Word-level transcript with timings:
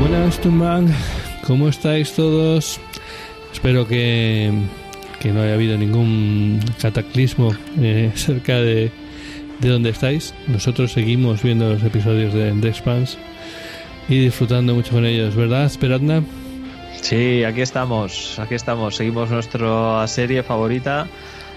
Buenas, 0.00 0.40
Tumban. 0.40 0.94
¿Cómo 1.46 1.68
estáis 1.68 2.14
todos? 2.14 2.80
Espero 3.52 3.86
que, 3.86 4.50
que 5.20 5.30
no 5.30 5.42
haya 5.42 5.52
habido 5.52 5.76
ningún 5.76 6.60
cataclismo 6.80 7.54
eh, 7.78 8.12
cerca 8.14 8.54
de, 8.54 8.90
de 9.60 9.68
donde 9.68 9.90
estáis. 9.90 10.32
Nosotros 10.48 10.92
seguimos 10.92 11.42
viendo 11.42 11.70
los 11.70 11.82
episodios 11.82 12.32
de 12.32 12.52
The 12.52 12.68
Expanse 12.68 13.18
y 14.08 14.18
disfrutando 14.20 14.74
mucho 14.74 14.92
con 14.92 15.04
ellos, 15.04 15.34
¿verdad, 15.34 15.64
Esperadna? 15.64 16.22
Sí, 17.00 17.44
aquí 17.44 17.60
estamos, 17.60 18.38
aquí 18.38 18.54
estamos. 18.54 18.96
Seguimos 18.96 19.30
nuestra 19.30 20.06
serie 20.06 20.42
favorita. 20.42 21.06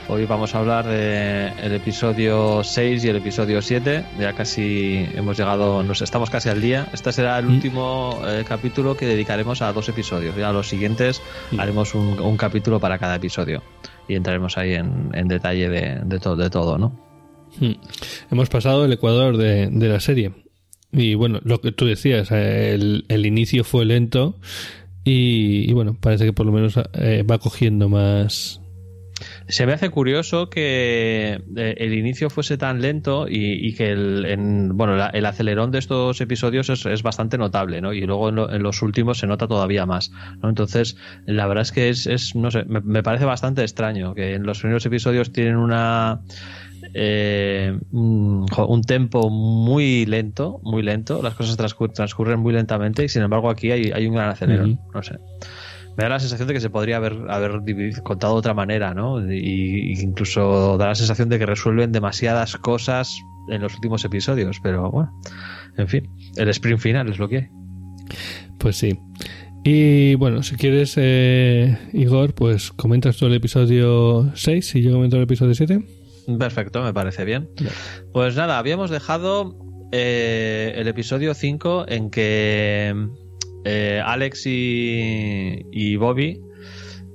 Hoy 0.07 0.25
vamos 0.25 0.55
a 0.55 0.59
hablar 0.59 0.87
del 0.87 1.73
episodio 1.73 2.63
6 2.63 3.05
y 3.05 3.09
el 3.09 3.17
episodio 3.17 3.61
7. 3.61 4.03
Ya 4.19 4.33
casi 4.33 5.05
hemos 5.15 5.37
llegado, 5.37 5.83
nos 5.83 6.01
estamos 6.01 6.31
casi 6.31 6.49
al 6.49 6.61
día. 6.61 6.87
Este 6.93 7.11
será 7.13 7.37
el 7.37 7.45
Mm. 7.45 7.53
último 7.53 8.19
eh, 8.25 8.43
capítulo 8.47 8.97
que 8.97 9.05
dedicaremos 9.05 9.61
a 9.61 9.71
dos 9.71 9.87
episodios. 9.87 10.35
Ya 10.35 10.51
los 10.51 10.67
siguientes 10.67 11.21
Mm. 11.51 11.59
haremos 11.59 11.93
un, 11.93 12.19
un 12.19 12.37
capítulo 12.37 12.79
para 12.79 12.97
cada 12.97 13.15
episodio 13.15 13.61
y 14.07 14.15
entraremos 14.15 14.57
ahí 14.57 14.73
en, 14.73 15.11
en 15.13 15.27
detalle 15.27 15.69
de, 15.69 15.99
de, 16.03 16.19
to- 16.19 16.35
de 16.35 16.49
todo, 16.49 16.79
¿no? 16.79 16.99
Hmm. 17.59 17.73
Hemos 18.31 18.49
pasado 18.49 18.85
el 18.85 18.93
ecuador 18.93 19.37
de, 19.37 19.67
de 19.67 19.89
la 19.89 19.99
serie. 19.99 20.31
Y 20.91 21.13
bueno, 21.13 21.39
lo 21.43 21.61
que 21.61 21.71
tú 21.71 21.85
decías, 21.85 22.31
eh, 22.31 22.73
el, 22.73 23.05
el 23.09 23.25
inicio 23.25 23.63
fue 23.63 23.85
lento 23.85 24.35
y, 25.03 25.69
y 25.69 25.73
bueno, 25.73 25.95
parece 25.99 26.25
que 26.25 26.33
por 26.33 26.45
lo 26.45 26.51
menos 26.51 26.77
eh, 26.93 27.23
va 27.29 27.37
cogiendo 27.37 27.89
más... 27.89 28.61
Se 29.49 29.65
me 29.65 29.73
hace 29.73 29.89
curioso 29.89 30.49
que 30.49 31.41
eh, 31.57 31.75
el 31.77 31.93
inicio 31.93 32.29
fuese 32.29 32.57
tan 32.57 32.79
lento 32.81 33.27
y, 33.27 33.67
y 33.67 33.73
que 33.75 33.91
el, 33.91 34.23
en- 34.25 34.77
bueno, 34.77 34.95
el 35.11 35.25
acelerón 35.25 35.71
de 35.71 35.79
estos 35.79 36.21
episodios 36.21 36.69
es, 36.69 36.85
es 36.85 37.03
bastante 37.03 37.37
notable, 37.37 37.81
¿no? 37.81 37.91
Y 37.91 37.99
luego 38.05 38.29
en, 38.29 38.35
lo- 38.35 38.49
en 38.53 38.63
los 38.63 38.81
últimos 38.81 39.17
se 39.17 39.27
nota 39.27 39.45
todavía 39.47 39.85
más, 39.85 40.11
¿no? 40.41 40.47
Entonces, 40.47 40.95
la 41.25 41.47
verdad 41.47 41.63
es 41.63 41.71
que 41.73 41.89
es, 41.89 42.07
es 42.07 42.33
no 42.33 42.49
sé, 42.49 42.63
me, 42.65 42.79
me 42.79 43.03
parece 43.03 43.25
bastante 43.25 43.61
extraño 43.61 44.13
que 44.15 44.35
en 44.35 44.43
los 44.43 44.59
primeros 44.59 44.85
episodios 44.85 45.33
tienen 45.33 45.57
una... 45.57 46.21
eh, 46.93 47.77
un, 48.67 48.81
tempo 48.83 49.29
muy 49.29 50.05
lento, 50.05 50.59
muy 50.63 50.81
lento, 50.83 51.21
las 51.21 51.35
cosas 51.35 51.57
transcur- 51.57 51.93
transcurren 51.93 52.39
muy 52.39 52.53
lentamente 52.53 53.03
y 53.03 53.09
sin 53.09 53.21
embargo 53.21 53.49
aquí 53.49 53.71
hay, 53.71 53.91
hay 53.91 54.05
un 54.07 54.15
gran 54.15 54.29
acelerón, 54.29 54.71
Ujú. 54.71 54.91
no 54.93 55.03
sé 55.03 55.17
me 55.97 56.03
da 56.03 56.09
la 56.11 56.19
sensación 56.21 56.47
de 56.47 56.53
que 56.53 56.61
se 56.61 56.69
podría 56.69 56.95
haber, 56.95 57.17
haber 57.29 57.61
contado 58.03 58.33
de 58.35 58.39
otra 58.39 58.53
manera, 58.53 58.93
¿no? 58.93 59.19
Y, 59.33 59.91
y 59.91 59.99
incluso 59.99 60.77
da 60.77 60.87
la 60.87 60.95
sensación 60.95 61.27
de 61.27 61.37
que 61.39 61.45
resuelven 61.45 61.91
demasiadas 61.91 62.55
cosas 62.55 63.17
en 63.49 63.61
los 63.61 63.73
últimos 63.75 64.05
episodios, 64.05 64.61
pero 64.63 64.89
bueno, 64.91 65.11
en 65.75 65.89
fin, 65.89 66.09
el 66.37 66.47
sprint 66.49 66.79
final 66.79 67.09
es 67.09 67.19
lo 67.19 67.27
que 67.27 67.37
hay. 67.37 67.47
Pues 68.59 68.77
sí. 68.77 68.97
Y 69.65 70.15
bueno, 70.15 70.41
si 70.41 70.55
quieres, 70.55 70.93
eh, 70.95 71.77
Igor, 71.91 72.33
pues 72.33 72.71
comentas 72.71 73.17
tú 73.17 73.25
el 73.25 73.33
episodio 73.33 74.31
6 74.35 74.75
y 74.75 74.81
yo 74.83 74.93
comento 74.93 75.17
el 75.17 75.23
episodio 75.23 75.53
7. 75.53 75.83
Perfecto, 76.37 76.83
me 76.83 76.93
parece 76.93 77.25
bien. 77.25 77.49
Pues 78.13 78.35
nada, 78.35 78.57
habíamos 78.57 78.89
dejado 78.89 79.55
eh, 79.91 80.73
el 80.75 80.87
episodio 80.87 81.33
5 81.33 81.85
en 81.87 82.09
que 82.09 82.93
eh, 83.65 84.01
Alex 84.05 84.45
y, 84.45 85.65
y 85.71 85.95
Bobby 85.95 86.41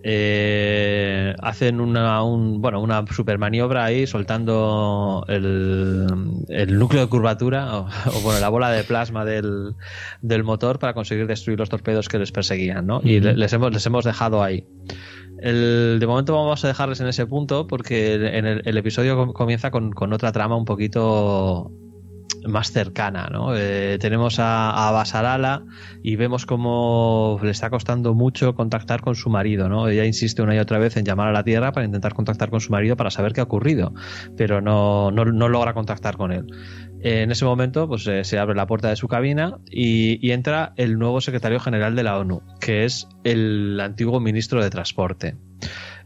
eh, 0.07 1.35
hacen 1.41 1.81
una, 1.81 2.23
un, 2.23 2.61
bueno, 2.61 2.83
una 2.83 3.07
super 3.07 3.39
maniobra 3.39 3.87
ahí 3.87 4.07
soltando 4.07 5.25
el, 5.29 6.07
el 6.49 6.79
núcleo 6.79 7.01
de 7.01 7.09
curvatura 7.09 7.79
o, 7.79 7.89
o, 8.15 8.21
bueno, 8.21 8.39
la 8.39 8.51
bola 8.51 8.71
de 8.71 8.85
plasma 8.85 9.25
del, 9.25 9.75
del 10.21 10.45
motor 10.45 10.79
para 10.79 10.93
conseguir 10.93 11.27
destruir 11.27 11.59
los 11.59 11.71
torpedos 11.71 12.11
que 12.11 12.19
les 12.19 12.33
perseguían, 12.33 12.87
¿no? 12.87 13.01
Y 13.03 13.21
les 13.21 13.51
hemos, 13.55 13.73
les 13.73 13.87
hemos 13.87 14.05
dejado 14.05 14.43
ahí. 14.43 14.67
El- 15.45 15.99
de 16.01 16.07
momento 16.07 16.35
vamos 16.35 16.65
a 16.65 16.69
dejarles 16.69 17.01
en 17.01 17.07
ese 17.09 17.27
punto 17.27 17.67
porque 17.67 18.15
el, 18.15 18.77
episodio 18.79 19.15
com- 19.17 19.33
comienza 19.33 19.71
con, 19.71 19.93
con 19.93 20.13
otra 20.13 20.33
trama 20.33 20.57
un 20.57 20.65
poquito 20.65 21.71
más 22.47 22.73
cercana, 22.73 23.29
¿no? 23.33 23.55
Eh, 23.57 23.97
tenemos 24.01 24.39
a, 24.39 24.89
a 24.89 24.91
Basarala 24.91 25.65
y 26.03 26.17
vemos 26.17 26.45
cómo 26.47 27.39
le 27.43 27.51
está 27.51 27.71
costando 27.71 28.15
mucho 28.15 28.55
contactar 28.55 29.01
con 29.01 29.15
su 29.15 29.31
marido, 29.31 29.69
¿no? 29.69 29.89
Ella 29.89 30.05
insiste 30.05 30.43
una 30.43 30.55
y 30.55 30.59
otra 30.59 30.79
vez 30.79 30.97
en 30.97 31.05
llamar 31.05 31.29
a 31.29 31.33
la 31.33 31.43
Tierra 31.45 31.73
para 31.73 31.87
intentar 31.87 32.13
contactar 32.15 32.51
con 32.51 32.61
su 32.61 32.71
marido 32.71 32.97
para 32.97 33.11
saber 33.11 33.33
qué 33.33 33.41
ha 33.41 33.45
ocurrido, 33.45 33.95
pero 34.37 34.61
no, 34.61 35.11
no, 35.11 35.25
no 35.25 35.49
logra 35.49 35.73
contactar 35.75 36.17
con 36.17 36.33
él. 36.33 36.47
En 37.07 37.31
ese 37.31 37.45
momento, 37.45 37.87
pues 37.87 38.07
eh, 38.07 38.25
se 38.25 38.39
abre 38.39 38.55
la 38.55 38.67
puerta 38.67 38.89
de 38.89 38.97
su 38.97 39.09
cabina 39.09 39.59
y, 39.71 40.27
y 40.27 40.33
entra 40.33 40.73
el 40.77 40.99
nuevo 40.99 41.21
secretario 41.21 41.61
general 41.61 41.95
de 41.97 42.03
la 42.03 42.19
ONU, 42.19 42.41
que 42.61 42.87
es 42.87 43.07
el 43.25 43.79
antiguo 43.79 44.21
ministro 44.21 44.63
de 44.63 44.71
Transporte. 44.71 45.37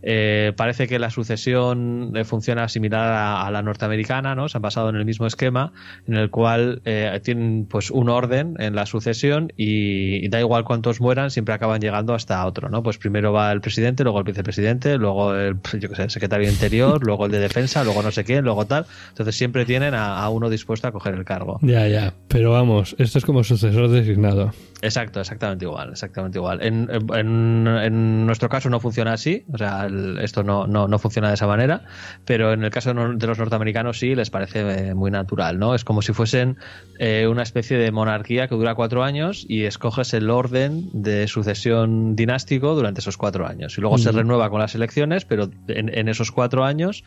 Eh, 0.03 0.53
parece 0.57 0.87
que 0.87 0.99
la 0.99 1.11
sucesión 1.11 2.13
eh, 2.15 2.25
funciona 2.25 2.69
similar 2.69 3.13
a, 3.13 3.51
la 3.51 3.63
norteamericana, 3.63 4.35
¿no? 4.35 4.49
Se 4.49 4.59
han 4.59 4.63
basado 4.63 4.89
en 4.91 4.97
el 4.97 5.05
mismo 5.05 5.27
esquema, 5.27 5.73
en 6.07 6.17
el 6.17 6.31
cual 6.31 6.83
eh, 6.85 7.21
tienen 7.23 7.67
pues 7.69 7.91
un 7.91 8.09
orden 8.09 8.55
en 8.59 8.75
la 8.75 8.87
sucesión 8.87 9.53
y, 9.57 10.29
da 10.29 10.41
igual 10.41 10.65
cuántos 10.65 11.01
mueran, 11.01 11.31
siempre 11.31 11.55
acaban 11.55 11.81
llegando 11.81 12.15
hasta 12.15 12.45
otro, 12.47 12.69
¿no? 12.69 12.83
Pues 12.83 12.99
primero 12.99 13.33
va 13.33 13.51
el 13.51 13.61
presidente, 13.61 14.05
luego 14.05 14.19
el 14.19 14.25
vicepresidente, 14.25 14.99
luego 14.99 15.35
el, 15.35 15.57
yo 15.79 15.91
qué 15.91 16.11
secretario 16.11 16.49
interior, 16.49 17.05
luego 17.05 17.27
el 17.27 17.33
de 17.33 17.39
defensa, 17.39 17.83
luego 17.85 18.03
no 18.03 18.11
sé 18.11 18.25
quién, 18.25 18.45
luego 18.45 18.67
tal. 18.67 18.87
Entonces 19.11 19.37
siempre 19.37 19.65
tienen 19.65 19.95
a 19.95 20.29
uno 20.29 20.51
dispuesto 20.51 20.89
a 20.89 20.93
coger 20.93 21.15
el 21.15 21.25
cargo. 21.25 21.59
Ya, 21.63 21.89
ya. 21.89 22.13
Pero 22.29 22.53
vamos, 22.53 22.95
esto 22.99 23.19
es 23.19 23.25
como 23.25 23.43
sucesor 23.43 23.89
designado. 23.89 24.53
Exacto, 24.81 25.21
exactamente 25.21 25.65
igual, 25.65 25.91
exactamente 25.91 26.39
igual. 26.39 26.63
En, 26.63 26.89
en- 27.15 27.67
en 27.67 28.27
nuestro 28.27 28.49
caso 28.49 28.71
no 28.71 28.79
funciona 28.79 29.13
así, 29.13 29.45
o 29.53 29.59
sea, 29.59 29.87
el- 29.87 30.19
esto 30.19 30.45
no, 30.45 30.67
no, 30.69 30.87
no 30.87 30.99
funciona 31.01 31.29
de 31.29 31.35
esa 31.35 31.47
manera, 31.49 31.83
pero 32.25 32.53
en 32.53 32.63
el 32.63 32.71
caso 32.71 32.95
de 32.95 33.27
los 33.27 33.39
norteamericanos 33.39 33.99
sí 33.99 34.15
les 34.15 34.31
parece 34.31 34.89
eh, 34.91 34.95
muy 34.95 35.11
natural, 35.11 35.59
¿no? 35.59 35.75
Es 35.75 35.85
como 35.85 36.01
si 36.01 36.13
fuesen 36.13 36.59
eh, 37.01 37.27
una 37.29 37.43
especie 37.43 37.77
de 37.77 37.91
monarquía 37.91 38.47
que 38.47 38.55
dura 38.55 38.75
cuatro 38.77 39.03
años 39.03 39.45
y 39.49 39.65
escoges 39.65 40.15
el 40.15 40.31
orden 40.31 40.89
de 40.93 41.27
sucesión 41.27 42.15
dinástico 42.15 42.75
durante 42.77 43.01
esos 43.01 43.17
cuatro 43.17 43.49
años. 43.49 43.77
Y 43.79 43.81
luego 43.81 43.99
se 43.99 44.13
renueva 44.13 44.49
con 44.49 44.61
las 44.61 44.75
elecciones, 44.77 45.25
pero 45.25 45.51
en, 45.67 45.89
en 45.97 46.09
esos 46.09 46.31
cuatro 46.31 46.65
años 46.65 47.03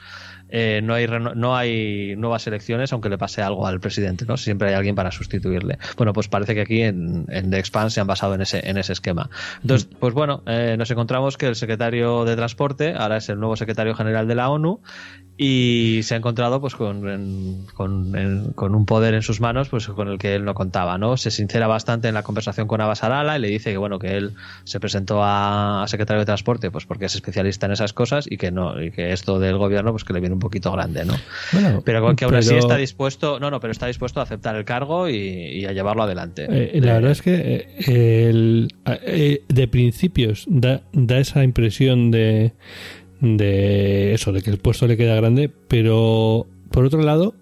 eh, 0.51 0.81
no, 0.83 0.93
hay 0.93 1.07
no 1.35 1.55
hay 1.55 2.15
nuevas 2.17 2.45
elecciones, 2.47 2.93
aunque 2.93 3.09
le 3.09 3.17
pase 3.17 3.41
algo 3.41 3.65
al 3.65 3.79
presidente, 3.79 4.25
¿no? 4.25 4.37
Siempre 4.37 4.69
hay 4.69 4.75
alguien 4.75 4.95
para 4.95 5.11
sustituirle. 5.11 5.77
Bueno, 5.97 6.13
pues 6.13 6.27
parece 6.27 6.53
que 6.53 6.61
aquí 6.61 6.81
en, 6.81 7.25
en 7.29 7.49
The 7.49 7.57
Expanse 7.59 7.95
se 7.95 8.01
han 8.01 8.07
basado 8.07 8.35
en 8.35 8.41
ese, 8.41 8.67
en 8.69 8.77
ese 8.77 8.93
esquema. 8.93 9.29
Entonces, 9.61 9.87
pues 9.99 10.13
bueno, 10.13 10.43
eh, 10.45 10.75
nos 10.77 10.91
encontramos 10.91 11.37
que 11.37 11.47
el 11.47 11.55
secretario 11.55 12.25
de 12.25 12.35
Transporte 12.35 12.93
ahora 12.97 13.17
es 13.17 13.29
el 13.29 13.39
nuevo 13.39 13.55
secretario 13.55 13.95
general 13.95 14.27
de 14.27 14.35
la 14.35 14.49
ONU 14.49 14.81
y 15.37 16.01
se 16.03 16.13
ha 16.13 16.17
encontrado 16.17 16.59
pues 16.61 16.75
con, 16.75 17.07
en- 17.09 17.65
con, 17.73 18.15
en- 18.15 18.51
con 18.53 18.75
un 18.75 18.85
poder 18.85 19.13
en 19.15 19.21
sus 19.21 19.39
manos 19.41 19.69
pues 19.69 19.87
con 19.87 20.07
el 20.07 20.19
que 20.19 20.35
él 20.35 20.43
no 20.45 20.53
contaba 20.53 20.97
no 20.97 21.17
se 21.17 21.31
sincera 21.31 21.67
bastante 21.67 22.09
en 22.09 22.13
la 22.13 22.21
conversación 22.21 22.67
con 22.67 22.79
Abbas 22.81 23.03
Arala 23.03 23.37
y 23.37 23.41
le 23.41 23.47
dice 23.47 23.71
que 23.71 23.77
bueno 23.77 23.97
que 23.97 24.17
él 24.17 24.33
se 24.65 24.79
presentó 24.79 25.23
a, 25.23 25.83
a 25.83 25.87
secretario 25.87 26.19
de 26.19 26.25
transporte 26.25 26.69
pues 26.69 26.85
porque 26.85 27.05
es 27.05 27.15
especialista 27.15 27.65
en 27.65 27.71
esas 27.71 27.93
cosas 27.93 28.25
y 28.29 28.37
que 28.37 28.51
no 28.51 28.79
y 28.81 28.91
que 28.91 29.13
esto 29.13 29.39
del 29.39 29.57
gobierno 29.57 29.91
pues 29.91 30.03
que 30.03 30.13
le 30.13 30.19
viene 30.19 30.33
un 30.33 30.40
poquito 30.41 30.71
grande 30.73 31.05
no 31.05 31.15
Bueno, 31.53 31.81
pero 31.85 32.13
que 32.15 32.25
aún 32.25 32.35
así 32.35 32.55
está 32.55 32.75
dispuesto 32.75 33.39
no 33.39 33.49
no 33.49 33.59
pero 33.61 33.71
está 33.71 33.87
dispuesto 33.87 34.19
a 34.19 34.23
aceptar 34.23 34.55
el 34.57 34.65
cargo 34.65 35.07
y, 35.07 35.15
y 35.15 35.65
a 35.65 35.71
llevarlo 35.71 36.03
adelante. 36.03 36.45
Eh, 36.49 36.79
la 36.81 36.91
Eh, 36.91 36.93
verdad 36.95 37.11
es 37.11 37.21
que 37.21 37.67
eh, 37.87 38.29
el- 38.29 38.67
de 39.47 39.67
principios 39.69 40.45
da, 40.49 40.81
da 40.91 41.19
esa 41.19 41.43
impresión 41.43 42.11
de, 42.11 42.51
de 43.21 44.13
eso, 44.13 44.31
de 44.31 44.41
que 44.41 44.49
el 44.49 44.57
puesto 44.57 44.87
le 44.87 44.97
queda 44.97 45.15
grande, 45.15 45.49
pero 45.67 46.47
por 46.71 46.85
otro 46.85 47.01
lado, 47.01 47.35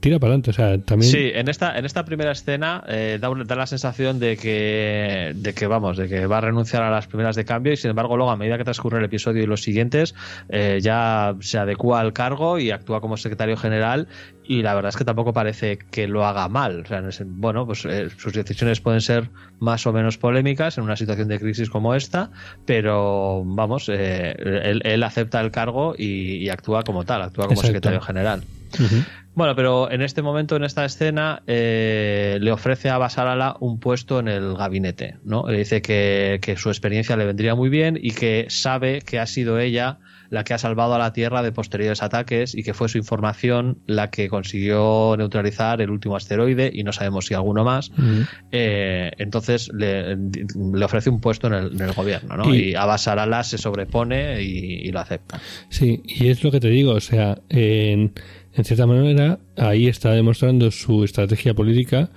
tira 0.00 0.18
para 0.18 0.30
adelante. 0.30 0.50
O 0.50 0.52
sea, 0.52 0.78
también. 0.78 1.10
Sí, 1.10 1.30
en 1.34 1.48
esta, 1.48 1.78
en 1.78 1.84
esta 1.84 2.04
primera 2.04 2.32
escena 2.32 2.82
eh, 2.88 3.18
da, 3.20 3.30
da 3.44 3.54
la 3.54 3.66
sensación 3.66 4.18
de 4.18 4.36
que, 4.36 5.32
de 5.34 5.54
que, 5.54 5.66
vamos, 5.66 5.96
de 5.98 6.08
que 6.08 6.26
va 6.26 6.38
a 6.38 6.40
renunciar 6.40 6.82
a 6.82 6.90
las 6.90 7.06
primeras 7.06 7.36
de 7.36 7.44
cambio 7.44 7.72
y 7.72 7.76
sin 7.76 7.90
embargo 7.90 8.16
luego 8.16 8.30
a 8.30 8.36
medida 8.36 8.56
que 8.56 8.64
transcurre 8.64 8.98
el 8.98 9.04
episodio 9.04 9.42
y 9.42 9.46
los 9.46 9.62
siguientes 9.62 10.14
eh, 10.48 10.78
ya 10.80 11.34
se 11.40 11.58
adecua 11.58 12.00
al 12.00 12.12
cargo 12.12 12.58
y 12.58 12.70
actúa 12.70 13.00
como 13.00 13.16
secretario 13.16 13.56
general 13.56 14.08
y 14.44 14.62
la 14.62 14.74
verdad 14.74 14.88
es 14.88 14.96
que 14.96 15.04
tampoco 15.04 15.32
parece 15.32 15.78
que 15.78 16.08
lo 16.08 16.24
haga 16.24 16.48
mal. 16.48 16.80
O 16.80 16.86
sea, 16.86 17.02
bueno, 17.26 17.66
pues 17.66 17.84
eh, 17.84 18.08
sus 18.16 18.32
decisiones 18.32 18.80
pueden 18.80 19.00
ser 19.00 19.30
más 19.60 19.86
o 19.86 19.92
menos 19.92 20.16
polémicas 20.18 20.78
en 20.78 20.84
una 20.84 20.96
situación 20.96 21.28
de 21.28 21.38
crisis 21.38 21.68
como 21.68 21.94
esta, 21.94 22.30
pero 22.64 23.42
vamos, 23.44 23.88
eh, 23.88 24.34
él, 24.38 24.80
él 24.84 25.02
acepta 25.02 25.40
el 25.40 25.50
cargo 25.50 25.94
y, 25.96 26.36
y 26.36 26.48
actúa 26.48 26.82
como 26.82 27.04
tal, 27.04 27.22
actúa 27.22 27.44
como 27.44 27.60
Exacto. 27.60 27.66
secretario 27.66 28.00
general. 28.00 28.42
Bueno, 29.34 29.56
pero 29.56 29.90
en 29.90 30.02
este 30.02 30.20
momento, 30.20 30.56
en 30.56 30.64
esta 30.64 30.84
escena, 30.84 31.42
eh, 31.46 32.38
le 32.40 32.52
ofrece 32.52 32.90
a 32.90 32.98
Basarala 32.98 33.56
un 33.60 33.80
puesto 33.80 34.20
en 34.20 34.28
el 34.28 34.54
gabinete, 34.54 35.16
¿no? 35.24 35.48
Le 35.48 35.58
dice 35.58 35.80
que, 35.80 36.38
que 36.42 36.56
su 36.56 36.68
experiencia 36.68 37.16
le 37.16 37.24
vendría 37.24 37.54
muy 37.54 37.70
bien 37.70 37.98
y 38.00 38.10
que 38.10 38.46
sabe 38.48 39.00
que 39.00 39.18
ha 39.18 39.26
sido 39.26 39.58
ella 39.58 39.98
la 40.32 40.44
que 40.44 40.54
ha 40.54 40.58
salvado 40.58 40.94
a 40.94 40.98
la 40.98 41.12
Tierra 41.12 41.42
de 41.42 41.52
posteriores 41.52 42.02
ataques 42.02 42.54
y 42.54 42.62
que 42.62 42.72
fue 42.72 42.88
su 42.88 42.96
información 42.96 43.78
la 43.86 44.08
que 44.08 44.30
consiguió 44.30 45.14
neutralizar 45.18 45.82
el 45.82 45.90
último 45.90 46.16
asteroide 46.16 46.70
y 46.72 46.84
no 46.84 46.92
sabemos 46.92 47.26
si 47.26 47.34
alguno 47.34 47.64
más. 47.64 47.92
Eh, 48.50 49.12
entonces 49.18 49.70
le, 49.74 50.16
le, 50.16 50.84
ofrece 50.86 51.10
un 51.10 51.20
puesto 51.20 51.48
en 51.48 51.52
el, 51.52 51.72
en 51.74 51.82
el 51.82 51.92
gobierno, 51.92 52.38
¿no? 52.38 52.54
Y, 52.54 52.70
y 52.70 52.74
Abasarala 52.74 53.44
se 53.44 53.58
sobrepone 53.58 54.42
y, 54.42 54.88
y, 54.88 54.90
lo 54.90 55.00
acepta. 55.00 55.38
Sí, 55.68 56.02
y 56.06 56.28
es 56.28 56.42
lo 56.42 56.50
que 56.50 56.60
te 56.60 56.68
digo, 56.68 56.92
o 56.92 57.00
sea, 57.00 57.38
en, 57.50 58.14
en 58.54 58.64
cierta 58.64 58.86
manera 58.86 59.38
ahí 59.56 59.86
está 59.86 60.10
demostrando 60.12 60.70
su 60.70 61.04
estrategia 61.04 61.54
política 61.54 62.10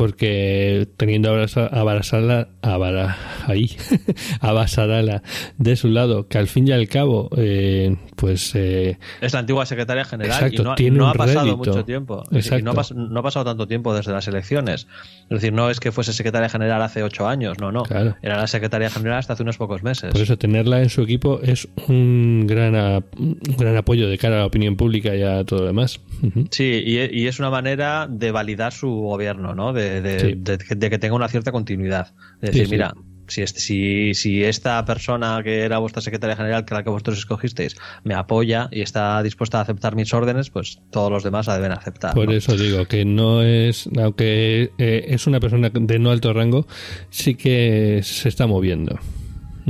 porque 0.00 0.88
teniendo 0.96 1.28
a 1.30 1.82
Barasala, 1.84 2.48
a 2.62 2.78
Bara, 2.78 3.18
ahí, 3.46 3.70
a 4.40 4.50
Basarala 4.54 5.22
de 5.58 5.76
su 5.76 5.88
lado, 5.88 6.26
que 6.26 6.38
al 6.38 6.46
fin 6.46 6.66
y 6.66 6.72
al 6.72 6.88
cabo, 6.88 7.28
eh, 7.36 7.98
pues... 8.16 8.54
Eh, 8.54 8.96
es 9.20 9.34
la 9.34 9.40
antigua 9.40 9.66
secretaria 9.66 10.06
general 10.06 10.32
exacto, 10.32 10.62
y 10.62 10.64
no, 10.64 10.74
tiene 10.74 10.96
no 10.96 11.08
ha 11.10 11.12
pasado 11.12 11.40
rédito. 11.40 11.56
mucho 11.58 11.84
tiempo. 11.84 12.24
Exacto. 12.32 12.60
Y 12.60 12.62
no, 12.62 12.70
ha 12.70 12.74
pas, 12.74 12.92
no, 12.92 13.20
ha 13.20 13.22
pasado 13.22 13.44
tanto 13.44 13.68
tiempo 13.68 13.94
desde 13.94 14.12
las 14.12 14.26
elecciones. 14.26 14.86
Es 15.24 15.28
decir, 15.28 15.52
no 15.52 15.68
es 15.68 15.80
que 15.80 15.92
fuese 15.92 16.14
secretaria 16.14 16.48
general 16.48 16.80
hace 16.80 17.02
ocho 17.02 17.28
años, 17.28 17.58
no, 17.60 17.70
no. 17.70 17.82
Claro. 17.82 18.16
Era 18.22 18.38
la 18.38 18.46
secretaria 18.46 18.88
general 18.88 19.18
hasta 19.18 19.34
hace 19.34 19.42
unos 19.42 19.58
pocos 19.58 19.82
meses. 19.82 20.12
Por 20.12 20.22
eso 20.22 20.38
tenerla 20.38 20.80
en 20.80 20.88
su 20.88 21.02
equipo 21.02 21.40
es 21.42 21.68
un 21.88 22.46
gran, 22.46 22.74
a, 22.74 23.02
un 23.18 23.38
gran 23.58 23.76
apoyo 23.76 24.08
de 24.08 24.16
cara 24.16 24.36
a 24.36 24.38
la 24.38 24.46
opinión 24.46 24.76
pública 24.76 25.14
y 25.14 25.22
a 25.22 25.44
todo 25.44 25.60
lo 25.60 25.66
demás. 25.66 26.00
Uh 26.22 26.26
-huh. 26.28 26.48
Sí, 26.50 26.82
y, 26.86 27.20
y, 27.20 27.26
es 27.26 27.38
una 27.38 27.50
manera 27.50 28.06
de 28.08 28.32
validar 28.32 28.72
su 28.72 28.88
gobierno, 28.88 29.54
¿no? 29.54 29.74
De, 29.74 29.89
de, 30.00 30.20
sí. 30.20 30.34
de, 30.36 30.56
de 30.56 30.90
que 30.90 30.98
tenga 30.98 31.14
una 31.14 31.28
cierta 31.28 31.52
continuidad. 31.52 32.14
Es 32.42 32.52
decir, 32.52 32.62
sí, 32.62 32.66
sí. 32.66 32.70
mira, 32.72 32.94
si, 33.30 33.42
este, 33.42 33.60
si, 33.60 34.14
si, 34.14 34.44
esta 34.44 34.84
persona 34.84 35.40
que 35.42 35.60
era 35.60 35.78
vuestra 35.78 36.02
secretaria 36.02 36.36
general, 36.36 36.64
que 36.64 36.74
la 36.74 36.82
que 36.82 36.90
vosotros 36.90 37.18
escogisteis, 37.18 37.76
me 38.04 38.14
apoya 38.14 38.68
y 38.70 38.82
está 38.82 39.22
dispuesta 39.22 39.58
a 39.58 39.62
aceptar 39.62 39.94
mis 39.94 40.12
órdenes, 40.12 40.50
pues 40.50 40.80
todos 40.90 41.10
los 41.10 41.22
demás 41.22 41.46
la 41.46 41.54
deben 41.54 41.72
aceptar. 41.72 42.14
Por 42.14 42.26
¿no? 42.26 42.32
eso 42.32 42.56
digo 42.56 42.84
que 42.86 43.04
no 43.04 43.42
es, 43.42 43.88
aunque 43.96 44.72
eh, 44.78 45.06
es 45.08 45.26
una 45.26 45.40
persona 45.40 45.70
de 45.72 45.98
no 45.98 46.10
alto 46.10 46.32
rango, 46.32 46.66
sí 47.10 47.34
que 47.34 48.00
se 48.02 48.28
está 48.28 48.46
moviendo. 48.46 48.98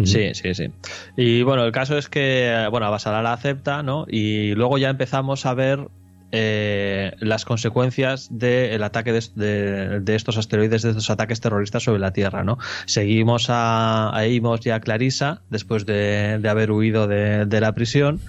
Sí, 0.05 0.31
sí, 0.35 0.55
sí. 0.55 0.69
Y 1.17 1.43
bueno, 1.43 1.65
el 1.65 1.73
caso 1.73 1.99
es 1.99 2.09
que, 2.09 2.69
bueno, 2.71 2.87
Abasala 2.87 3.23
la 3.23 3.35
acepta, 3.35 3.83
¿no? 3.83 4.07
Y 4.09 4.55
luego 4.55 4.79
ya 4.79 4.89
empezamos 4.89 5.45
a 5.45 5.53
ver 5.53 5.89
eh, 6.33 7.13
las 7.21 7.45
consecuencias 7.45 8.29
del 8.31 8.83
ataque 8.83 9.13
de, 9.13 9.25
de, 9.35 10.01
de, 10.01 10.15
estos 10.15 10.39
asteroides, 10.39 10.83
de 10.83 10.91
estos 10.91 11.11
ataques 11.11 11.41
terroristas 11.41 11.83
sobre 11.83 12.01
la 12.01 12.13
Tierra, 12.13 12.45
¿no? 12.45 12.59
Seguimos 12.87 13.49
a, 13.51 14.17
a 14.17 14.27
y 14.65 14.71
a 14.71 14.81
Clarissa 14.81 15.43
después 15.51 15.87
de, 15.87 16.41
haber 16.49 16.73
huido 16.73 17.07
de, 17.07 17.61
la 17.61 17.73
prisión 17.73 18.21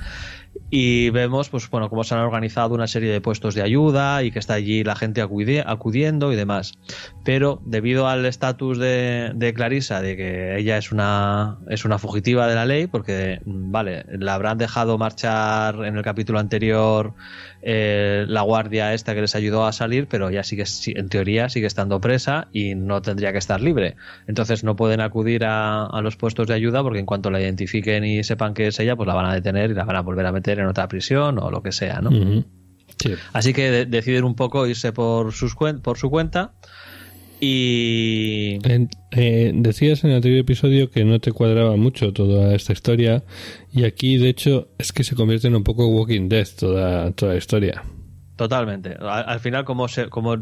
y 0.70 1.10
vemos 1.12 1.48
pues 1.48 1.70
bueno 1.70 1.90
cómo 1.90 2.04
se 2.04 2.14
han 2.14 2.22
organizado 2.22 2.76
una 2.76 2.88
serie 2.88 3.10
de 3.10 3.22
puestos 3.22 3.56
de 3.56 3.62
ayuda 3.62 4.22
y 4.24 4.32
que 4.32 4.40
está 4.40 4.56
allí 4.56 4.84
la 4.84 4.98
gente 4.98 5.22
acudi 5.22 5.60
acudiendo 5.60 6.34
y 6.34 6.36
demás 6.36 6.74
pero 7.24 7.62
debido 7.66 8.10
al 8.10 8.26
estatus 8.26 8.78
de, 8.78 9.32
de, 9.34 9.54
Clarissa 9.54 10.02
de 10.02 10.18
que 10.18 10.58
ella 10.58 10.78
es 10.78 10.92
una 10.92 11.60
es 11.70 11.86
una 11.86 11.98
fugitiva 12.00 12.48
de 12.48 12.56
la 12.56 12.66
ley 12.66 12.88
porque 12.88 13.40
vale 13.46 14.06
la 14.10 14.34
habrán 14.34 14.58
dejado 14.58 14.98
marchar 14.98 15.86
en 15.86 15.96
el 15.96 16.04
capítulo 16.04 16.40
anterior 16.40 17.14
eh, 17.62 18.26
la 18.28 18.42
guardia 18.42 18.94
esta 18.94 19.14
que 19.14 19.22
les 19.22 19.36
ayudó 19.36 19.66
a 19.66 19.72
salir 19.72 20.08
pero 20.08 20.30
ya 20.30 20.44
sigue 20.44 20.66
en 20.88 21.10
teoría 21.10 21.50
sigue 21.50 21.68
estando 21.68 22.02
presa 22.02 22.48
y 22.52 22.76
no 22.76 23.02
tendría 23.02 23.32
que 23.32 23.38
estar 23.38 23.62
libre 23.62 23.96
entonces 24.28 24.64
no 24.64 24.76
pueden 24.76 25.02
acudir 25.02 25.46
a, 25.46 25.86
a 25.86 26.02
los 26.02 26.16
puestos 26.16 26.48
de 26.48 26.54
ayuda 26.54 26.84
porque 26.84 27.00
en 27.00 27.06
cuanto 27.06 27.30
la 27.30 27.40
identifiquen 27.42 28.04
y 28.04 28.24
sepan 28.24 28.54
que 28.54 28.68
es 28.68 28.80
ella 28.80 28.96
pues 28.96 29.08
la 29.08 29.14
van 29.14 29.26
a 29.26 29.34
detener 29.34 29.72
y 29.72 29.74
la 29.74 29.86
van 29.86 29.96
a 29.96 30.02
volver 30.02 30.26
a 30.26 30.32
meter 30.32 30.60
en 30.60 30.66
otra 30.68 30.88
prisión 30.88 31.40
o 31.40 31.52
lo 31.52 31.62
que 31.62 31.72
sea, 31.72 32.02
¿no? 32.02 32.10
Uh 32.10 32.14
-huh. 32.14 32.46
sí. 32.98 33.14
Así 33.34 33.54
que 33.54 33.72
de 33.72 33.86
deciden 33.86 34.24
un 34.24 34.36
poco 34.36 34.68
irse 34.68 34.92
por, 34.92 35.34
sus 35.34 35.56
por 35.56 35.98
su 35.98 36.10
cuenta 36.10 36.54
y... 37.42 38.60
Eh, 39.14 39.52
decías 39.54 40.06
en 40.06 40.12
el 40.12 40.18
anterior 40.18 40.40
episodio 40.40 40.90
que 40.90 41.04
no 41.04 41.20
te 41.20 41.34
cuadraba 41.34 41.76
mucho 41.76 42.14
toda 42.14 42.56
esta 42.56 42.72
historia 42.72 43.24
y 43.74 43.84
aquí 43.84 44.18
de 44.18 44.30
hecho 44.30 44.70
es 44.78 44.94
que 44.94 45.04
se 45.04 45.16
convierte 45.16 45.48
en 45.48 45.56
un 45.56 45.64
poco 45.64 45.88
Walking 45.88 46.30
Dead 46.30 46.48
toda, 46.58 47.12
toda 47.12 47.34
la 47.34 47.38
historia. 47.38 47.84
Totalmente. 48.38 48.96
Al, 49.00 49.26
al, 49.28 49.40
final, 49.40 49.66
como, 49.66 49.88
se, 49.88 50.10
como 50.10 50.38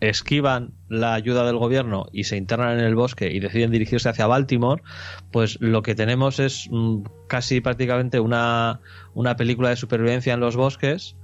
esquivan 0.00 0.74
la 0.88 1.14
ayuda 1.14 1.46
del 1.46 1.56
gobierno 1.56 2.06
y 2.12 2.24
se 2.24 2.36
internan 2.36 2.78
en 2.78 2.84
el 2.84 2.94
bosque 2.94 3.32
y 3.32 3.40
deciden 3.40 3.70
dirigirse 3.70 4.08
hacia 4.08 4.26
Baltimore, 4.26 4.82
pues 5.30 5.58
lo 5.60 5.82
que 5.82 5.94
tenemos 5.94 6.40
es 6.40 6.68
mmm, 6.70 7.04
casi 7.28 7.62
prácticamente 7.62 8.20
una, 8.20 8.80
una 9.14 9.36
película 9.36 9.70
de 9.70 9.76
supervivencia 9.76 10.34
en 10.34 10.40
los 10.40 10.56
bosques 10.56 11.16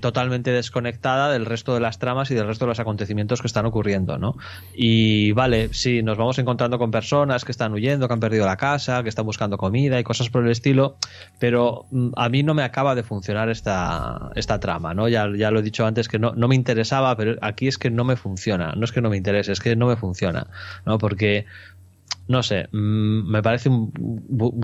Totalmente 0.00 0.50
desconectada 0.50 1.30
del 1.32 1.46
resto 1.46 1.74
de 1.74 1.80
las 1.80 1.98
tramas 1.98 2.30
y 2.30 2.34
del 2.34 2.46
resto 2.46 2.64
de 2.64 2.70
los 2.70 2.80
acontecimientos 2.80 3.40
que 3.40 3.46
están 3.46 3.66
ocurriendo, 3.66 4.18
¿no? 4.18 4.36
Y 4.74 5.32
vale, 5.32 5.68
sí, 5.72 6.02
nos 6.02 6.16
vamos 6.16 6.38
encontrando 6.38 6.78
con 6.78 6.90
personas 6.90 7.44
que 7.44 7.52
están 7.52 7.72
huyendo, 7.72 8.08
que 8.08 8.14
han 8.14 8.20
perdido 8.20 8.46
la 8.46 8.56
casa, 8.56 9.02
que 9.02 9.08
están 9.08 9.26
buscando 9.26 9.58
comida 9.58 9.98
y 9.98 10.04
cosas 10.04 10.30
por 10.30 10.44
el 10.44 10.50
estilo, 10.50 10.96
pero 11.38 11.86
mm, 11.90 12.10
a 12.16 12.28
mí 12.28 12.42
no 12.42 12.54
me 12.54 12.62
acaba 12.62 12.94
de 12.94 13.02
funcionar 13.02 13.50
esta, 13.50 14.30
esta 14.34 14.60
trama, 14.60 14.94
¿no? 14.94 15.08
Ya, 15.08 15.28
ya 15.36 15.50
lo 15.50 15.60
he 15.60 15.62
dicho 15.62 15.86
antes 15.86 16.08
que 16.08 16.18
no, 16.18 16.32
no 16.32 16.48
me 16.48 16.54
interesaba, 16.54 17.16
pero 17.16 17.36
aquí 17.42 17.68
es 17.68 17.78
que 17.78 17.90
no 17.90 18.04
me 18.04 18.16
funciona, 18.16 18.72
no 18.76 18.84
es 18.84 18.92
que 18.92 19.00
no 19.00 19.10
me 19.10 19.16
interese, 19.16 19.52
es 19.52 19.60
que 19.60 19.76
no 19.76 19.86
me 19.86 19.96
funciona, 19.96 20.46
¿no? 20.86 20.98
Porque 20.98 21.46
no 22.26 22.42
sé, 22.42 22.68
mmm, 22.72 23.30
me 23.30 23.42
parece 23.42 23.68
un, 23.68 23.92
bu 23.94 24.54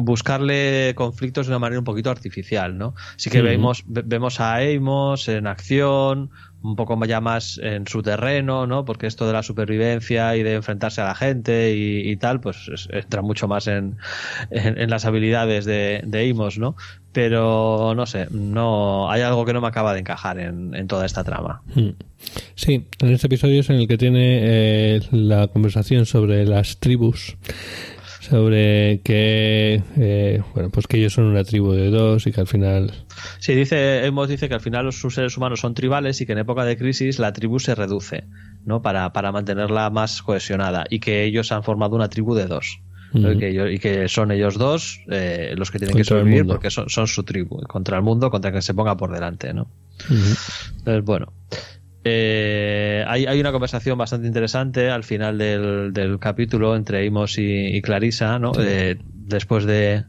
buscarle 0.00 0.94
conflictos 0.96 1.46
de 1.46 1.52
una 1.52 1.58
manera 1.60 1.78
un 1.78 1.84
poquito 1.84 2.10
artificial, 2.10 2.76
¿no? 2.76 2.94
Sí 3.16 3.30
que 3.30 3.40
uh 3.40 3.42
-huh. 3.42 3.48
vemos, 3.50 3.84
vemos 3.86 4.40
a 4.40 4.56
Amos 4.56 5.28
en 5.28 5.46
acción, 5.46 6.30
un 6.62 6.76
poco 6.76 6.98
ya 7.04 7.20
más 7.20 7.58
en 7.62 7.86
su 7.86 8.02
terreno, 8.02 8.66
¿no? 8.66 8.84
Porque 8.84 9.06
esto 9.06 9.26
de 9.26 9.34
la 9.34 9.42
supervivencia 9.42 10.34
y 10.34 10.42
de 10.42 10.54
enfrentarse 10.54 11.02
a 11.02 11.04
la 11.04 11.14
gente 11.14 11.76
y, 11.76 12.10
y 12.10 12.16
tal, 12.16 12.40
pues 12.40 12.68
es, 12.72 12.88
entra 12.90 13.20
mucho 13.22 13.46
más 13.48 13.66
en, 13.66 13.96
en, 14.50 14.78
en 14.78 14.90
las 14.90 15.04
habilidades 15.04 15.66
de, 15.66 16.02
de, 16.06 16.30
Amos, 16.30 16.58
¿no? 16.58 16.74
Pero 17.14 17.94
no 17.94 18.06
sé, 18.06 18.26
no 18.32 19.10
hay 19.10 19.22
algo 19.22 19.46
que 19.46 19.52
no 19.52 19.60
me 19.60 19.68
acaba 19.68 19.94
de 19.94 20.00
encajar 20.00 20.38
en, 20.40 20.74
en 20.74 20.88
toda 20.88 21.06
esta 21.06 21.24
trama. 21.24 21.62
Hmm. 21.74 21.90
Sí, 22.56 22.86
en 22.98 23.12
este 23.12 23.28
episodio 23.28 23.60
es 23.60 23.70
en 23.70 23.76
el 23.76 23.88
que 23.88 23.96
tiene 23.96 24.40
eh, 24.42 25.00
la 25.12 25.46
conversación 25.46 26.06
sobre 26.06 26.44
las 26.44 26.78
tribus 26.80 27.36
sobre 28.20 29.00
que 29.04 29.82
eh, 29.98 30.42
bueno 30.54 30.70
pues 30.70 30.86
que 30.86 30.96
ellos 30.96 31.12
son 31.12 31.24
una 31.24 31.44
tribu 31.44 31.72
de 31.72 31.90
dos 31.90 32.26
y 32.26 32.32
que 32.32 32.40
al 32.40 32.46
final 32.46 32.90
sí 33.38 33.54
dice 33.54 34.06
hemos 34.06 34.30
dice 34.30 34.48
que 34.48 34.54
al 34.54 34.62
final 34.62 34.86
los 34.86 34.98
seres 34.98 35.36
humanos 35.36 35.60
son 35.60 35.74
tribales 35.74 36.22
y 36.22 36.26
que 36.26 36.32
en 36.32 36.38
época 36.38 36.64
de 36.64 36.78
crisis 36.78 37.18
la 37.18 37.34
tribu 37.34 37.58
se 37.58 37.74
reduce 37.74 38.24
no 38.64 38.80
para, 38.80 39.12
para 39.12 39.30
mantenerla 39.30 39.90
más 39.90 40.22
cohesionada 40.22 40.84
y 40.88 41.00
que 41.00 41.24
ellos 41.24 41.52
han 41.52 41.62
formado 41.62 41.96
una 41.96 42.08
tribu 42.08 42.34
de 42.34 42.46
dos 42.46 42.80
uh 43.14 43.18
-huh. 43.18 43.38
que 43.38 43.48
ellos, 43.48 43.70
y, 43.72 43.78
que 43.78 44.08
son 44.08 44.30
ellos 44.32 44.58
dos 44.58 45.00
eh, 45.10 45.54
los 45.56 45.70
que 45.70 45.78
tienen 45.78 45.94
contra 45.94 46.02
que 46.02 46.04
sobrevivir 46.08 46.46
porque 46.46 46.70
son, 46.70 46.88
son, 46.88 47.06
su 47.06 47.22
tribu 47.22 47.62
contra 47.62 47.96
el 47.96 48.02
mundo 48.02 48.30
contra 48.30 48.52
que 48.52 48.62
se 48.62 48.74
ponga 48.74 48.96
por 48.96 49.12
delante 49.12 49.52
no 49.54 49.62
uh 49.62 50.12
-huh. 50.12 50.72
entonces 50.78 51.04
bueno 51.04 51.32
eh, 52.06 53.02
hay, 53.08 53.24
hay, 53.24 53.40
una 53.40 53.50
conversación 53.50 53.96
bastante 53.96 54.26
interesante 54.26 54.90
al 54.90 55.04
final 55.04 55.38
del, 55.38 55.94
del 55.94 56.18
capítulo 56.18 56.76
entre 56.76 57.06
Imos 57.06 57.38
y, 57.38 57.74
y 57.74 57.80
Clarissa, 57.80 58.38
¿no? 58.38 58.52
Sí. 58.52 58.60
Eh, 58.62 58.98
después 59.02 59.64
de, 59.64 60.04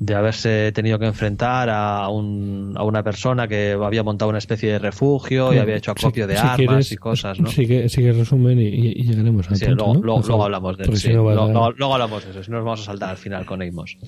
de 0.00 0.14
haberse 0.14 0.70
tenido 0.72 0.98
que 0.98 1.06
enfrentar 1.06 1.68
a, 1.70 2.08
un, 2.08 2.74
a, 2.76 2.84
una 2.84 3.02
persona 3.02 3.48
que 3.48 3.72
había 3.72 4.02
montado 4.02 4.28
una 4.28 4.38
especie 4.38 4.70
de 4.72 4.78
refugio 4.78 5.52
y 5.52 5.58
había 5.58 5.76
hecho 5.76 5.90
acopio 5.90 6.24
si, 6.24 6.28
de 6.28 6.36
si 6.36 6.40
armas 6.40 6.56
quieres, 6.56 6.92
y 6.92 6.96
cosas, 6.96 7.40
¿no? 7.40 7.48
Sí 7.50 7.66
que, 7.66 7.88
sí 7.88 8.02
que 8.02 8.12
resumen 8.12 8.60
y, 8.60 8.66
y 8.66 9.02
llegaremos 9.02 9.50
a 9.50 9.56
sí, 9.56 9.66
punto, 9.66 9.84
luego, 9.84 9.94
¿no? 9.94 10.00
luego, 10.02 10.22
luego, 10.26 10.44
hablamos 10.44 10.78
de 10.78 10.84
eso. 10.84 11.08
No 11.10 11.72
luego, 11.72 11.94
hablamos 11.94 12.24
de 12.24 12.30
eso, 12.30 12.44
si 12.44 12.50
no 12.50 12.58
nos 12.58 12.64
vamos 12.64 12.80
a 12.82 12.84
saltar 12.84 13.10
al 13.10 13.16
final 13.16 13.44
con 13.44 13.62
Amos. 13.62 13.98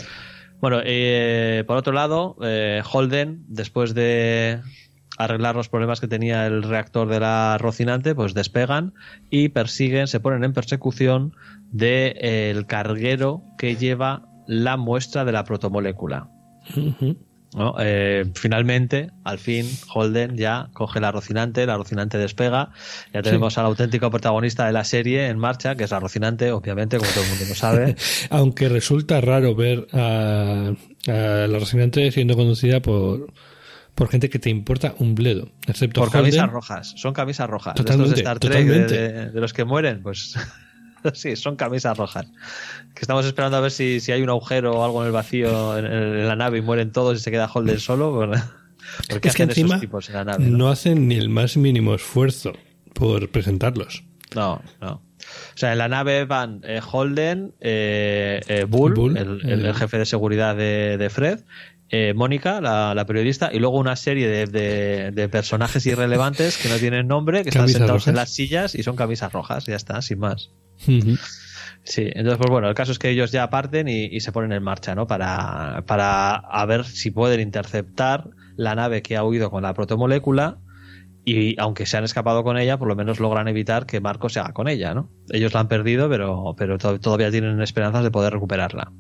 Bueno, 0.61 0.81
eh, 0.85 1.65
por 1.67 1.77
otro 1.77 1.93
lado, 1.93 2.37
eh, 2.43 2.83
Holden, 2.93 3.45
después 3.49 3.95
de 3.95 4.61
arreglar 5.17 5.57
los 5.57 5.69
problemas 5.69 6.01
que 6.01 6.09
tenía 6.09 6.47
el 6.47 6.63
reactor 6.63 7.09
de 7.09 7.21
la 7.21 7.59
Rocinante, 7.59 8.15
pues 8.15 8.33
despegan 8.33 8.95
y 9.29 9.49
persiguen, 9.49 10.07
se 10.07 10.21
ponen 10.21 10.45
en 10.45 10.53
persecución 10.53 11.35
del 11.73 12.15
de, 12.15 12.17
eh, 12.21 12.65
carguero 12.67 13.43
que 13.59 13.77
lleva 13.77 14.30
la 14.51 14.77
muestra 14.77 15.25
de 15.25 15.33
la 15.33 15.45
protomolécula. 15.45 16.29
Uh 16.77 16.81
-huh. 16.81 17.17
¿No? 17.53 17.75
Eh, 17.81 18.31
finalmente, 18.35 19.11
al 19.25 19.39
fin, 19.39 19.67
Holden 19.93 20.37
ya 20.37 20.69
coge 20.73 21.01
la 21.01 21.11
Rocinante, 21.11 21.67
la 21.67 21.77
Rocinante 21.77 22.17
despega, 22.17 22.71
ya 23.13 23.23
tenemos 23.23 23.55
sí. 23.55 23.61
al 23.61 23.67
auténtico 23.67 24.09
protagonista 24.11 24.67
de 24.67 24.73
la 24.73 24.85
serie 24.85 25.27
en 25.27 25.37
marcha, 25.39 25.75
que 25.75 25.83
es 25.85 25.91
la 25.91 25.99
Rocinante, 25.99 26.53
obviamente, 26.53 26.99
como 26.99 27.11
todo 27.11 27.25
el 27.25 27.29
mundo 27.31 27.45
lo 27.49 27.55
sabe. 27.57 27.97
Aunque 28.31 28.69
resulta 28.69 29.21
raro 29.21 29.57
ver 29.57 29.89
a, 29.93 30.73
a 31.09 31.13
la 31.49 31.59
Rocinante 31.59 32.11
siendo 32.13 32.37
conducida 32.37 32.81
por 32.81 33.33
por 33.97 34.09
gente 34.09 34.31
que 34.31 34.39
te 34.39 34.49
importa 34.49 34.95
un 34.99 35.15
bledo. 35.17 35.51
Excepto 35.67 36.01
Por 36.01 36.09
Holden. 36.09 36.23
camisas 36.23 36.51
rojas. 36.51 36.93
Son 36.97 37.13
camisas 37.13 37.51
rojas. 37.51 37.75
De 37.75 37.81
estos 37.83 37.97
Totalmente, 37.97 38.15
de 38.15 38.21
Star 38.23 38.39
Trek, 38.39 38.67
de, 38.67 38.87
de- 39.25 39.31
de 39.33 39.41
los 39.41 39.53
que 39.53 39.65
mueren, 39.65 40.03
pues. 40.03 40.35
sí, 41.15 41.37
son 41.37 41.57
camisas 41.57 41.97
rojas. 41.97 42.27
Que 42.95 43.01
estamos 43.03 43.25
esperando 43.27 43.57
a 43.57 43.61
ver 43.61 43.71
si, 43.71 44.01
si 44.01 44.13
hay 44.13 44.23
un 44.23 44.31
agujero 44.31 44.73
o 44.73 44.85
algo 44.85 45.01
en 45.03 45.07
el 45.07 45.13
vacío 45.13 45.79
en, 45.79 45.87
en 45.87 46.27
la 46.29 46.37
nave 46.37 46.59
y 46.59 46.63
mueren 46.63 46.93
todos 46.93 47.19
y 47.19 47.23
se 47.23 47.31
queda 47.31 47.51
Holden 47.53 47.81
solo. 47.81 48.13
¿Por 49.09 49.21
qué 49.21 49.29
Es 49.29 49.35
que 49.37 49.43
hacen 49.45 49.49
encima 49.51 49.69
esos 49.77 49.81
tipos 49.81 50.09
en 50.09 50.15
la 50.17 50.25
nave? 50.25 50.45
no 50.47 50.59
no? 50.59 50.69
hacen 50.71 51.07
ni 51.09 51.17
el 51.17 51.29
más 51.29 51.57
mínimo 51.57 51.95
esfuerzo 51.95 52.53
por 52.95 53.29
presentarlos. 53.31 54.05
No, 54.35 54.63
no. 54.81 55.03
O 55.25 55.57
sea, 55.57 55.73
en 55.73 55.79
la 55.79 55.89
nave 55.89 56.25
van 56.25 56.61
eh, 56.65 56.81
Holden, 56.81 57.55
eh, 57.61 58.41
eh, 58.49 58.65
Bull, 58.65 58.95
Bull, 58.95 59.17
el, 59.17 59.41
el- 59.45 59.51
el- 59.51 59.67
el 59.67 59.75
jefe 59.75 59.99
de 59.99 60.07
seguridad 60.07 60.57
de, 60.57 60.97
de 60.99 61.11
Fred, 61.11 61.41
eh, 61.91 62.15
Mónica, 62.15 62.61
la, 62.61 62.95
la 62.95 63.05
periodista, 63.05 63.51
y 63.53 63.59
luego 63.59 63.77
una 63.79 63.97
serie 63.97 64.29
de, 64.29 64.47
de- 64.47 65.11
de 65.11 65.29
personajes 65.29 65.85
irrelevantes 65.87 66.57
que 66.57 66.69
no 66.69 66.77
tienen 66.77 67.07
nombre, 67.07 67.43
que 67.43 67.51
están 67.51 67.69
sentados 67.69 68.09
en 68.09 68.15
las 68.17 68.31
sillas 68.31 68.75
y 68.75 68.83
son 68.83 68.97
camisas 68.97 69.33
rojas, 69.33 69.67
ya 69.67 69.77
está, 69.77 70.01
sin 70.01 70.21
más. 70.21 70.51
Sí, 71.83 72.03
entonces, 72.15 72.39
pues 72.39 72.51
bueno, 72.51 72.69
el 72.69 72.75
caso 72.75 72.93
es 72.93 72.99
que 72.99 73.11
ellos 73.11 73.33
ya 73.33 73.49
parten 73.51 73.89
y, 73.89 74.05
y 74.05 74.21
se 74.21 74.33
ponen 74.33 74.53
en 74.53 74.63
marcha, 74.63 74.95
¿no? 74.95 75.07
Para, 75.07 75.83
para 75.87 76.35
a 76.37 76.67
ver 76.67 76.85
si 76.85 77.11
pueden 77.11 77.41
interceptar 77.41 78.31
la 78.57 78.75
nave 78.75 79.03
que 79.03 79.17
ha 79.17 79.25
huido 79.25 79.51
con 79.51 79.63
la 79.63 79.75
protomolécula 79.75 80.59
y 81.25 81.59
aunque 81.61 81.87
se 81.87 81.97
han 81.97 82.05
escapado 82.05 82.45
con 82.45 82.59
ella, 82.59 82.79
por 82.79 82.89
lo 82.89 82.97
menos 82.97 83.21
logran 83.21 83.49
evitar 83.49 83.87
que 83.87 84.01
Marco 84.01 84.29
se 84.29 84.41
haga 84.41 84.53
con 84.53 84.69
ella, 84.69 84.95
¿no? 84.95 85.11
Ellos 85.31 85.53
la 85.55 85.61
han 85.61 85.69
perdido, 85.69 86.09
pero, 86.09 86.55
pero 86.57 86.79
to- 86.79 87.01
todavía 87.01 87.31
tienen 87.31 87.61
esperanzas 87.63 88.05
de 88.05 88.11
poder 88.11 88.33
recuperarla. 88.33 88.93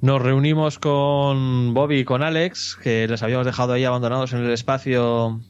Nos 0.00 0.22
reunimos 0.22 0.78
con 0.78 1.74
Bobby 1.74 1.98
y 2.00 2.04
con 2.04 2.22
Alex, 2.22 2.78
que 2.82 3.06
les 3.06 3.22
habíamos 3.22 3.44
dejado 3.46 3.74
ahí 3.74 3.84
abandonados 3.84 4.32
en 4.32 4.40
el 4.40 4.50
espacio 4.50 5.40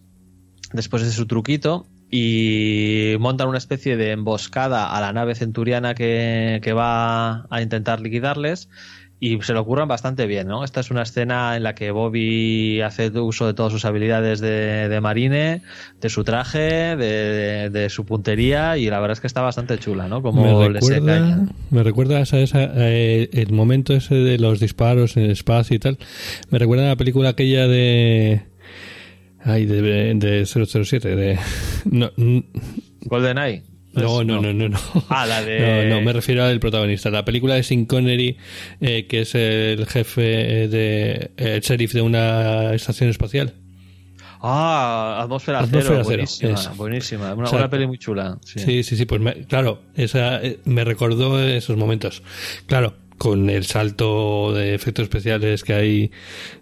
después 0.72 1.02
de 1.04 1.10
su 1.12 1.26
truquito, 1.26 1.86
y 2.10 3.14
montan 3.20 3.48
una 3.48 3.58
especie 3.58 3.96
de 3.96 4.10
emboscada 4.10 4.96
a 4.96 5.00
la 5.00 5.12
nave 5.12 5.34
centuriana 5.34 5.94
que, 5.94 6.60
que 6.62 6.72
va 6.72 7.46
a 7.50 7.62
intentar 7.62 8.00
liquidarles. 8.00 8.68
Y 9.22 9.38
se 9.42 9.52
lo 9.52 9.60
ocurran 9.60 9.86
bastante 9.86 10.26
bien, 10.26 10.48
¿no? 10.48 10.64
Esta 10.64 10.80
es 10.80 10.90
una 10.90 11.02
escena 11.02 11.54
en 11.54 11.62
la 11.62 11.74
que 11.74 11.90
Bobby 11.90 12.80
hace 12.80 13.10
uso 13.10 13.46
de 13.46 13.52
todas 13.52 13.70
sus 13.70 13.84
habilidades 13.84 14.40
de, 14.40 14.88
de 14.88 15.00
marine, 15.02 15.60
de 16.00 16.08
su 16.08 16.24
traje, 16.24 16.96
de, 16.96 17.68
de 17.68 17.90
su 17.90 18.06
puntería, 18.06 18.78
y 18.78 18.88
la 18.88 18.98
verdad 18.98 19.12
es 19.12 19.20
que 19.20 19.26
está 19.26 19.42
bastante 19.42 19.78
chula, 19.78 20.08
¿no? 20.08 20.22
Como 20.22 20.42
me 20.42 20.68
recuerda, 20.70 21.38
me 21.68 21.82
recuerda 21.82 22.16
a 22.16 22.22
esa, 22.22 22.70
eh, 22.76 23.28
el 23.34 23.52
momento 23.52 23.92
ese 23.92 24.14
de 24.14 24.38
los 24.38 24.58
disparos 24.58 25.18
en 25.18 25.24
el 25.24 25.32
espacio 25.32 25.76
y 25.76 25.80
tal. 25.80 25.98
Me 26.48 26.58
recuerda 26.58 26.86
a 26.86 26.88
la 26.88 26.96
película 26.96 27.28
aquella 27.28 27.68
de. 27.68 28.40
Ay, 29.44 29.64
de, 29.66 30.14
de 30.14 30.46
007. 30.46 31.16
De, 31.16 31.38
no, 31.90 32.10
GoldenEye. 33.06 33.62
no, 33.94 34.22
no, 34.22 34.40
no, 34.40 34.52
no, 34.52 34.68
no. 34.68 34.78
Ah, 35.08 35.26
la 35.26 35.42
de- 35.42 35.86
No, 35.88 35.96
no, 35.96 36.02
me 36.02 36.12
refiero 36.12 36.44
al 36.44 36.60
protagonista. 36.60 37.10
La 37.10 37.24
película 37.24 37.54
de 37.54 37.62
Sin 37.62 37.86
Connery, 37.86 38.36
eh, 38.80 39.06
que 39.06 39.22
es 39.22 39.34
el 39.34 39.86
jefe 39.86 40.64
eh, 40.64 40.68
de. 40.68 41.10
eh, 41.36 41.54
el 41.56 41.60
sheriff 41.60 41.92
de 41.94 42.02
una 42.02 42.74
estación 42.74 43.08
espacial. 43.10 43.54
Ah, 44.42 45.20
Atmósfera, 45.22 45.58
Atmósfera 45.60 45.82
Cero, 45.82 45.94
Cero, 45.96 46.04
buenísima, 46.04 46.52
esa. 46.54 46.72
buenísima. 46.72 47.24
Una, 47.34 47.42
Exacto. 47.44 47.56
una 47.56 47.70
peli 47.70 47.86
muy 47.86 47.98
chula. 47.98 48.38
Sí. 48.44 48.58
Sí, 48.60 48.82
sí, 48.84 48.96
sí, 48.96 49.04
pues 49.04 49.20
me- 49.20 49.44
claro, 49.46 49.82
esa 49.96 50.42
eh, 50.42 50.58
me 50.64 50.84
recordó 50.84 51.38
esos 51.42 51.76
momentos. 51.76 52.22
Claro, 52.66 52.94
con 53.20 53.50
el 53.50 53.66
salto 53.66 54.54
de 54.54 54.74
efectos 54.74 55.02
especiales 55.02 55.62
que 55.62 55.74
hay 55.74 56.10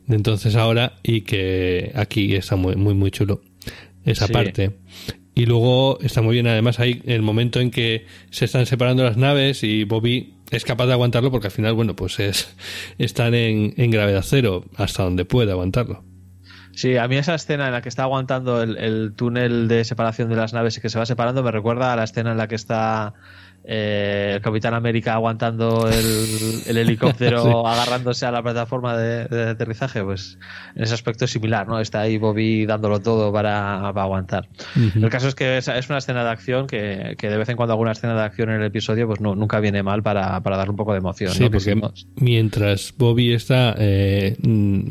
de 0.09 0.17
entonces 0.17 0.57
a 0.57 0.63
ahora 0.63 0.95
y 1.05 1.21
que 1.21 1.93
aquí 1.95 2.35
está 2.35 2.57
muy, 2.57 2.75
muy, 2.75 2.95
muy 2.95 3.13
chulo. 3.13 3.43
Esa 4.05 4.27
Sí. 4.27 4.33
parte. 4.33 4.73
Y 5.37 5.47
luego 5.47 6.01
está 6.01 6.21
muy 6.21 6.33
bien, 6.35 6.49
además, 6.49 6.81
hay 6.81 7.01
el 7.07 7.23
momento 7.23 7.61
en 7.61 7.71
que 7.71 8.07
se 8.31 8.45
están 8.47 8.67
separando 8.67 9.05
las 9.05 9.17
naves 9.17 9.63
y 9.63 9.85
Bobby 9.85 10.35
es 10.51 10.65
capaz 10.65 10.87
de 10.87 10.95
aguantarlo 10.95 11.31
porque 11.31 11.47
al 11.47 11.53
final, 11.53 11.75
bueno, 11.75 11.95
pues 11.95 12.19
es 12.19 12.53
están 12.99 13.35
en, 13.35 13.73
en 13.77 13.93
gravedad 13.93 14.25
cero 14.27 14.65
hasta 14.77 15.05
donde 15.05 15.25
puede 15.25 15.53
aguantarlo. 15.53 16.03
Sí, 16.73 16.97
a 16.97 17.07
mí 17.07 17.17
esa 17.17 17.37
escena 17.37 17.67
en 17.67 17.73
la 17.73 17.83
que 17.83 17.89
está 17.89 18.03
aguantando 18.03 18.61
el, 18.65 18.77
el 18.79 19.13
túnel 19.15 19.69
de 19.69 19.85
separación 19.85 20.29
de 20.29 20.35
las 20.35 20.53
naves 20.55 20.77
y 20.77 20.81
que 20.81 20.89
se 20.89 20.99
va 20.99 21.07
separando 21.07 21.45
me 21.45 21.53
recuerda 21.53 21.93
a 21.93 21.97
la 21.97 22.03
escena 22.03 22.33
en 22.33 22.39
la 22.39 22.49
que 22.49 22.57
está 22.57 23.15
eh, 23.71 24.33
el 24.37 24.41
Capitán 24.41 24.73
América 24.73 25.13
aguantando 25.13 25.89
el, 25.91 26.63
el 26.67 26.77
helicóptero 26.79 27.43
Sí. 27.45 27.51
agarrándose 27.67 28.25
a 28.25 28.31
la 28.33 28.43
plataforma 28.43 28.97
de, 28.97 29.27
de 29.27 29.51
aterrizaje. 29.51 30.03
Pues 30.03 30.39
en 30.75 30.85
ese 30.85 30.95
aspecto 30.95 31.27
es 31.27 31.31
similar, 31.33 31.69
¿no? 31.69 31.79
Está 31.79 32.01
ahí 32.01 32.17
Bobby 32.17 32.65
dándolo 32.65 33.01
todo 33.01 33.31
para, 33.31 33.81
para 33.93 34.03
aguantar. 34.05 34.49
El 34.95 35.11
caso 35.11 35.29
es 35.29 35.35
que 35.35 35.59
es, 35.59 35.69
es 35.69 35.89
una 35.91 35.99
escena 35.99 36.25
de 36.25 36.31
acción 36.31 36.67
que, 36.67 37.15
que 37.19 37.29
de 37.29 37.37
vez 37.37 37.49
en 37.51 37.57
cuando 37.57 37.75
alguna 37.75 37.93
escena 37.93 38.15
de 38.15 38.23
acción 38.23 38.49
en 38.49 38.57
el 38.63 38.67
episodio 38.69 39.07
pues 39.07 39.21
no, 39.21 39.35
nunca 39.35 39.61
viene 39.61 39.83
mal 39.83 40.03
para, 40.03 40.41
para 40.43 40.57
darle 40.57 40.71
un 40.71 40.77
poco 40.77 40.93
de 40.93 40.99
emoción. 40.99 41.33
Sí, 41.33 41.51
porque 41.51 41.75
no- 41.77 41.93
mientras 42.17 42.95
Bobby 42.97 43.35
está 43.35 43.75
eh, 43.79 44.35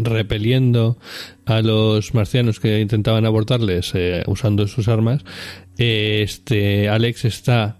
repeliendo 0.03 0.99
a 1.47 1.61
los 1.61 2.13
marcianos 2.13 2.59
que 2.59 2.79
intentaban 2.79 3.25
abortarles 3.25 3.91
eh, 3.95 4.23
usando 4.27 4.67
sus 4.67 4.87
armas, 4.87 5.23
este 5.77 6.89
Alex 6.89 7.25
está 7.25 7.77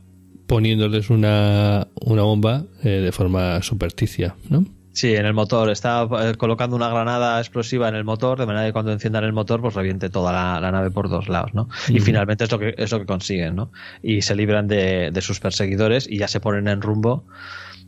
poniéndoles 0.48 1.10
una, 1.10 1.88
una 2.02 2.24
bomba 2.24 2.64
eh, 2.84 2.90
de 2.90 3.12
forma 3.12 3.62
supersticia, 3.62 4.36
¿no? 4.50 4.66
Sí, 4.98 5.14
en 5.14 5.28
el 5.28 5.34
motor. 5.36 5.70
Está 5.70 6.08
eh, 6.22 6.34
colocando 6.38 6.76
una 6.76 6.90
granada 6.90 7.40
explosiva 7.40 7.88
en 7.88 7.94
el 7.94 8.04
motor, 8.04 8.40
de 8.40 8.48
manera 8.48 8.66
que 8.66 8.74
cuando 8.74 8.92
enciendan 8.92 9.26
el 9.26 9.34
motor, 9.34 9.62
pues 9.62 9.76
reviente 9.76 10.10
toda 10.10 10.34
la, 10.34 10.60
la 10.60 10.72
nave 10.72 10.90
por 10.90 11.08
dos 11.08 11.30
lados, 11.30 11.54
¿no? 11.54 11.70
Y 11.88 12.00
finalmente 12.00 12.46
es 12.46 12.52
lo 12.52 12.58
que 12.58 12.74
es 12.76 12.92
lo 12.92 13.00
que 13.00 13.06
consiguen, 13.06 13.56
¿no? 13.56 13.72
Y 14.02 14.24
se 14.24 14.36
libran 14.36 14.68
de, 14.68 15.12
de 15.12 15.22
sus 15.22 15.40
perseguidores 15.40 16.10
y 16.10 16.18
ya 16.18 16.28
se 16.28 16.40
ponen 16.40 16.68
en 16.68 16.82
rumbo, 16.82 17.26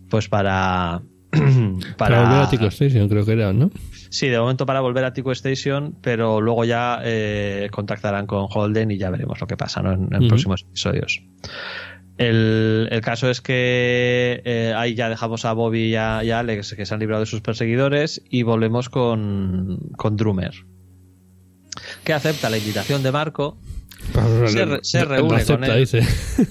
pues 0.08 0.28
para. 0.30 1.02
Para, 1.98 2.22
volver 2.22 2.42
a 2.44 2.50
Tico 2.50 2.66
Station, 2.66 3.10
creo 3.10 3.26
que 3.26 3.32
era, 3.32 3.54
¿no? 3.54 3.72
Sí, 4.10 4.28
de 4.28 4.40
momento 4.40 4.68
para 4.68 4.82
volver 4.82 5.06
a 5.06 5.14
Tico 5.14 5.32
Station, 5.32 5.96
pero 6.02 6.42
luego 6.42 6.64
ya 6.66 7.02
eh, 7.04 7.70
contactarán 7.72 8.28
con 8.28 8.48
Holden 8.52 8.92
y 8.92 8.98
ya 8.98 9.10
veremos 9.10 9.40
lo 9.40 9.48
que 9.48 9.56
pasa 9.56 9.82
¿no? 9.82 9.94
en, 9.94 10.10
en 10.12 10.28
próximos 10.28 10.62
episodios. 10.62 11.24
El, 12.20 12.90
el 12.92 13.02
caso 13.02 13.30
es 13.30 13.40
que 13.40 14.42
eh, 14.44 14.74
ahí 14.76 14.94
ya 14.94 15.08
dejamos 15.10 15.46
a 15.46 15.54
Bobby 15.54 15.86
y 15.92 15.96
a, 15.96 16.22
y 16.24 16.32
a 16.32 16.40
Alex 16.40 16.74
que 16.76 16.86
se 16.86 16.94
han 16.94 17.00
librado 17.00 17.22
de 17.22 17.26
sus 17.26 17.40
perseguidores 17.40 18.22
y 18.30 18.44
volvemos 18.44 18.90
con, 18.90 19.80
con 19.96 20.18
Drummer. 20.18 20.52
Que 22.04 22.12
acepta 22.14 22.50
la 22.50 22.58
invitación 22.58 23.04
de 23.04 23.12
Marco. 23.14 23.58
Se 24.48 24.66
re- 24.66 24.80
se 24.82 25.06
reúne 25.06 25.38
acepta, 25.38 25.54
con 25.68 25.76
él. 25.76 25.80
dice. 25.80 26.02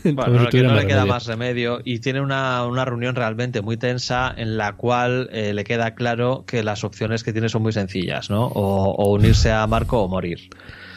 Bueno, 0.15 0.43
no, 0.45 0.49
que 0.49 0.63
le 0.63 0.87
queda 0.87 1.05
más 1.05 1.27
remedio 1.27 1.81
y 1.85 1.99
tiene 1.99 2.21
una, 2.23 2.65
una 2.67 2.85
reunión 2.87 3.15
realmente 3.15 3.61
muy 3.61 3.77
tensa 3.77 4.33
en 4.37 4.57
la 4.57 4.77
cual 4.77 5.29
eh, 5.33 5.53
le 5.53 5.65
queda 5.65 5.95
claro 5.95 6.45
que 6.47 6.63
las 6.63 6.83
opciones 6.85 7.25
que 7.25 7.33
tiene 7.33 7.49
son 7.51 7.63
muy 7.63 7.73
sencillas, 7.73 8.31
¿no? 8.31 8.47
O, 8.47 8.93
o 8.95 9.13
unirse 9.13 9.51
a 9.51 9.67
Marco 9.67 10.03
o 10.03 10.09
morir. 10.09 10.49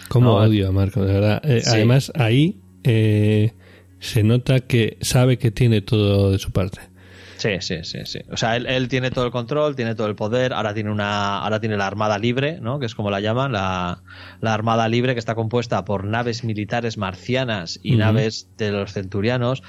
Cómo 0.07 0.27
No, 0.39 0.45
odio 0.45 0.69
a 0.69 0.71
Marco, 0.71 1.03
de 1.03 1.13
verdad. 1.13 1.41
Eh, 1.43 1.61
Sí. 1.61 1.69
Además, 1.71 2.11
ahí 2.15 2.61
eh, 2.83 3.53
se 4.01 4.23
nota 4.23 4.59
que 4.59 4.97
sabe 4.99 5.37
que 5.37 5.51
tiene 5.51 5.81
todo 5.81 6.31
de 6.31 6.39
su 6.39 6.51
parte. 6.51 6.81
Sí, 7.37 7.57
sí, 7.59 7.77
sí, 7.83 7.99
sí. 8.05 8.19
O 8.29 8.37
sea, 8.37 8.55
él, 8.55 8.67
él 8.67 8.87
tiene 8.87 9.09
todo 9.09 9.25
el 9.25 9.31
control, 9.31 9.75
tiene 9.75 9.95
todo 9.95 10.05
el 10.05 10.15
poder, 10.15 10.53
ahora 10.53 10.75
tiene 10.75 10.91
una, 10.91 11.39
ahora 11.39 11.59
tiene 11.59 11.75
la 11.75 11.87
Armada 11.87 12.19
Libre, 12.19 12.59
¿no? 12.61 12.79
Que 12.79 12.85
es 12.85 12.93
como 12.93 13.09
la 13.09 13.19
llaman, 13.19 13.51
la, 13.51 14.03
la 14.41 14.53
Armada 14.53 14.87
Libre 14.87 15.13
que 15.13 15.19
está 15.19 15.33
compuesta 15.33 15.83
por 15.83 16.03
naves 16.03 16.43
militares 16.43 16.99
marcianas 16.99 17.79
y 17.81 17.95
naves 17.95 18.47
de 18.57 18.71
los 18.71 18.93
centurianos. 18.93 19.63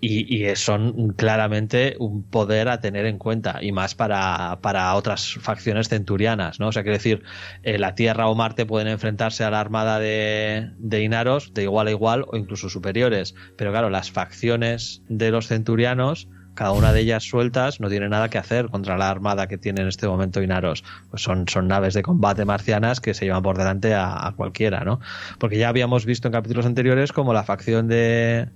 Y, 0.00 0.44
son 0.56 1.14
claramente 1.14 1.96
un 1.98 2.22
poder 2.22 2.68
a 2.68 2.80
tener 2.80 3.06
en 3.06 3.18
cuenta 3.18 3.58
y 3.62 3.72
más 3.72 3.94
para, 3.94 4.58
para 4.60 4.94
otras 4.94 5.34
facciones 5.40 5.88
centurianas, 5.88 6.60
¿no? 6.60 6.68
O 6.68 6.72
sea, 6.72 6.82
quiero 6.82 6.98
decir, 6.98 7.22
eh, 7.62 7.78
la 7.78 7.94
Tierra 7.94 8.28
o 8.28 8.34
Marte 8.34 8.66
pueden 8.66 8.88
enfrentarse 8.88 9.42
a 9.42 9.50
la 9.50 9.58
armada 9.58 9.98
de, 9.98 10.70
de 10.78 11.02
Inaros 11.02 11.54
de 11.54 11.62
igual 11.62 11.88
a 11.88 11.90
igual 11.90 12.24
o 12.28 12.36
incluso 12.36 12.68
superiores, 12.68 13.34
pero 13.56 13.70
claro, 13.70 13.90
las 13.90 14.10
facciones 14.10 15.02
de 15.08 15.30
los 15.30 15.48
centurianos 15.48 16.28
cada 16.56 16.72
una 16.72 16.92
de 16.92 17.00
ellas 17.00 17.22
sueltas 17.22 17.80
no 17.80 17.88
tiene 17.88 18.08
nada 18.08 18.28
que 18.28 18.38
hacer 18.38 18.68
contra 18.70 18.98
la 18.98 19.08
armada 19.10 19.46
que 19.46 19.58
tiene 19.58 19.82
en 19.82 19.88
este 19.88 20.08
momento 20.08 20.42
Inaros. 20.42 20.82
Pues 21.10 21.22
son, 21.22 21.46
son 21.46 21.68
naves 21.68 21.94
de 21.94 22.02
combate 22.02 22.44
marcianas 22.44 23.00
que 23.00 23.14
se 23.14 23.26
llevan 23.26 23.42
por 23.42 23.58
delante 23.58 23.94
a, 23.94 24.26
a 24.26 24.32
cualquiera, 24.32 24.82
¿no? 24.82 24.98
Porque 25.38 25.58
ya 25.58 25.68
habíamos 25.68 26.06
visto 26.06 26.26
en 26.26 26.32
capítulos 26.32 26.66
anteriores 26.66 27.12
como 27.12 27.32
la 27.32 27.44
facción 27.44 27.86
de, 27.88 28.48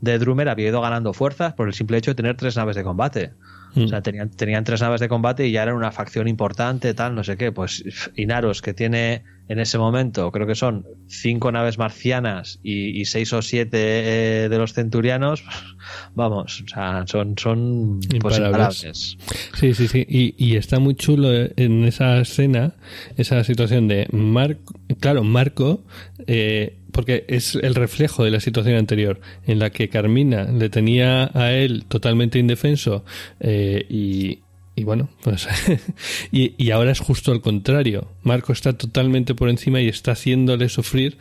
de 0.00 0.18
Drummer 0.18 0.48
había 0.48 0.68
ido 0.68 0.80
ganando 0.80 1.12
fuerzas 1.12 1.54
por 1.54 1.68
el 1.68 1.74
simple 1.74 1.98
hecho 1.98 2.12
de 2.12 2.14
tener 2.16 2.36
tres 2.36 2.56
naves 2.56 2.76
de 2.76 2.84
combate. 2.84 3.32
Mm. 3.74 3.84
O 3.84 3.88
sea, 3.88 4.02
tenían, 4.02 4.30
tenían 4.30 4.64
tres 4.64 4.80
naves 4.80 5.00
de 5.00 5.08
combate 5.08 5.46
y 5.46 5.52
ya 5.52 5.62
eran 5.62 5.74
una 5.74 5.92
facción 5.92 6.28
importante, 6.28 6.94
tal, 6.94 7.14
no 7.14 7.24
sé 7.24 7.36
qué. 7.36 7.52
Pues 7.52 7.84
Inaros, 8.14 8.62
que 8.62 8.74
tiene 8.74 9.24
en 9.48 9.58
ese 9.58 9.78
momento, 9.78 10.30
creo 10.30 10.46
que 10.46 10.54
son 10.54 10.86
cinco 11.06 11.50
naves 11.50 11.78
marcianas 11.78 12.60
y, 12.62 13.04
seis 13.06 13.32
o 13.32 13.40
siete 13.40 13.78
eh, 14.44 14.48
de 14.48 14.58
los 14.58 14.74
centurianos, 14.74 15.42
vamos, 16.14 16.62
o 16.62 16.68
sea, 16.68 17.04
son, 17.06 17.36
son 17.38 18.00
pues. 18.20 18.40
Sí, 19.54 19.74
sí, 19.74 19.88
sí. 19.88 20.06
Y, 20.08 20.56
está 20.56 20.78
muy 20.78 20.94
chulo 20.94 21.30
en 21.32 21.84
esa 21.84 22.20
escena, 22.20 22.74
esa 23.16 23.42
situación 23.44 23.88
de 23.88 24.06
Marco, 24.12 24.74
claro, 25.00 25.24
Marco, 25.24 25.84
eh, 26.26 26.78
porque 26.92 27.24
es 27.28 27.54
el 27.54 27.74
reflejo 27.74 28.24
de 28.24 28.30
la 28.30 28.40
situación 28.40 28.76
anterior, 28.76 29.20
en 29.46 29.58
la 29.60 29.70
que 29.70 29.88
Carmina 29.88 30.44
le 30.44 30.68
tenía 30.68 31.30
a 31.32 31.52
él 31.52 31.84
totalmente 31.86 32.38
indefenso 32.38 33.04
eh, 33.40 33.86
y, 33.88 34.40
y 34.78 34.84
bueno, 34.84 35.08
pues 35.22 35.48
y, 36.32 36.70
ahora 36.70 36.92
es 36.92 37.00
justo 37.00 37.32
al 37.32 37.40
contrario. 37.40 38.08
Marco 38.22 38.52
está 38.52 38.72
totalmente 38.72 39.34
por 39.34 39.48
encima 39.48 39.80
y 39.80 39.88
está 39.88 40.12
haciéndole 40.12 40.68
sufrir 40.68 41.18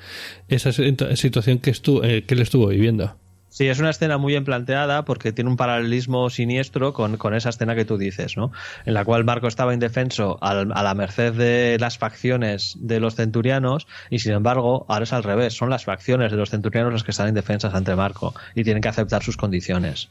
esa 0.48 0.72
situación 0.72 1.60
que, 1.60 1.72
estuvo, 1.72 2.04
eh, 2.04 2.24
que 2.24 2.36
él 2.36 2.42
estuvo 2.42 2.68
viviendo. 2.68 3.16
Sí, 3.58 3.68
es 3.68 3.80
una 3.80 3.90
escena 3.90 4.20
muy 4.20 4.34
bien 4.34 4.46
planteada 4.46 5.04
porque 5.04 5.32
tiene 5.32 5.50
un 5.50 5.58
paralelismo 5.58 6.30
siniestro 6.30 6.94
con, 6.94 7.34
esa 7.34 7.50
escena 7.50 7.74
que 7.74 7.86
tú 7.86 7.98
dices, 7.98 8.38
¿no? 8.38 8.52
En 8.86 8.94
la 8.94 9.04
cual 9.04 9.24
Marco 9.24 9.48
estaba 9.48 9.74
indefenso 9.74 10.38
a 10.42 10.54
la 10.54 10.94
merced 10.94 11.34
de 11.34 11.76
las 11.80 11.98
facciones 11.98 12.76
de 12.80 13.00
los 13.00 13.16
centurianos 13.16 13.88
y 14.12 14.20
sin 14.20 14.34
embargo 14.34 14.86
ahora 14.88 15.06
es 15.06 15.14
al 15.14 15.24
revés, 15.24 15.56
son 15.56 15.72
las 15.72 15.86
facciones 15.86 16.30
de 16.30 16.38
los 16.38 16.52
centurianos 16.52 16.94
las 16.94 17.04
que 17.04 17.10
están 17.10 17.30
indefensas 17.30 17.74
ante 17.74 17.96
Marco 17.96 18.36
y 18.54 18.64
tienen 18.64 18.84
que 18.84 18.90
aceptar 18.90 19.24
sus 19.24 19.38
condiciones. 19.38 20.10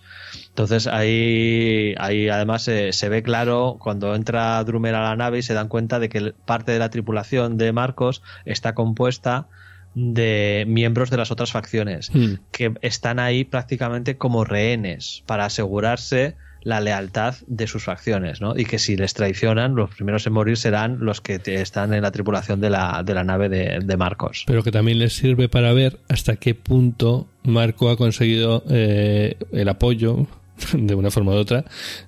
Entonces 0.48 0.88
ahí, 0.88 1.94
ahí 1.98 2.28
además 2.28 2.64
se 2.64 3.08
ve 3.08 3.22
claro 3.22 3.76
cuando 3.78 4.16
entra 4.16 4.64
Drumer 4.64 4.96
a 4.96 5.02
la 5.02 5.14
nave 5.14 5.38
y 5.38 5.42
se 5.42 5.54
dan 5.54 5.68
cuenta 5.68 6.00
de 6.00 6.08
que 6.08 6.34
parte 6.46 6.72
de 6.72 6.80
la 6.80 6.90
tripulación 6.90 7.58
de 7.58 7.70
Marcos 7.70 8.24
está 8.44 8.74
compuesta 8.74 9.46
de 9.96 10.64
miembros 10.68 11.08
de 11.08 11.16
las 11.16 11.30
otras 11.30 11.50
facciones 11.50 12.10
hmm. 12.12 12.34
que 12.52 12.74
están 12.82 13.18
ahí 13.18 13.44
prácticamente 13.44 14.18
como 14.18 14.44
rehenes 14.44 15.22
para 15.24 15.46
asegurarse 15.46 16.36
la 16.60 16.80
lealtad 16.80 17.36
de 17.46 17.66
sus 17.66 17.84
facciones, 17.84 18.40
¿no? 18.40 18.58
Y 18.58 18.64
que 18.64 18.78
si 18.78 18.96
les 18.96 19.14
traicionan, 19.14 19.74
los 19.74 19.94
primeros 19.94 20.26
en 20.26 20.32
morir 20.32 20.56
serán 20.56 20.98
los 21.00 21.20
que 21.20 21.40
están 21.46 21.94
en 21.94 22.02
la 22.02 22.10
tripulación 22.10 22.60
de 22.60 22.70
la, 22.70 23.04
de 23.06 23.14
la 23.14 23.22
nave 23.22 23.48
de, 23.48 23.96
Marcos. 23.96 24.42
Pero 24.46 24.64
que 24.64 24.72
también 24.72 24.98
les 24.98 25.14
sirve 25.14 25.48
para 25.48 25.72
ver 25.72 26.00
hasta 26.08 26.36
qué 26.36 26.54
punto 26.54 27.28
Marco 27.44 27.88
ha 27.88 27.96
conseguido 27.96 28.64
eh, 28.68 29.36
el 29.52 29.68
apoyo 29.68 30.26
de 30.72 30.94
una 30.94 31.10
forma 31.10 31.32
u 31.32 31.36
otra 31.36 31.64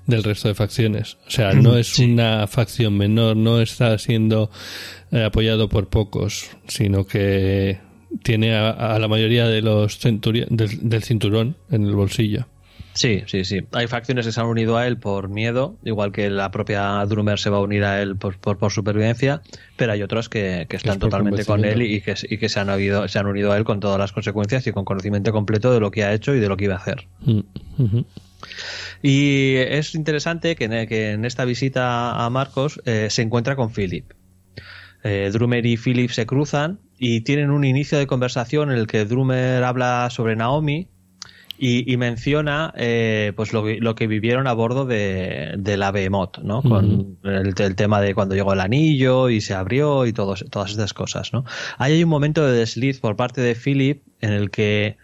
del 0.06 0.22
resto 0.22 0.48
de 0.48 0.54
facciones. 0.54 1.16
O 1.26 1.30
sea, 1.30 1.52
no 1.52 1.76
es 1.76 1.98
una 1.98 2.46
facción 2.46 2.96
menor, 2.96 3.36
no 3.36 3.60
está 3.60 3.98
siendo 3.98 4.50
eh, 5.10 5.24
apoyado 5.24 5.68
por 5.68 5.88
pocos, 5.88 6.50
sino 6.66 7.06
que 7.06 7.78
tiene 8.22 8.54
a, 8.54 8.98
la 8.98 9.08
mayoría 9.08 9.46
de 9.46 9.62
los 9.62 10.00
del, 10.00 11.02
cinturón 11.02 11.56
en 11.70 11.84
el 11.84 11.94
bolsillo. 11.94 12.46
Sí, 12.94 13.22
sí, 13.26 13.44
sí. 13.44 13.60
Hay 13.72 13.86
facciones 13.86 14.26
que 14.26 14.32
se 14.32 14.40
han 14.40 14.46
unido 14.46 14.76
a 14.76 14.86
él 14.88 14.96
por 14.96 15.28
miedo, 15.28 15.76
igual 15.84 16.10
que 16.10 16.30
la 16.30 16.50
propia 16.50 17.04
Drummer 17.06 17.38
se 17.38 17.48
va 17.48 17.58
a 17.58 17.60
unir 17.60 17.84
a 17.84 18.02
él 18.02 18.16
por, 18.16 18.38
por, 18.38 18.72
supervivencia, 18.72 19.40
pero 19.76 19.92
hay 19.92 20.02
otros 20.02 20.28
que, 20.28 20.66
están 20.68 20.98
totalmente 20.98 21.44
con 21.44 21.64
él 21.64 21.82
y 21.82 22.00
que, 22.00 22.14
y 22.28 22.38
que 22.38 22.48
se, 22.48 22.58
han 22.58 22.70
habido, 22.70 23.06
se 23.06 23.20
han 23.20 23.26
unido 23.26 23.52
a 23.52 23.56
él 23.56 23.62
con 23.62 23.78
todas 23.78 24.00
las 24.00 24.10
consecuencias 24.10 24.66
y 24.66 24.72
con 24.72 24.84
conocimiento 24.84 25.30
completo 25.30 25.72
de 25.72 25.78
lo 25.78 25.92
que 25.92 26.02
ha 26.02 26.12
hecho 26.12 26.34
y 26.34 26.40
de 26.40 26.48
lo 26.48 26.56
que 26.56 26.64
iba 26.64 26.74
a 26.74 26.78
hacer. 26.78 27.06
Mm, 27.20 27.40
y 29.02 29.54
es 29.56 29.94
interesante 29.94 30.56
que 30.56 30.64
en, 30.64 31.24
esta 31.24 31.44
visita 31.44 32.24
a 32.24 32.30
Marcos 32.30 32.80
eh, 32.84 33.08
se 33.10 33.22
encuentra 33.22 33.56
con 33.56 33.70
Philip. 33.72 34.12
Eh, 35.04 35.30
Drummer 35.32 35.64
y 35.64 35.76
Philip 35.76 36.10
se 36.10 36.26
cruzan 36.26 36.80
y 36.98 37.20
tienen 37.20 37.50
un 37.50 37.64
inicio 37.64 37.98
de 37.98 38.06
conversación 38.06 38.72
en 38.72 38.78
el 38.78 38.86
que 38.86 39.04
Drummer 39.04 39.62
habla 39.62 40.08
sobre 40.10 40.34
Naomi 40.34 40.88
y, 41.60 41.96
menciona 41.96 42.72
eh, 42.76 43.32
pues 43.34 43.52
lo, 43.52 43.94
que 43.94 44.06
vivieron 44.06 44.46
a 44.46 44.52
bordo 44.52 44.86
de, 44.86 45.74
la 45.76 45.90
Behemoth, 45.90 46.38
¿no? 46.38 46.62
Con 46.62 47.18
el, 47.24 47.54
tema 47.74 48.00
de 48.00 48.14
cuando 48.14 48.36
llegó 48.36 48.52
el 48.52 48.60
anillo 48.60 49.28
y 49.28 49.40
se 49.40 49.54
abrió 49.54 50.06
y 50.06 50.12
todas 50.12 50.42
estas 50.42 50.94
cosas, 50.94 51.32
¿no? 51.32 51.44
Ahí 51.76 51.94
hay 51.94 52.04
un 52.04 52.10
momento 52.10 52.46
de 52.46 52.56
desliz 52.56 53.00
por 53.00 53.16
parte 53.16 53.40
de 53.40 53.56
Philip 53.56 54.04
en 54.20 54.32
el 54.32 54.50
que 54.50 54.98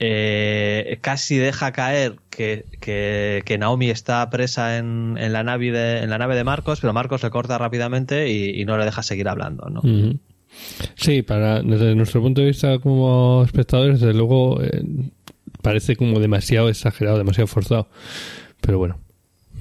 eh, 0.00 0.98
casi 1.00 1.36
deja 1.36 1.72
caer 1.72 2.16
que, 2.30 2.64
que, 2.80 3.58
Naomi 3.58 3.90
está 3.90 4.28
presa 4.30 4.78
en, 4.78 5.16
en, 5.18 5.32
la 5.32 5.42
nave 5.42 5.72
de, 5.72 6.02
en 6.02 6.10
la 6.10 6.18
nave 6.18 6.36
de 6.36 6.44
Marcos, 6.44 6.80
pero 6.80 6.92
Marcos 6.92 7.22
le 7.22 7.30
corta 7.30 7.58
rápidamente 7.58 8.30
y, 8.30 8.64
no 8.64 8.78
le 8.78 8.84
deja 8.84 9.02
seguir 9.02 9.28
hablando. 9.28 9.68
¿no? 9.68 9.82
Sí, 10.94 11.22
para, 11.22 11.62
desde 11.62 11.94
nuestro 11.94 12.22
punto 12.22 12.40
de 12.40 12.48
vista 12.48 12.78
como 12.78 13.42
espectadores, 13.44 14.00
desde 14.00 14.14
luego 14.14 14.62
eh, 14.62 14.82
parece 15.62 15.96
como 15.96 16.20
demasiado 16.20 16.68
exagerado, 16.68 17.18
demasiado 17.18 17.48
forzado. 17.48 17.88
Pero 18.60 18.78
bueno. 18.78 19.07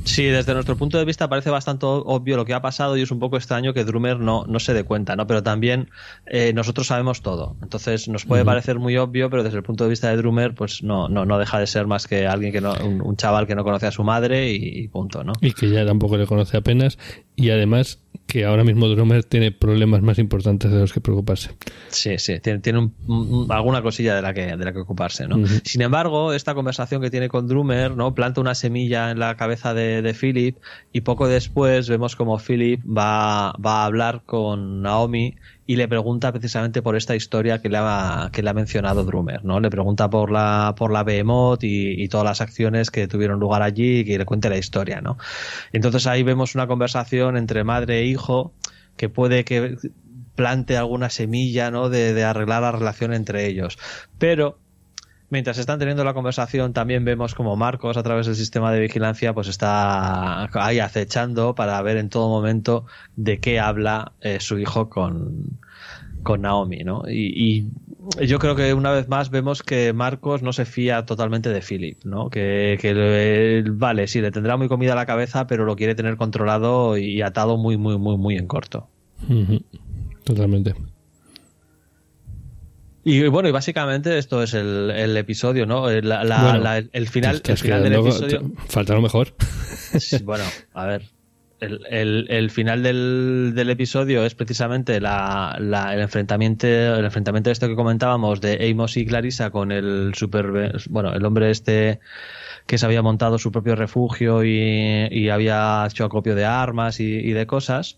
Sí, 0.03 0.23
desde 0.25 0.53
nuestro 0.53 0.77
punto 0.77 0.97
de 0.97 1.05
vista 1.05 1.27
parece 1.27 1.49
bastante 1.49 1.85
obvio 1.85 2.37
lo 2.37 2.45
que 2.45 2.53
ha 2.53 2.61
pasado 2.61 2.97
y 2.97 3.01
es 3.01 3.11
un 3.11 3.19
poco 3.19 3.37
extraño 3.37 3.73
que 3.73 3.83
Drummer 3.83 4.19
no, 4.19 4.45
no 4.47 4.59
se 4.59 4.73
dé 4.73 4.83
cuenta, 4.83 5.15
¿no? 5.15 5.27
Pero 5.27 5.43
también 5.43 5.89
eh, 6.25 6.53
nosotros 6.53 6.87
sabemos 6.87 7.21
todo. 7.21 7.55
Entonces 7.61 8.07
nos 8.07 8.25
puede 8.25 8.45
parecer 8.45 8.79
muy 8.79 8.97
obvio, 8.97 9.29
pero 9.29 9.43
desde 9.43 9.57
el 9.57 9.63
punto 9.63 9.83
de 9.83 9.89
vista 9.89 10.09
de 10.09 10.17
Drummer, 10.17 10.55
pues 10.55 10.83
no, 10.83 11.09
no, 11.09 11.25
no 11.25 11.37
deja 11.37 11.59
de 11.59 11.67
ser 11.67 11.87
más 11.87 12.07
que 12.07 12.25
alguien 12.25 12.51
que 12.51 12.61
no, 12.61 12.73
un, 12.73 13.17
chaval 13.17 13.47
que 13.47 13.55
no 13.55 13.63
conoce 13.63 13.87
a 13.87 13.91
su 13.91 14.03
madre 14.03 14.51
y, 14.51 14.87
punto, 14.87 15.23
¿no? 15.23 15.33
Y 15.41 15.51
que 15.51 15.69
ya 15.69 15.85
tampoco 15.85 16.17
le 16.17 16.25
conoce 16.25 16.57
apenas. 16.57 16.97
Y 17.37 17.51
además 17.51 17.99
que 18.25 18.43
ahora 18.43 18.65
mismo 18.65 18.89
Drummer 18.89 19.23
tiene 19.23 19.51
problemas 19.51 20.01
más 20.01 20.19
importantes 20.19 20.69
de 20.69 20.79
los 20.79 20.91
que 20.91 20.99
preocuparse. 20.99 21.51
Sí, 21.87 22.17
sí, 22.17 22.39
tiene, 22.41 22.59
tiene 22.59 22.89
alguna 23.49 23.81
cosilla 23.81 24.15
de 24.15 24.21
la 24.21 24.33
que, 24.33 24.57
de 24.57 24.65
la 24.65 24.73
que 24.73 24.79
ocuparse, 24.79 25.27
¿no? 25.27 25.37
Sin 25.63 25.81
embargo, 25.81 26.33
esta 26.33 26.53
conversación 26.53 27.01
que 27.01 27.09
tiene 27.09 27.29
con 27.29 27.47
Drummer, 27.47 27.95
¿no? 27.95 28.13
Planta 28.13 28.41
una 28.41 28.53
semilla 28.53 29.11
en 29.11 29.19
la 29.19 29.37
cabeza 29.37 29.73
de, 29.73 30.01
de 30.01 30.13
Philip 30.13 30.57
y 30.91 31.01
poco 31.01 31.27
después 31.27 31.87
vemos 31.87 32.17
como 32.17 32.37
Philip 32.37 32.81
va, 32.85 33.53
va 33.53 33.83
a 33.83 33.85
hablar 33.85 34.23
con 34.25 34.81
Naomi 34.81 35.35
y 35.69 35.75
le 35.75 35.89
pregunta 35.89 36.31
precisamente 36.31 36.81
por 36.81 36.95
esta 36.95 37.13
historia 37.13 37.61
que 37.61 37.67
le 37.67 37.77
ha, 37.77 38.29
que 38.31 38.41
le 38.41 38.49
ha 38.49 38.53
mencionado 38.53 39.03
Drummer, 39.03 39.43
¿no? 39.43 39.59
Le 39.59 39.69
pregunta 39.69 40.09
por 40.09 40.31
la, 40.31 40.73
por 40.77 40.91
la 40.91 41.03
Behemoth 41.03 41.59
y, 41.63 42.07
todas 42.07 42.23
las 42.25 42.39
acciones 42.39 42.89
que 42.89 43.09
tuvieron 43.09 43.37
lugar 43.41 43.61
allí 43.61 43.99
y 43.99 44.05
que 44.05 44.17
le 44.17 44.25
cuente 44.25 44.49
la 44.49 44.57
historia, 44.57 45.01
¿no? 45.01 45.17
Entonces 45.73 46.07
ahí 46.07 46.23
vemos 46.23 46.55
una 46.55 46.67
conversación 46.67 47.35
entre 47.35 47.65
madre 47.65 47.99
e 47.99 48.05
hijo 48.05 48.53
que 48.95 49.09
puede 49.09 49.43
que 49.43 49.75
plante 50.35 50.77
alguna 50.77 51.09
semilla, 51.09 51.69
¿no? 51.69 51.89
De, 51.89 52.13
de 52.13 52.23
arreglar 52.23 52.61
la 52.61 52.71
relación 52.71 53.13
entre 53.13 53.45
ellos. 53.47 53.77
Pero 54.17 54.59
mientras 55.29 55.57
están 55.57 55.79
teniendo 55.79 56.03
la 56.03 56.13
conversación, 56.13 56.73
también 56.73 57.05
vemos 57.05 57.35
como 57.35 57.55
Marcos, 57.55 57.97
a 57.97 58.03
través 58.03 58.25
del 58.25 58.35
sistema 58.35 58.71
de 58.71 58.79
vigilancia, 58.79 59.33
pues 59.33 59.47
está 59.47 60.49
ahí 60.53 60.79
acechando 60.79 61.55
para 61.55 61.81
ver 61.81 61.97
en 61.97 62.09
todo 62.09 62.29
momento 62.29 62.85
de 63.15 63.39
qué 63.39 63.59
habla 63.59 64.13
eh, 64.21 64.39
su 64.39 64.57
hijo 64.57 64.89
con, 64.89 65.59
con 66.23 66.41
Naomi, 66.41 66.83
¿no? 66.83 67.03
Y, 67.09 67.67
yo 68.21 68.39
creo 68.39 68.55
que 68.55 68.73
una 68.73 68.91
vez 68.91 69.09
más 69.09 69.29
vemos 69.29 69.63
que 69.63 69.91
Marcos 69.91 70.41
no 70.41 70.53
se 70.53 70.63
fía 70.63 71.05
totalmente 71.05 71.49
de 71.49 71.61
Philip, 71.61 72.05
¿no? 72.05 72.29
Que, 72.29 72.77
que 72.79 73.65
vale, 73.69 74.07
sí, 74.07 74.21
le 74.21 74.31
tendrá 74.31 74.55
muy 74.55 74.69
comida 74.69 74.93
a 74.93 74.95
la 74.95 75.05
cabeza, 75.05 75.45
pero 75.45 75.65
lo 75.65 75.75
quiere 75.75 75.93
tener 75.93 76.15
controlado 76.15 76.97
y 76.97 77.21
atado 77.21 77.57
muy, 77.57 77.75
muy, 77.75 77.97
muy, 77.97 78.15
muy 78.15 78.37
en 78.37 78.47
corto. 78.47 78.87
Totalmente. 80.23 80.73
Y 83.09 83.25
bueno, 83.29 83.47
y 83.47 83.53
básicamente 83.53 84.17
esto 84.17 84.43
es 84.43 84.53
el, 84.53 85.15
episodio, 85.15 85.65
¿no? 85.65 85.89
el 85.89 86.03
final, 86.03 87.41
el 87.41 87.57
final 87.57 87.81
del 87.81 87.93
episodio. 87.93 88.51
Falta 88.67 88.95
lo 88.95 89.01
mejor. 89.01 89.33
bueno, 90.25 90.43
a 90.73 90.85
ver. 90.85 91.03
El, 91.61 92.51
final 92.51 92.83
del, 92.83 93.69
episodio 93.69 94.25
es 94.25 94.35
precisamente 94.35 94.99
la, 94.99 95.55
el 95.57 96.01
enfrentamiento 96.01 96.67
el 96.67 97.05
enfrentamiento 97.05 97.49
de 97.49 97.53
esto 97.53 97.67
que 97.67 97.75
comentábamos 97.75 98.41
de 98.41 98.69
Amos 98.69 98.95
y 98.97 99.07
Clarissa 99.07 99.49
con 99.49 99.71
el 99.71 100.11
super 100.13 100.77
bueno 100.91 101.13
el 101.13 101.25
hombre 101.25 101.49
este 101.49 101.99
que 102.67 102.77
se 102.77 102.85
había 102.85 103.01
montado 103.01 103.39
su 103.39 103.51
propio 103.51 103.75
refugio 103.75 104.43
y, 104.43 105.29
había 105.29 105.87
hecho 105.89 106.05
acopio 106.05 106.35
de 106.35 106.45
armas 106.45 106.99
y 106.99 107.31
de 107.31 107.47
cosas 107.47 107.97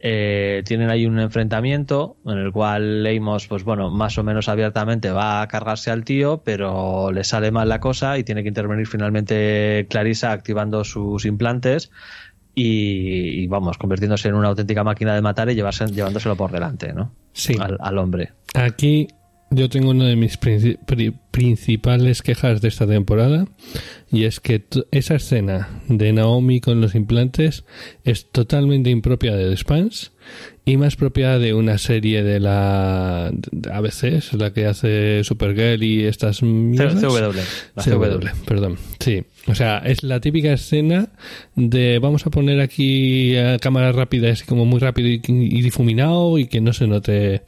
eh, 0.00 0.62
tienen 0.64 0.90
ahí 0.90 1.06
un 1.06 1.18
enfrentamiento 1.18 2.16
en 2.24 2.38
el 2.38 2.52
cual 2.52 3.02
Leimos, 3.02 3.48
pues 3.48 3.64
bueno, 3.64 3.90
más 3.90 4.16
o 4.18 4.22
menos 4.22 4.48
abiertamente 4.48 5.10
va 5.10 5.42
a 5.42 5.48
cargarse 5.48 5.90
al 5.90 6.04
tío, 6.04 6.42
pero 6.44 7.10
le 7.10 7.24
sale 7.24 7.50
mal 7.50 7.68
la 7.68 7.80
cosa 7.80 8.16
y 8.18 8.24
tiene 8.24 8.42
que 8.42 8.48
intervenir 8.48 8.86
finalmente 8.86 9.86
Clarissa 9.90 10.30
activando 10.30 10.84
sus 10.84 11.24
implantes 11.24 11.90
y, 12.60 13.46
vamos, 13.46 13.78
convirtiéndose 13.78 14.28
en 14.28 14.34
una 14.34 14.48
auténtica 14.48 14.82
máquina 14.82 15.14
de 15.14 15.22
matar 15.22 15.48
y 15.48 15.54
llevarse, 15.54 15.86
llevándoselo 15.86 16.34
por 16.36 16.50
delante, 16.50 16.92
¿no? 16.92 17.12
Sí. 17.32 17.56
Al, 17.60 17.98
hombre. 17.98 18.32
Aquí 18.54 19.06
yo 19.50 19.68
tengo 19.70 19.90
uno 19.90 20.04
de 20.04 20.16
mis 20.16 20.36
principales 20.36 22.22
quejas 22.22 22.60
de 22.60 22.68
esta 22.68 22.86
temporada 22.86 23.46
y 24.12 24.24
es 24.24 24.40
que 24.40 24.62
esa 24.90 25.14
escena 25.14 25.82
de 25.88 26.12
Naomi 26.12 26.60
con 26.60 26.80
los 26.80 26.94
implantes 26.94 27.64
es 28.04 28.30
totalmente 28.30 28.90
impropia 28.90 29.34
de 29.34 29.48
The 29.48 29.56
Spans 29.56 30.12
y 30.66 30.76
más 30.76 30.96
propia 30.96 31.38
de 31.38 31.54
una 31.54 31.78
serie 31.78 32.22
de 32.22 32.40
la 32.40 33.28
ABC, 33.72 34.34
la 34.34 34.52
que 34.52 34.66
hace 34.66 35.24
Supergirl 35.24 35.82
y 35.82 36.04
estas 36.04 36.42
mierdas. 36.42 37.00
CW, 37.00 37.40
la 37.74 37.82
CW, 37.82 38.44
perdón. 38.44 38.76
Sí, 39.00 39.24
o 39.46 39.54
sea, 39.54 39.78
es 39.78 40.02
la 40.02 40.20
típica 40.20 40.52
escena 40.52 41.08
de 41.54 41.98
vamos 42.00 42.26
a 42.26 42.30
poner 42.30 42.60
aquí 42.60 43.34
a 43.38 43.58
cámara 43.58 43.92
rápida, 43.92 44.30
así 44.30 44.44
como 44.44 44.66
muy 44.66 44.80
rápido 44.80 45.08
y, 45.08 45.22
y 45.26 45.62
difuminado 45.62 46.38
y 46.38 46.48
que 46.48 46.60
no 46.60 46.74
se 46.74 46.86
note 46.86 47.44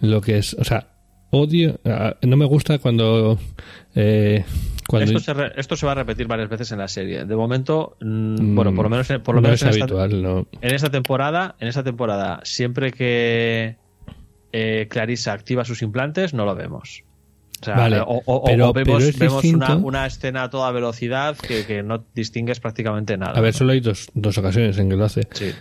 lo 0.00 0.20
que 0.20 0.38
es, 0.38 0.54
o 0.54 0.64
sea, 0.64 0.89
odio, 1.30 1.78
ah, 1.84 2.16
no 2.22 2.36
me 2.36 2.44
gusta 2.44 2.78
cuando... 2.78 3.38
Eh, 3.94 4.44
cuando... 4.86 5.16
Esto, 5.16 5.34
se 5.34 5.52
esto, 5.56 5.76
se 5.76 5.86
va 5.86 5.92
a 5.92 5.96
repetir 5.96 6.26
varias 6.26 6.48
veces 6.48 6.72
en 6.72 6.78
la 6.78 6.88
serie. 6.88 7.24
De 7.24 7.36
momento, 7.36 7.96
mm, 8.00 8.54
bueno, 8.54 8.74
por 8.74 8.84
lo 8.84 8.90
menos, 8.90 9.08
por 9.22 9.34
lo 9.36 9.40
menos 9.40 9.62
en, 9.62 9.68
habitual, 9.68 10.12
esta, 10.12 10.66
en 10.66 10.74
esta 10.74 10.90
temporada, 10.90 11.56
en 11.60 11.68
esta 11.68 11.84
temporada, 11.84 12.40
siempre 12.42 12.90
que 12.92 13.76
eh, 14.52 14.86
Clarissa 14.90 15.32
activa 15.32 15.64
sus 15.64 15.82
implantes, 15.82 16.34
no 16.34 16.44
lo 16.44 16.54
vemos. 16.54 17.04
O 17.62 17.64
sea, 17.64 17.76
vale, 17.76 18.00
o, 18.04 18.42
pero, 18.44 18.72
vemos, 18.72 19.18
vemos 19.18 19.44
una, 19.44 19.76
una, 19.76 20.06
escena 20.06 20.44
a 20.44 20.50
toda 20.50 20.72
velocidad 20.72 21.36
que, 21.36 21.66
que, 21.66 21.82
no 21.82 22.06
distingues 22.14 22.58
prácticamente 22.58 23.18
nada. 23.18 23.38
A 23.38 23.42
ver, 23.42 23.52
solo 23.52 23.72
hay 23.72 23.80
dos, 23.80 24.08
dos 24.14 24.38
ocasiones 24.38 24.78
en 24.78 24.88
que 24.88 24.96
lo 24.96 25.04
hace. 25.04 25.28
Sí. 25.32 25.52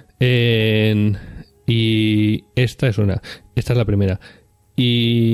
y 1.67 2.43
esta 2.55 2.87
es 2.87 2.97
una. 2.97 3.21
Esta 3.53 3.73
es 3.73 3.77
la 3.77 3.83
primera 3.83 4.17
y 4.81 5.28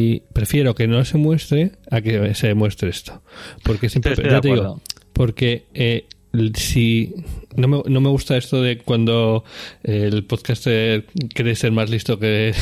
prefiero 0.45 0.75
que 0.75 0.87
no 0.87 1.03
se 1.05 1.17
muestre 1.17 1.71
a 1.89 2.01
que 2.01 2.35
se 2.35 2.53
muestre 2.53 2.89
esto. 2.89 3.23
Porque 3.63 3.89
siempre, 3.89 4.15
te 4.15 4.41
digo, 4.41 4.79
porque 5.11 5.65
eh, 5.73 6.05
si 6.53 7.15
no 7.55 7.67
me, 7.67 7.81
no 7.87 7.99
me 7.99 8.09
gusta 8.09 8.37
esto 8.37 8.61
de 8.61 8.77
cuando 8.77 9.43
el 9.83 10.23
podcaster 10.25 11.05
cree 11.33 11.55
ser 11.55 11.71
más 11.71 11.89
listo 11.89 12.19
que, 12.19 12.53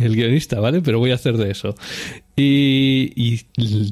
el 0.00 0.16
guionista, 0.16 0.58
¿vale? 0.58 0.80
Pero 0.82 0.98
voy 0.98 1.12
a 1.12 1.14
hacer 1.14 1.36
de 1.36 1.52
eso. 1.52 1.76
Y, 2.34 3.46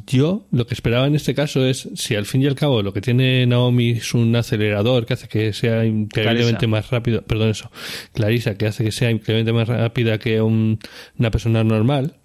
yo 0.07 0.47
lo 0.51 0.67
que 0.67 0.75
esperaba 0.75 1.07
en 1.07 1.15
este 1.15 1.35
caso 1.35 1.65
es 1.65 1.89
si 1.95 2.15
al 2.15 2.27
fin 2.27 2.43
y 2.43 2.47
al 2.47 2.55
cabo 2.55 2.83
lo 2.83 2.93
que 2.93 3.01
tiene 3.01 3.47
Naomi 3.47 3.91
es 3.91 4.13
un 4.13 4.35
acelerador 4.37 5.07
que 5.07 5.15
hace 5.15 5.29
que 5.29 5.53
sea 5.53 5.85
increíblemente 5.85 6.67
más 6.67 6.91
rápido, 6.91 7.23
perdón 7.23 7.51
eso, 7.51 7.71
Clarisa, 8.13 8.57
que 8.57 8.67
hace 8.67 8.85
que 8.85 8.93
sea 8.93 9.11
increíblemente 9.11 9.53
más 9.53 9.69
rápida 9.69 10.19
que 10.19 10.43
una 10.43 11.31
persona 11.31 11.65
normal, 11.65 12.17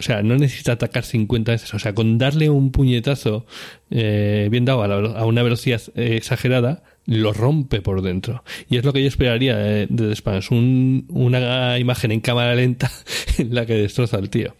o 0.00 0.02
sea, 0.02 0.22
no 0.22 0.34
necesita 0.36 0.72
atacar 0.72 1.04
50 1.04 1.52
veces. 1.52 1.74
O 1.74 1.78
sea, 1.78 1.94
con 1.94 2.16
darle 2.16 2.48
un 2.48 2.72
puñetazo 2.72 3.44
eh, 3.90 4.48
bien 4.50 4.64
dado 4.64 4.82
a, 4.82 5.26
una 5.26 5.42
velocidad 5.42 5.82
eh, 5.94 6.16
exagerada, 6.16 6.82
lo 7.04 7.34
rompe 7.34 7.82
por 7.82 8.00
dentro. 8.00 8.42
Y 8.70 8.78
es 8.78 8.84
lo 8.84 8.94
que 8.94 9.02
yo 9.02 9.08
esperaría 9.08 9.56
de, 9.56 9.86
de 9.88 10.14
The 10.14 10.54
Un, 10.54 11.04
una 11.10 11.78
imagen 11.78 12.12
en 12.12 12.20
cámara 12.20 12.54
lenta 12.54 12.90
en 13.38 13.54
la 13.54 13.66
que 13.66 13.74
destroza 13.74 14.16
al 14.16 14.30
tío. 14.30 14.56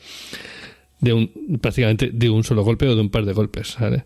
De 1.00 1.14
un, 1.14 1.58
prácticamente 1.58 2.10
de 2.12 2.28
un 2.28 2.44
solo 2.44 2.62
golpe 2.62 2.86
o 2.86 2.94
de 2.94 3.00
un 3.00 3.08
par 3.08 3.24
de 3.24 3.32
golpes, 3.32 3.68
¿sabes? 3.68 4.02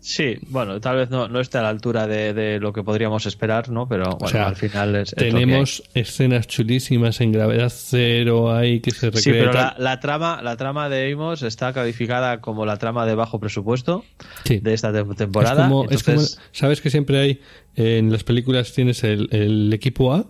Sí, 0.00 0.38
bueno, 0.48 0.80
tal 0.80 0.96
vez 0.96 1.10
no, 1.10 1.28
no 1.28 1.40
esté 1.40 1.58
a 1.58 1.62
la 1.62 1.68
altura 1.68 2.06
de, 2.06 2.58
lo 2.58 2.72
que 2.72 2.82
podríamos 2.82 3.26
esperar, 3.26 3.68
¿no? 3.68 3.86
Pero 3.86 4.16
bueno, 4.18 4.46
al 4.46 4.56
final 4.56 4.96
es. 4.96 5.14
tenemos 5.14 5.82
escenas 5.94 6.46
chulísimas 6.46 7.20
en 7.20 7.32
gravedad 7.32 7.70
cero 7.70 8.52
ahí 8.52 8.80
que 8.80 8.92
se 8.92 9.10
recrean. 9.10 9.22
Sí, 9.22 9.30
pero 9.30 9.52
la, 9.52 10.00
trama, 10.00 10.40
la 10.42 10.56
trama 10.56 10.88
de 10.88 11.12
Amos 11.12 11.42
está 11.42 11.72
calificada 11.72 12.40
como 12.40 12.64
la 12.64 12.78
trama 12.78 13.04
de 13.04 13.14
bajo 13.14 13.38
presupuesto 13.40 14.04
de 14.44 14.72
esta 14.72 14.92
temporada. 15.14 15.70
Es 15.90 16.02
como, 16.02 16.20
Sabes 16.52 16.80
que 16.80 16.90
siempre 16.90 17.18
hay 17.18 17.40
en 17.76 18.10
las 18.10 18.24
películas 18.24 18.72
tienes 18.72 19.04
el, 19.04 19.28
el 19.32 19.72
equipo 19.72 20.14
A 20.14 20.26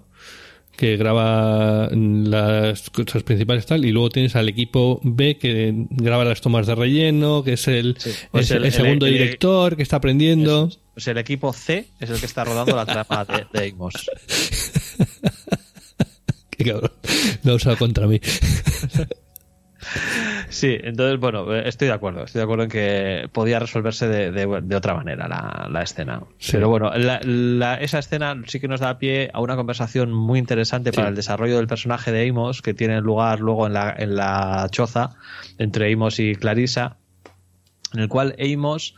que 0.80 0.96
graba 0.96 1.90
las 1.92 2.88
cosas 2.88 3.22
principales 3.22 3.66
tal 3.66 3.84
y 3.84 3.92
luego 3.92 4.08
tienes 4.08 4.34
al 4.34 4.48
equipo 4.48 4.98
B 5.02 5.36
que 5.36 5.74
graba 5.90 6.24
las 6.24 6.40
tomas 6.40 6.66
de 6.66 6.74
relleno 6.74 7.44
que 7.44 7.52
es 7.52 7.68
el, 7.68 7.98
pues 8.30 8.50
el, 8.50 8.72
segundo 8.72 9.04
director 9.04 9.76
que 9.76 9.82
está 9.82 9.96
aprendiendo. 9.96 10.70
Pues 10.94 11.06
el 11.08 11.18
equipo 11.18 11.52
C 11.52 11.88
es 12.00 12.08
el 12.08 12.18
que 12.18 12.24
está 12.24 12.44
rodando 12.44 12.74
la 12.74 12.86
trama 12.86 13.26
de, 13.26 13.46
de 13.52 13.74
qué 16.48 16.64
cabrón. 16.64 16.92
Lo 17.42 17.52
ha 17.52 17.56
usado 17.56 17.76
contra 17.76 18.06
mí 18.06 18.18
Sí, 20.50 20.76
entonces, 20.82 21.18
bueno, 21.20 21.54
estoy 21.54 21.88
de 21.88 21.94
acuerdo. 21.94 22.24
Estoy 22.24 22.40
de 22.40 22.42
acuerdo 22.42 22.64
en 22.64 22.70
que 22.70 23.28
podía 23.32 23.60
resolverse 23.60 24.08
de, 24.08 24.76
otra 24.76 24.94
manera 24.94 25.28
la, 25.28 25.82
escena. 25.82 26.22
Pero 26.50 26.68
bueno, 26.68 26.92
esa 26.92 27.98
escena 27.98 28.42
sí 28.46 28.58
que 28.58 28.68
nos 28.68 28.80
da 28.80 28.98
pie 28.98 29.30
a 29.32 29.40
una 29.40 29.54
conversación 29.54 30.12
muy 30.12 30.38
interesante 30.40 30.92
para 30.92 31.08
el 31.08 31.14
desarrollo 31.14 31.56
del 31.56 31.68
personaje 31.68 32.10
de 32.10 32.28
Amos, 32.28 32.62
que 32.62 32.74
tiene 32.74 33.00
lugar 33.00 33.40
luego 33.40 33.68
en 33.68 33.74
la, 33.74 33.94
en 33.96 34.16
la 34.16 34.66
choza 34.70 35.10
entre 35.58 35.92
Amos 35.92 36.18
y 36.18 36.34
Clarissa, 36.34 36.96
en 37.94 38.00
el 38.00 38.08
cual 38.08 38.34
Amos 38.38 38.96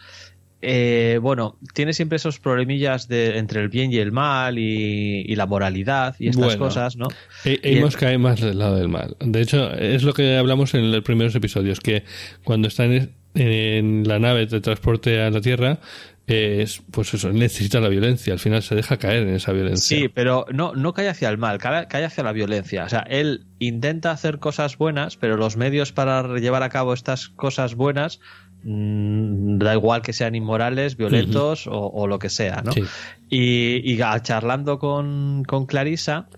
eh, 0.62 1.18
bueno, 1.20 1.58
tiene 1.74 1.92
siempre 1.92 2.16
esos 2.16 2.38
problemillas 2.38 3.08
de, 3.08 3.38
entre 3.38 3.60
el 3.60 3.68
bien 3.68 3.92
y 3.92 3.98
el 3.98 4.12
mal 4.12 4.58
y, 4.58 5.34
la 5.34 5.46
moralidad 5.46 6.14
y 6.18 6.28
estas 6.28 6.56
cosas, 6.56 6.96
¿no? 6.96 7.08
Hemos 7.44 7.96
cae 7.96 8.16
más 8.18 8.40
del 8.40 8.58
lado 8.58 8.76
del 8.76 8.88
mal. 8.88 9.16
De 9.20 9.40
hecho, 9.40 9.72
es 9.72 10.04
lo 10.04 10.14
que 10.14 10.36
hablamos 10.36 10.74
en 10.74 10.92
los 10.92 11.02
primeros 11.02 11.34
episodios, 11.34 11.80
que 11.80 12.04
cuando 12.44 12.68
están 12.68 13.10
en 13.34 14.06
la 14.06 14.18
nave 14.18 14.46
de 14.46 14.60
transporte 14.60 15.20
a 15.20 15.30
la 15.30 15.40
Tierra, 15.40 15.80
es, 16.32 16.82
pues 16.90 17.12
eso, 17.14 17.32
necesita 17.32 17.80
la 17.80 17.88
violencia, 17.88 18.32
al 18.32 18.38
final 18.38 18.62
se 18.62 18.74
deja 18.74 18.96
caer 18.96 19.26
en 19.26 19.34
esa 19.34 19.52
violencia. 19.52 19.98
Sí, 19.98 20.08
pero 20.08 20.46
no, 20.52 20.74
no 20.74 20.92
cae 20.94 21.08
hacia 21.08 21.28
el 21.28 21.38
mal, 21.38 21.58
cae, 21.58 22.04
hacia 22.04 22.24
la 22.24 22.32
violencia. 22.32 22.84
O 22.84 22.88
sea, 22.88 23.00
él 23.00 23.44
intenta 23.58 24.10
hacer 24.10 24.38
cosas 24.38 24.78
buenas, 24.78 25.16
pero 25.16 25.36
los 25.36 25.56
medios 25.56 25.92
para 25.92 26.38
llevar 26.38 26.62
a 26.62 26.68
cabo 26.68 26.94
estas 26.94 27.28
cosas 27.28 27.74
buenas 27.74 28.20
da 28.64 29.74
igual 29.74 30.02
que 30.02 30.12
sean 30.12 30.34
inmorales, 30.34 30.96
violentos 30.96 31.66
o, 31.68 32.06
lo 32.06 32.18
que 32.18 32.28
sea, 32.28 32.62
¿no? 32.62 32.72
Y, 33.28 33.98
charlando 34.22 34.78
con, 34.78 35.44
con 35.44 35.66
Clarisa, 35.66 36.28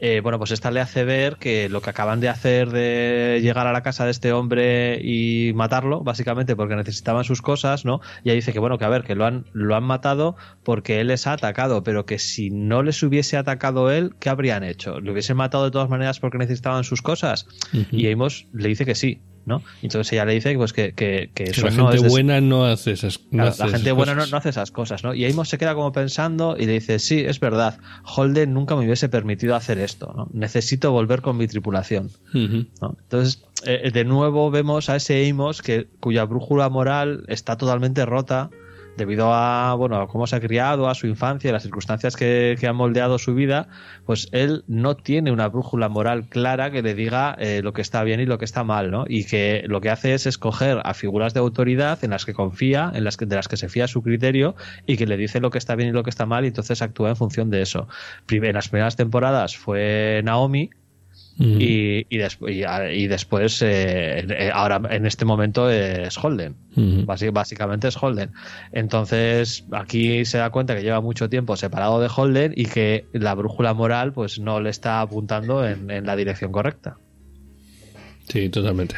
eh, 0.00 0.20
bueno, 0.20 0.38
pues 0.38 0.52
esta 0.52 0.70
le 0.70 0.80
hace 0.80 1.04
ver 1.04 1.36
que 1.36 1.68
lo 1.68 1.80
que 1.80 1.90
acaban 1.90 2.20
de 2.20 2.28
hacer 2.28 2.70
de 2.70 3.40
llegar 3.42 3.66
a 3.66 3.72
la 3.72 3.82
casa 3.82 4.04
de 4.04 4.12
este 4.12 4.32
hombre 4.32 5.00
y 5.02 5.52
matarlo, 5.54 6.02
básicamente 6.02 6.54
porque 6.54 6.76
necesitaban 6.76 7.24
sus 7.24 7.42
cosas, 7.42 7.84
¿no? 7.84 8.00
Y 8.22 8.30
ahí 8.30 8.36
dice 8.36 8.52
que 8.52 8.60
bueno, 8.60 8.78
que 8.78 8.84
a 8.84 8.88
ver, 8.88 9.02
que 9.02 9.16
lo 9.16 9.24
han, 9.26 9.46
lo 9.52 9.74
han 9.74 9.82
matado 9.82 10.36
porque 10.62 11.00
él 11.00 11.08
les 11.08 11.26
ha 11.26 11.32
atacado, 11.32 11.82
pero 11.82 12.06
que 12.06 12.20
si 12.20 12.50
no 12.50 12.84
les 12.84 13.02
hubiese 13.02 13.36
atacado 13.36 13.90
él, 13.90 14.14
¿qué 14.20 14.28
habrían 14.28 14.62
hecho? 14.62 15.00
¿Le 15.00 15.10
hubiesen 15.10 15.36
matado 15.36 15.64
de 15.64 15.72
todas 15.72 15.88
maneras 15.88 16.20
porque 16.20 16.38
necesitaban 16.38 16.84
sus 16.84 17.02
cosas? 17.02 17.48
Y 17.90 18.10
Amos 18.10 18.46
le 18.52 18.68
dice 18.68 18.86
que 18.86 18.94
sí, 18.94 19.20
¿no? 19.48 19.62
Entonces 19.82 20.12
ella 20.12 20.24
le 20.24 20.34
dice 20.34 20.54
pues 20.54 20.72
que, 20.72 20.92
que, 20.92 21.30
que, 21.34 21.46
la 21.62 21.72
gente 21.72 22.08
buena 22.08 22.40
no 22.40 22.66
hace 22.66 22.92
esas, 22.92 23.20
la 23.32 23.50
gente 23.52 23.90
buena 23.92 24.14
no, 24.14 24.22
hace 24.36 24.50
esas 24.50 24.70
cosas, 24.70 25.02
¿no? 25.02 25.14
Y 25.14 25.24
Amos 25.24 25.48
se 25.48 25.58
queda 25.58 25.74
como 25.74 25.90
pensando 25.90 26.56
y 26.58 26.66
le 26.66 26.74
dice, 26.74 26.98
sí, 26.98 27.20
es 27.20 27.40
verdad, 27.40 27.78
Holden 28.04 28.54
nunca 28.54 28.76
me 28.76 28.84
hubiese 28.84 29.08
permitido 29.08 29.56
hacer 29.56 29.78
esto, 29.78 30.12
¿no? 30.16 30.28
Necesito 30.32 30.92
volver 30.92 31.22
con 31.22 31.36
mi 31.36 31.48
tripulación, 31.48 32.10
Entonces, 32.32 33.42
eh, 33.64 33.90
de 33.92 34.04
nuevo 34.04 34.50
vemos 34.50 34.88
a 34.90 34.96
ese 34.96 35.28
Amos 35.28 35.62
que, 35.62 35.88
cuya 35.98 36.24
brújula 36.24 36.68
moral 36.68 37.24
está 37.28 37.56
totalmente 37.56 38.04
rota 38.06 38.50
debido 38.98 39.32
a 39.32 39.74
bueno 39.74 39.98
a 39.98 40.08
cómo 40.08 40.26
se 40.26 40.36
ha 40.36 40.40
criado, 40.40 40.88
a 40.88 40.94
su 40.94 41.06
infancia, 41.06 41.48
a 41.48 41.54
las 41.54 41.62
circunstancias 41.62 42.16
que, 42.16 42.58
han 42.68 42.76
moldeado 42.76 43.18
su 43.18 43.34
vida, 43.34 43.68
pues 44.04 44.28
él 44.32 44.64
no 44.66 44.94
tiene 44.94 45.32
una 45.32 45.48
brújula 45.48 45.88
moral 45.88 46.28
clara 46.28 46.70
que 46.70 46.82
le 46.82 46.92
diga 46.92 47.34
eh, 47.38 47.62
lo 47.62 47.72
que 47.72 47.80
está 47.80 48.02
bien 48.02 48.20
y 48.20 48.26
lo 48.26 48.36
que 48.36 48.44
está 48.44 48.62
mal, 48.64 48.90
¿no? 48.90 49.06
Y 49.08 49.24
que 49.24 49.64
lo 49.66 49.80
que 49.80 49.88
hace 49.88 50.12
es 50.12 50.26
escoger 50.26 50.82
a 50.84 50.92
figuras 50.92 51.32
de 51.32 51.40
autoridad 51.40 52.04
en 52.04 52.10
las 52.10 52.26
que 52.26 52.34
confía, 52.34 52.92
en 52.94 53.04
las 53.04 53.16
que, 53.16 53.24
de 53.24 53.36
las 53.36 53.48
que 53.48 53.56
se 53.56 53.70
fía 53.70 53.88
su 53.88 54.02
criterio 54.02 54.54
y 54.86 54.98
que 54.98 55.06
le 55.06 55.16
dice 55.16 55.40
lo 55.40 55.50
que 55.50 55.56
está 55.56 55.74
bien 55.76 55.88
y 55.88 55.92
lo 55.92 56.02
que 56.02 56.10
está 56.10 56.26
mal 56.26 56.44
y 56.44 56.48
entonces 56.48 56.82
actúa 56.82 57.08
en 57.08 57.16
función 57.16 57.48
de 57.48 57.62
eso. 57.62 57.88
En 58.28 58.52
las 58.52 58.68
primeras 58.68 58.96
temporadas 58.96 59.56
fue 59.56 60.20
Naomi, 60.24 60.70
y, 61.38 62.06
y, 62.10 62.18
y, 62.18 63.06
después, 63.06 63.62
eh, 63.62 64.26
eh, 64.28 64.50
ahora 64.52 64.80
en 64.90 65.06
este 65.06 65.24
momento 65.24 65.70
es 65.70 66.18
Holden. 66.18 66.56
básicamente 67.32 67.88
es 67.88 67.96
Holden. 68.02 68.32
Entonces, 68.72 69.64
aquí 69.70 70.24
se 70.24 70.38
da 70.38 70.50
cuenta 70.50 70.74
que 70.74 70.82
lleva 70.82 71.00
mucho 71.00 71.28
tiempo 71.28 71.56
separado 71.56 72.00
de 72.00 72.08
Holden 72.14 72.54
y 72.56 72.66
que 72.66 73.06
la 73.12 73.34
brújula 73.34 73.72
moral 73.72 74.12
pues 74.12 74.40
no 74.40 74.60
le 74.60 74.70
está 74.70 75.00
apuntando 75.00 75.66
en, 75.66 75.90
en 75.90 76.06
la 76.06 76.16
dirección 76.16 76.50
correcta. 76.50 76.98
Sí, 78.28 78.48
totalmente. 78.48 78.96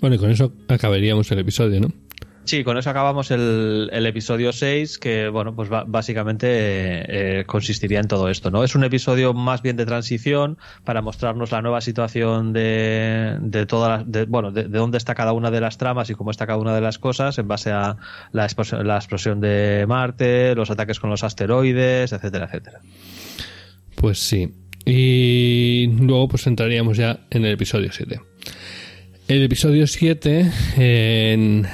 Bueno, 0.00 0.16
y 0.16 0.18
con 0.18 0.30
eso 0.30 0.52
acabaríamos 0.68 1.30
el 1.32 1.38
episodio, 1.40 1.80
¿no? 1.80 2.05
Sí, 2.46 2.62
con 2.62 2.78
eso 2.78 2.90
acabamos 2.90 3.32
el, 3.32 3.90
episodio 4.06 4.52
6, 4.52 4.98
que 4.98 5.28
bueno, 5.28 5.56
pues 5.56 5.68
básicamente 5.68 6.46
eh, 6.48 7.44
consistiría 7.44 7.98
en 7.98 8.06
todo 8.06 8.28
esto, 8.28 8.52
¿no? 8.52 8.62
Es 8.62 8.76
un 8.76 8.84
episodio 8.84 9.34
más 9.34 9.62
bien 9.62 9.76
de 9.76 9.84
transición 9.84 10.56
para 10.84 11.02
mostrarnos 11.02 11.50
la 11.50 11.60
nueva 11.60 11.80
situación 11.80 12.52
de, 12.52 13.36
de 13.40 13.66
todas 13.66 14.06
las, 14.06 14.28
bueno, 14.28 14.52
de, 14.52 14.68
de 14.68 14.78
dónde 14.78 14.96
está 14.96 15.16
cada 15.16 15.32
una 15.32 15.50
de 15.50 15.60
las 15.60 15.76
tramas 15.76 16.08
y 16.08 16.14
cómo 16.14 16.30
está 16.30 16.46
cada 16.46 16.60
una 16.60 16.72
de 16.72 16.80
las 16.80 17.00
cosas 17.00 17.36
en 17.38 17.48
base 17.48 17.72
a 17.72 17.96
la 18.30 18.44
explosión 18.44 19.40
de 19.40 19.84
Marte, 19.88 20.54
los 20.54 20.70
ataques 20.70 21.00
con 21.00 21.10
los 21.10 21.24
asteroides, 21.24 22.12
etcétera, 22.12 22.44
etcétera. 22.44 22.78
Pues 23.96 24.20
sí. 24.20 24.54
Y 24.84 25.88
luego 25.98 26.28
pues 26.28 26.46
entraríamos 26.46 26.96
ya 26.96 27.18
en 27.30 27.44
el 27.44 27.54
episodio 27.54 27.90
7. 27.90 28.20
El 29.26 29.42
episodio 29.42 29.88
7 29.88 30.52
en... 30.76 31.66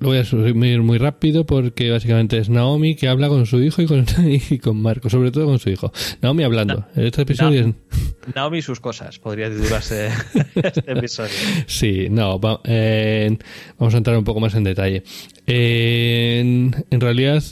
Lo 0.00 0.08
voy 0.08 0.18
a 0.18 0.22
resumir 0.22 0.82
muy 0.82 0.98
rápido 0.98 1.46
porque 1.46 1.90
básicamente 1.90 2.38
es 2.38 2.48
Naomi 2.48 2.94
que 2.96 3.08
habla 3.08 3.28
con 3.28 3.46
su 3.46 3.60
hijo 3.62 3.82
y 3.82 3.86
con, 3.86 4.04
y 4.50 4.58
con 4.58 4.80
Marco, 4.82 5.08
sobre 5.10 5.30
todo 5.30 5.46
con 5.46 5.58
su 5.58 5.70
hijo. 5.70 5.92
Naomi 6.20 6.42
hablando. 6.44 6.86
Este 6.96 7.22
episodio 7.22 7.60
es... 7.68 8.34
Naomi 8.34 8.58
y 8.58 8.62
sus 8.62 8.80
cosas, 8.80 9.18
podría 9.18 9.50
titularse 9.50 10.08
este 10.54 10.92
episodio. 10.92 11.30
Sí, 11.66 12.08
no, 12.10 12.38
va- 12.40 12.60
en- 12.64 13.38
vamos 13.78 13.94
a 13.94 13.98
entrar 13.98 14.16
un 14.18 14.24
poco 14.24 14.40
más 14.40 14.54
en 14.54 14.64
detalle. 14.64 15.02
En, 15.46 16.74
en 16.90 17.00
realidad 17.00 17.42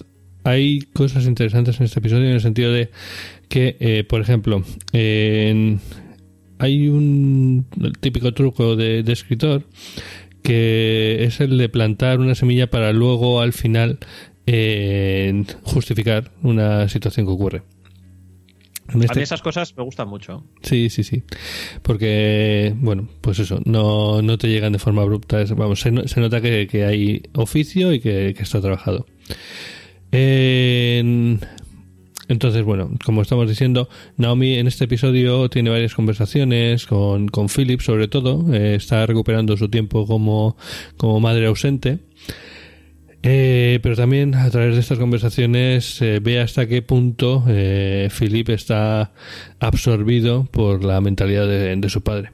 hay 0.44 0.80
cosas 0.92 1.26
interesantes 1.26 1.78
en 1.80 1.84
este 1.86 1.98
episodio 1.98 2.24
en 2.28 2.34
el 2.34 2.40
sentido 2.40 2.72
de 2.72 2.90
que, 3.48 3.76
eh, 3.80 4.04
por 4.04 4.20
ejemplo, 4.20 4.62
en- 4.92 5.80
hay 6.58 6.88
un 6.88 7.66
típico 8.00 8.32
truco 8.34 8.76
de, 8.76 9.02
de 9.02 9.12
escritor 9.12 9.64
que 10.42 11.24
es 11.24 11.40
el 11.40 11.58
de 11.58 11.68
plantar 11.68 12.20
una 12.20 12.34
semilla 12.34 12.68
para 12.70 12.92
luego 12.92 13.40
al 13.40 13.52
final 13.52 13.98
eh, 14.46 15.44
justificar 15.62 16.32
una 16.42 16.88
situación 16.88 17.26
que 17.26 17.32
ocurre. 17.32 17.62
A 18.88 18.98
este- 18.98 19.20
mí 19.20 19.22
esas 19.22 19.40
cosas 19.42 19.76
me 19.76 19.84
gustan 19.84 20.08
mucho. 20.08 20.44
Sí, 20.62 20.90
sí, 20.90 21.04
sí. 21.04 21.22
Porque, 21.82 22.74
bueno, 22.78 23.08
pues 23.20 23.38
eso, 23.38 23.60
no, 23.64 24.20
no 24.20 24.36
te 24.36 24.48
llegan 24.48 24.72
de 24.72 24.80
forma 24.80 25.02
abrupta. 25.02 25.44
Vamos, 25.56 25.80
se 25.80 25.90
nota 26.20 26.40
que, 26.40 26.66
que 26.66 26.84
hay 26.84 27.22
oficio 27.34 27.92
y 27.92 28.00
que, 28.00 28.34
que 28.36 28.42
está 28.42 28.60
trabajado. 28.60 29.06
En- 30.10 31.38
entonces, 32.30 32.62
bueno, 32.62 32.90
como 33.04 33.22
estamos 33.22 33.48
diciendo, 33.48 33.88
Naomi 34.16 34.54
en 34.54 34.68
este 34.68 34.84
episodio 34.84 35.50
tiene 35.50 35.68
varias 35.68 35.94
conversaciones 35.94 36.86
con, 36.86 37.26
con 37.26 37.48
Philip, 37.48 37.80
sobre 37.80 38.06
todo. 38.06 38.54
Eh, 38.54 38.76
está 38.76 39.04
recuperando 39.04 39.56
su 39.56 39.68
tiempo 39.68 40.06
como, 40.06 40.56
como 40.96 41.18
madre 41.18 41.46
ausente. 41.46 41.98
Eh, 43.22 43.80
pero 43.82 43.96
también 43.96 44.34
a 44.34 44.48
través 44.48 44.74
de 44.74 44.80
estas 44.80 44.98
conversaciones 44.98 46.00
eh, 46.00 46.20
ve 46.22 46.40
hasta 46.40 46.66
qué 46.66 46.80
punto 46.80 47.44
eh, 47.48 48.08
Philip 48.16 48.48
está 48.48 49.12
absorbido 49.58 50.44
por 50.44 50.84
la 50.84 51.00
mentalidad 51.00 51.46
de, 51.46 51.74
de 51.76 51.88
su 51.90 52.00
padre. 52.02 52.30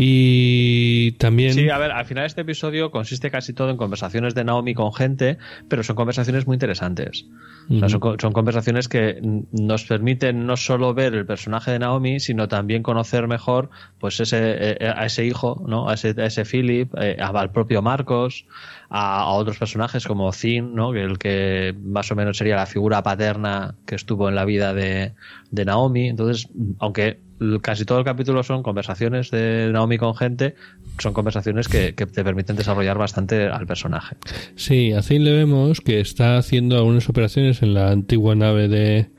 Y 0.00 1.12
también... 1.18 1.52
Sí, 1.54 1.68
a 1.70 1.78
ver, 1.78 1.90
al 1.90 2.06
final 2.06 2.24
este 2.24 2.42
episodio 2.42 2.92
consiste 2.92 3.32
casi 3.32 3.52
todo 3.52 3.68
en 3.70 3.76
conversaciones 3.76 4.32
de 4.36 4.44
Naomi 4.44 4.72
con 4.72 4.92
gente, 4.94 5.38
pero 5.68 5.82
son 5.82 5.96
conversaciones 5.96 6.46
muy 6.46 6.54
interesantes. 6.54 7.26
O 7.70 7.78
sea, 7.80 7.88
son, 7.90 8.00
co- 8.00 8.16
son 8.18 8.32
conversaciones 8.32 8.88
que 8.88 9.18
nos 9.52 9.84
permiten 9.84 10.46
no 10.46 10.56
solo 10.56 10.94
ver 10.94 11.14
el 11.14 11.26
personaje 11.26 11.72
de 11.72 11.80
Naomi, 11.80 12.20
sino 12.20 12.46
también 12.48 12.82
conocer 12.82 13.26
mejor 13.26 13.68
pues 13.98 14.20
ese, 14.20 14.38
eh, 14.40 14.92
a 14.96 15.04
ese 15.04 15.26
hijo, 15.26 15.62
¿no? 15.66 15.90
A 15.90 15.94
ese, 15.94 16.14
a 16.16 16.24
ese 16.26 16.44
Philip, 16.44 16.94
eh, 16.98 17.16
al 17.20 17.50
propio 17.50 17.82
Marcos, 17.82 18.46
a, 18.90 19.30
otros 19.32 19.58
personajes 19.58 20.06
como 20.06 20.32
Zin, 20.32 20.74
¿no? 20.74 20.92
Que 20.92 21.02
el 21.02 21.18
que 21.18 21.74
más 21.82 22.10
o 22.10 22.16
menos 22.16 22.36
sería 22.36 22.56
la 22.56 22.66
figura 22.66 23.02
paterna 23.02 23.74
que 23.86 23.94
estuvo 23.94 24.28
en 24.28 24.34
la 24.34 24.44
vida 24.44 24.74
de, 24.74 25.12
de 25.50 25.64
Naomi. 25.64 26.08
Entonces, 26.08 26.48
aunque 26.78 27.20
casi 27.62 27.84
todo 27.84 27.98
el 27.98 28.04
capítulo 28.04 28.42
son 28.42 28.62
conversaciones 28.62 29.30
de 29.30 29.70
Naomi 29.72 29.98
con 29.98 30.14
gente, 30.14 30.54
son 30.98 31.12
conversaciones 31.12 31.68
que, 31.68 31.94
que 31.94 32.06
te 32.06 32.24
permiten 32.24 32.56
desarrollar 32.56 32.98
bastante 32.98 33.46
al 33.46 33.66
personaje. 33.66 34.16
Sí, 34.56 34.92
a 34.92 35.02
Zane 35.02 35.20
le 35.20 35.32
vemos 35.32 35.80
que 35.80 36.00
está 36.00 36.38
haciendo 36.38 36.76
algunas 36.76 37.08
operaciones 37.08 37.62
en 37.62 37.74
la 37.74 37.90
antigua 37.90 38.34
nave 38.34 38.68
de, 38.68 39.10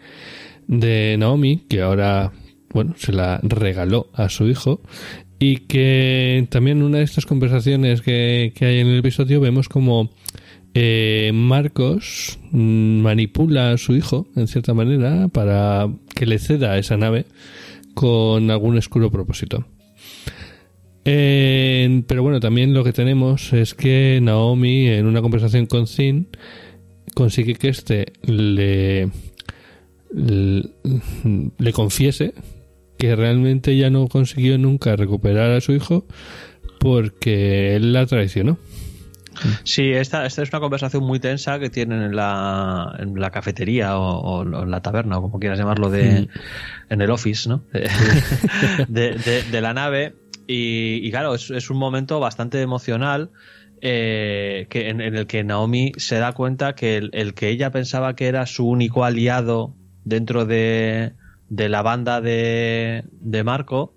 de 0.68 1.16
Naomi, 1.18 1.66
que 1.70 1.82
ahora, 1.82 2.32
bueno, 2.74 2.94
se 2.98 3.14
la 3.14 3.40
regaló 3.44 4.10
a 4.14 4.30
su 4.30 4.48
hijo. 4.48 4.82
Y 5.40 5.58
que 5.58 6.46
también 6.50 6.80
en 6.80 6.84
una 6.84 6.98
de 6.98 7.06
estas 7.06 7.26
conversaciones 7.26 8.02
que, 8.02 8.52
que 8.56 8.66
hay 8.66 8.80
en 8.80 8.88
el 8.88 9.00
episodio 9.00 9.40
vemos 9.40 9.70
como 9.70 10.10
eh, 10.74 11.32
Marcos 11.34 12.40
mm, 12.52 13.02
manipula 13.02 13.72
a 13.72 13.78
su 13.78 13.96
hijo, 13.96 14.28
en 14.36 14.48
cierta 14.48 14.74
manera, 14.74 15.28
para 15.30 15.88
que 16.14 16.26
le 16.26 16.40
ceda 16.40 16.78
esa 16.78 16.98
nave 16.98 17.26
con 17.94 18.52
algún 18.52 18.78
oscuro 18.78 19.10
propósito. 19.10 19.66
Pero 21.04 22.22
bueno, 22.22 22.40
también 22.40 22.76
lo 22.76 22.84
que 22.84 22.94
tenemos 22.94 23.52
es 23.52 23.74
que 23.74 24.20
Naomi, 24.22 24.88
en 24.88 25.08
una 25.08 25.24
conversación 25.24 25.66
con 25.66 25.88
Zin, 25.88 26.28
consigue 27.16 27.56
que 27.56 27.74
le, 28.28 29.10
le, 30.14 30.70
le 31.58 31.74
confiese 31.74 32.36
que 33.00 33.16
realmente 33.16 33.76
ya 33.78 33.90
no 33.90 34.08
consiguió 34.08 34.58
nunca 34.60 34.96
recuperar 34.96 35.50
a 35.52 35.62
su 35.62 35.72
hijo 35.72 36.06
porque 36.80 37.76
él 37.76 37.94
la 37.94 38.06
traicionó. 38.06 38.60
Sí, 39.64 39.92
esta, 39.92 40.26
esta 40.26 40.44
es 40.44 40.50
una 40.52 40.60
conversación 40.60 41.04
muy 41.04 41.20
tensa 41.20 41.60
que 41.60 41.70
tienen 41.70 42.02
en 42.02 42.16
la, 42.16 42.94
en 43.00 43.14
la 43.20 43.32
cafetería 43.32 43.98
o, 43.98 44.20
o 44.20 44.64
en 44.64 44.70
la 44.70 44.82
taberna, 44.82 45.18
o 45.18 45.22
como 45.22 45.40
quieras 45.40 45.58
llamarlo, 45.58 45.90
de, 45.90 46.28
en 46.90 47.02
el 47.02 47.10
office, 47.10 47.48
¿no? 47.48 47.64
De, 48.90 49.12
de- 49.14 49.44
de 49.50 49.62
la 49.62 49.74
nave. 49.74 50.16
Y, 50.46 51.00
y 51.04 51.12
claro, 51.12 51.36
es, 51.36 51.52
es 51.52 51.70
un 51.70 51.78
momento 51.78 52.20
bastante 52.20 52.62
emocional 52.62 53.30
eh, 53.82 54.68
que, 54.70 54.90
en, 54.90 55.00
en 55.00 55.16
el 55.16 55.26
que 55.26 55.44
Naomi 55.46 55.94
se 55.96 56.18
da 56.18 56.34
cuenta 56.34 56.76
que 56.76 56.98
el, 56.98 57.10
el 57.14 57.34
que 57.34 57.48
ella 57.50 57.72
pensaba 57.72 58.16
que 58.16 58.28
era 58.28 58.46
su 58.46 58.68
único 58.68 59.06
aliado 59.06 59.74
dentro 60.04 60.46
de, 60.46 61.14
de 61.50 61.70
la 61.70 61.82
banda 61.82 62.22
de, 62.22 63.06
de 63.12 63.44
Marco, 63.44 63.94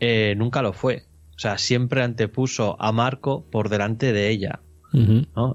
eh, 0.00 0.34
nunca 0.36 0.62
lo 0.62 0.72
fue. 0.72 1.04
O 1.36 1.38
sea, 1.38 1.58
siempre 1.58 2.02
antepuso 2.02 2.76
a 2.80 2.92
Marco 2.92 3.44
por 3.50 3.68
delante 3.68 4.12
de 4.12 4.30
ella. 4.30 4.60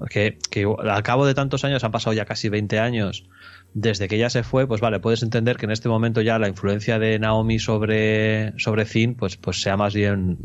Que, 0.08 0.38
que 0.52 0.72
al 0.78 1.02
cabo 1.02 1.26
de 1.26 1.34
tantos 1.34 1.64
años, 1.64 1.82
han 1.82 1.90
pasado 1.90 2.14
ya 2.14 2.24
casi 2.24 2.48
20 2.48 2.78
años 2.78 3.28
desde 3.74 4.08
que 4.08 4.16
ella 4.16 4.30
se 4.30 4.42
fue, 4.42 4.66
pues 4.66 4.80
vale, 4.80 5.00
puedes 5.00 5.22
entender 5.22 5.56
que 5.56 5.64
en 5.64 5.72
este 5.72 5.88
momento 5.88 6.20
ya 6.20 6.38
la 6.38 6.48
influencia 6.48 6.98
de 6.98 7.18
Naomi 7.18 7.58
sobre, 7.58 8.58
sobre 8.58 8.84
Zin, 8.84 9.14
pues, 9.14 9.36
pues 9.36 9.62
sea 9.62 9.76
más 9.76 9.94
bien 9.94 10.38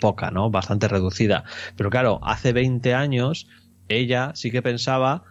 poca, 0.00 0.30
¿no? 0.30 0.50
Bastante 0.50 0.88
reducida. 0.88 1.44
Pero 1.76 1.90
claro, 1.90 2.20
hace 2.22 2.52
20 2.52 2.94
años 2.94 3.48
ella 3.88 4.32
sí 4.34 4.50
que 4.50 4.62
pensaba 4.62 5.24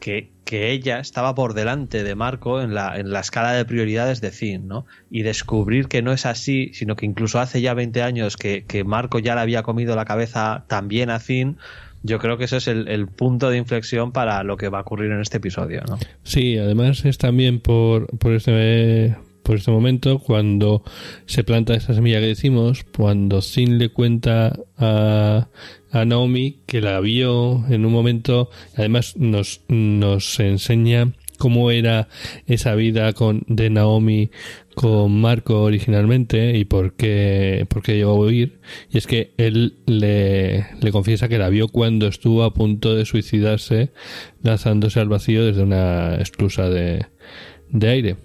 que, 0.00 0.30
ella 0.52 0.98
estaba 0.98 1.36
por 1.36 1.54
delante 1.54 2.02
de 2.02 2.16
Marco 2.16 2.60
en 2.60 2.74
la, 2.74 2.98
en 2.98 3.12
la 3.12 3.20
escala 3.20 3.52
de 3.52 3.64
prioridades 3.64 4.20
de 4.20 4.32
Zin, 4.32 4.66
¿no? 4.66 4.84
Y 5.08 5.22
descubrir 5.22 5.86
que 5.86 6.02
no 6.02 6.10
es 6.10 6.26
así, 6.26 6.72
sino 6.74 6.96
que 6.96 7.06
incluso 7.06 7.38
hace 7.38 7.60
ya 7.60 7.72
20 7.72 8.02
años 8.02 8.36
que, 8.36 8.64
que 8.64 8.82
Marco 8.82 9.20
ya 9.20 9.36
le 9.36 9.42
había 9.42 9.62
comido 9.62 9.94
la 9.94 10.04
cabeza 10.04 10.64
también 10.66 11.08
a 11.08 11.20
Zin, 11.20 11.56
yo 12.02 12.18
creo 12.18 12.36
que 12.36 12.44
ese 12.44 12.56
es 12.56 12.66
el, 12.66 12.88
el 12.88 13.06
punto 13.06 13.48
de 13.48 13.58
inflexión 13.58 14.10
para 14.10 14.42
lo 14.42 14.56
que 14.56 14.68
va 14.68 14.78
a 14.78 14.80
ocurrir 14.80 15.12
en 15.12 15.20
este 15.20 15.36
episodio, 15.36 15.82
¿no? 15.86 16.00
Sí, 16.24 16.58
además 16.58 17.04
es 17.04 17.18
también 17.18 17.60
por, 17.60 18.08
por 18.18 18.32
este 18.32 19.16
por 19.42 19.56
este 19.56 19.70
momento 19.70 20.18
cuando 20.18 20.84
se 21.26 21.44
planta 21.44 21.74
esa 21.74 21.94
semilla 21.94 22.20
que 22.20 22.26
decimos, 22.26 22.84
cuando 22.96 23.42
Zin 23.42 23.78
le 23.78 23.88
cuenta 23.88 24.56
a, 24.76 25.48
a 25.90 26.04
Naomi 26.04 26.58
que 26.66 26.80
la 26.80 27.00
vio 27.00 27.64
en 27.68 27.84
un 27.84 27.92
momento, 27.92 28.50
además 28.76 29.16
nos, 29.16 29.62
nos 29.68 30.38
enseña 30.40 31.12
cómo 31.40 31.70
era 31.70 32.08
esa 32.46 32.74
vida 32.74 33.14
con 33.14 33.44
de 33.48 33.70
Naomi 33.70 34.30
con 34.74 35.20
Marco 35.20 35.62
originalmente 35.62 36.58
y 36.58 36.66
por 36.66 36.92
qué, 36.92 37.66
por 37.68 37.82
qué 37.82 37.96
llegó 37.96 38.10
a 38.10 38.18
huir. 38.18 38.60
Y 38.90 38.98
es 38.98 39.06
que 39.06 39.32
él 39.38 39.78
le, 39.86 40.66
le 40.80 40.92
confiesa 40.92 41.28
que 41.28 41.38
la 41.38 41.48
vio 41.48 41.68
cuando 41.68 42.06
estuvo 42.06 42.44
a 42.44 42.52
punto 42.52 42.94
de 42.94 43.06
suicidarse 43.06 43.90
lanzándose 44.42 45.00
al 45.00 45.08
vacío 45.08 45.44
desde 45.44 45.62
una 45.62 46.16
esclusa 46.16 46.68
de, 46.68 47.06
de 47.70 47.88
aire. 47.88 48.16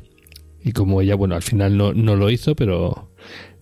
Y 0.62 0.74
como 0.74 1.02
ella, 1.02 1.16
bueno, 1.16 1.36
al 1.36 1.44
final 1.44 1.78
no, 1.78 1.94
no 1.94 2.16
lo 2.18 2.30
hizo, 2.30 2.56
pero, 2.56 3.12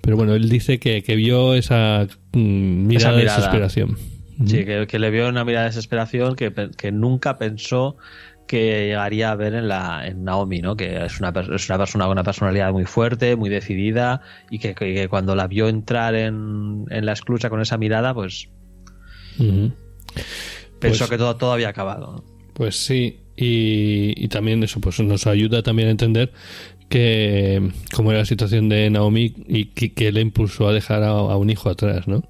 pero 0.03 0.15
bueno, 0.17 0.35
él 0.35 0.49
dice 0.49 0.77
que, 0.79 1.01
que 1.01 1.15
vio 1.15 1.55
esa 1.55 2.05
mm, 2.33 2.37
mirada, 2.87 3.09
Esa 3.09 3.17
de 3.17 3.23
desesperación. 3.23 3.97
Sí, 4.45 4.65
que, 4.65 4.85
que 4.87 4.99
le 4.99 5.09
vio 5.09 5.27
una 5.29 5.43
mirada 5.45 5.63
de 5.65 5.69
desesperación 5.69 6.35
que, 6.35 6.51
que 6.77 6.91
nunca 6.91 7.37
pensó 7.37 7.95
que 8.47 8.87
llegaría 8.87 9.31
a 9.31 9.35
ver 9.35 9.53
en 9.53 9.67
la 9.69 10.05
en 10.05 10.25
Naomi, 10.25 10.59
¿no? 10.59 10.75
Que 10.75 11.05
es 11.05 11.19
una, 11.21 11.29
es 11.55 11.69
una 11.69 11.77
persona 11.77 12.03
con 12.05 12.11
una 12.11 12.23
personalidad 12.23 12.71
muy 12.73 12.83
fuerte, 12.85 13.35
muy 13.37 13.49
decidida 13.49 14.21
y 14.51 14.59
que, 14.59 14.75
que- 14.75 14.93
que 14.93 15.07
cuando 15.07 15.35
la 15.35 15.47
vio 15.47 15.69
entrar 15.69 16.13
en, 16.15 16.85
en 16.89 17.05
la 17.05 17.13
esclusa 17.13 17.49
con 17.49 17.61
esa 17.61 17.77
mirada, 17.77 18.13
pues. 18.13 18.49
Pensó 19.37 19.71
Pues- 20.79 21.09
que 21.09 21.17
todo, 21.17 21.35
todo 21.37 21.53
había 21.53 21.69
acabado. 21.69 22.11
¿no? 22.17 22.23
Pues 22.53 22.75
sí, 22.75 23.19
y, 23.35 24.13
y 24.23 24.27
también 24.27 24.61
eso 24.63 24.79
pues 24.79 24.99
nos 24.99 25.25
ayuda 25.25 25.63
también 25.63 25.87
a 25.87 25.91
entender 25.91 26.31
que 26.93 27.71
cómo 27.95 28.11
era 28.11 28.19
la 28.19 28.25
situación 28.25 28.69
de 28.69 28.87
Naomi 28.91 29.33
y 29.47 29.65
que, 29.65 30.11
le 30.11 30.21
impulsó 30.21 30.67
a 30.67 30.73
dejar 30.73 31.01
a, 31.01 31.35
un 31.35 31.49
hijo 31.49 31.71
atrás, 31.71 32.07
¿no? 32.07 32.21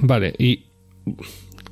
Vale, 0.00 0.32
y 0.38 0.64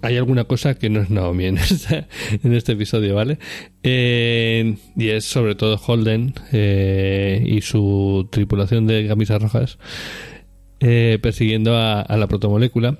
hay 0.02 0.18
alguna 0.18 0.44
cosa 0.44 0.74
que 0.74 0.90
no 0.90 1.00
es 1.00 1.08
Naomi 1.08 1.46
en, 1.46 1.56
este 2.44 2.72
episodio, 2.72 3.14
¿vale? 3.14 3.38
Y 3.82 5.08
es 5.08 5.24
sobre 5.24 5.54
todo 5.54 5.80
Holden 5.82 6.34
eh, 6.52 7.42
y 7.46 7.62
su 7.62 8.28
tripulación 8.30 8.86
de 8.86 9.08
camisas 9.08 9.40
rojas 9.40 9.78
eh, 10.80 11.18
persiguiendo 11.22 11.74
a, 11.74 12.02
a 12.02 12.16
la 12.18 12.26
protomolécula. 12.26 12.98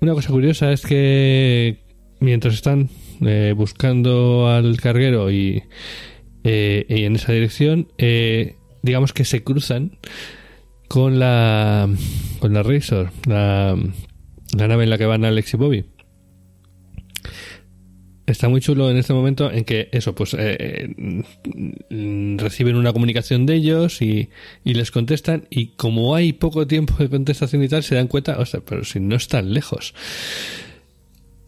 Una 0.00 0.14
cosa 0.14 0.30
curiosa 0.30 0.72
es 0.72 0.80
que 0.80 1.76
mientras 2.18 2.54
están 2.54 2.88
eh, 3.24 3.54
buscando 3.56 4.48
al 4.48 4.80
carguero 4.80 5.30
y, 5.30 5.62
eh, 6.44 6.86
y 6.88 7.04
en 7.04 7.16
esa 7.16 7.32
dirección, 7.32 7.88
eh, 7.98 8.56
digamos 8.82 9.12
que 9.12 9.24
se 9.24 9.42
cruzan 9.42 9.98
con 10.88 11.18
la 11.18 11.88
con 12.38 12.54
la 12.54 12.62
Razor, 12.62 13.10
la, 13.26 13.76
la 14.56 14.68
nave 14.68 14.84
en 14.84 14.90
la 14.90 14.98
que 14.98 15.06
van 15.06 15.24
Alex 15.24 15.54
y 15.54 15.56
Bobby. 15.56 15.84
Está 18.26 18.50
muy 18.50 18.60
chulo 18.60 18.90
en 18.90 18.98
este 18.98 19.14
momento 19.14 19.50
en 19.50 19.64
que 19.64 19.88
eso, 19.90 20.14
pues 20.14 20.36
eh, 20.38 20.94
mm, 21.88 22.36
reciben 22.36 22.76
una 22.76 22.92
comunicación 22.92 23.46
de 23.46 23.54
ellos 23.54 24.02
y, 24.02 24.28
y 24.64 24.74
les 24.74 24.90
contestan 24.90 25.46
y 25.48 25.68
como 25.76 26.14
hay 26.14 26.34
poco 26.34 26.66
tiempo 26.66 26.94
de 26.98 27.08
contestación 27.08 27.62
y 27.62 27.68
tal, 27.68 27.82
se 27.82 27.94
dan 27.94 28.06
cuenta, 28.06 28.38
o 28.38 28.44
sea, 28.44 28.60
pero 28.60 28.84
si 28.84 29.00
no 29.00 29.16
están 29.16 29.54
lejos. 29.54 29.94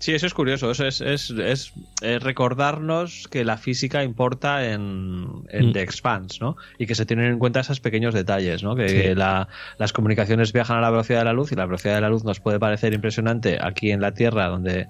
Sí, 0.01 0.15
eso 0.15 0.27
es 0.27 0.35
curioso. 0.35 0.71
Eso 0.71 0.87
es, 0.87 1.01
es, 1.03 1.31
es, 1.31 1.73
es 2.01 2.23
recordarnos 2.23 3.29
que 3.31 3.45
la 3.45 3.57
física 3.59 4.03
importa 4.03 4.65
en, 4.73 5.27
en 5.51 5.69
Mm. 5.69 5.73
The 5.73 5.83
Expanse, 5.83 6.39
¿no? 6.41 6.57
Y 6.79 6.87
que 6.87 6.95
se 6.95 7.05
tienen 7.07 7.27
en 7.27 7.39
cuenta 7.39 7.61
esos 7.61 7.81
pequeños 7.81 8.15
detalles, 8.15 8.63
¿no? 8.63 8.75
Que 8.75 8.89
Sí. 8.89 9.15
la- 9.15 9.47
las 9.79 9.93
comunicaciones 9.93 10.53
viajan 10.53 10.79
a 10.79 10.81
la 10.81 10.91
velocidad 10.91 11.19
de 11.21 11.25
la 11.27 11.33
luz 11.35 11.53
y 11.53 11.55
la 11.55 11.67
velocidad 11.67 11.95
de 11.97 12.01
la 12.01 12.09
luz 12.09 12.25
nos 12.25 12.41
puede 12.41 12.59
parecer 12.59 12.95
impresionante 12.95 13.59
aquí 13.61 13.91
en 13.93 14.01
la 14.01 14.13
Tierra, 14.13 14.47
donde 14.49 14.89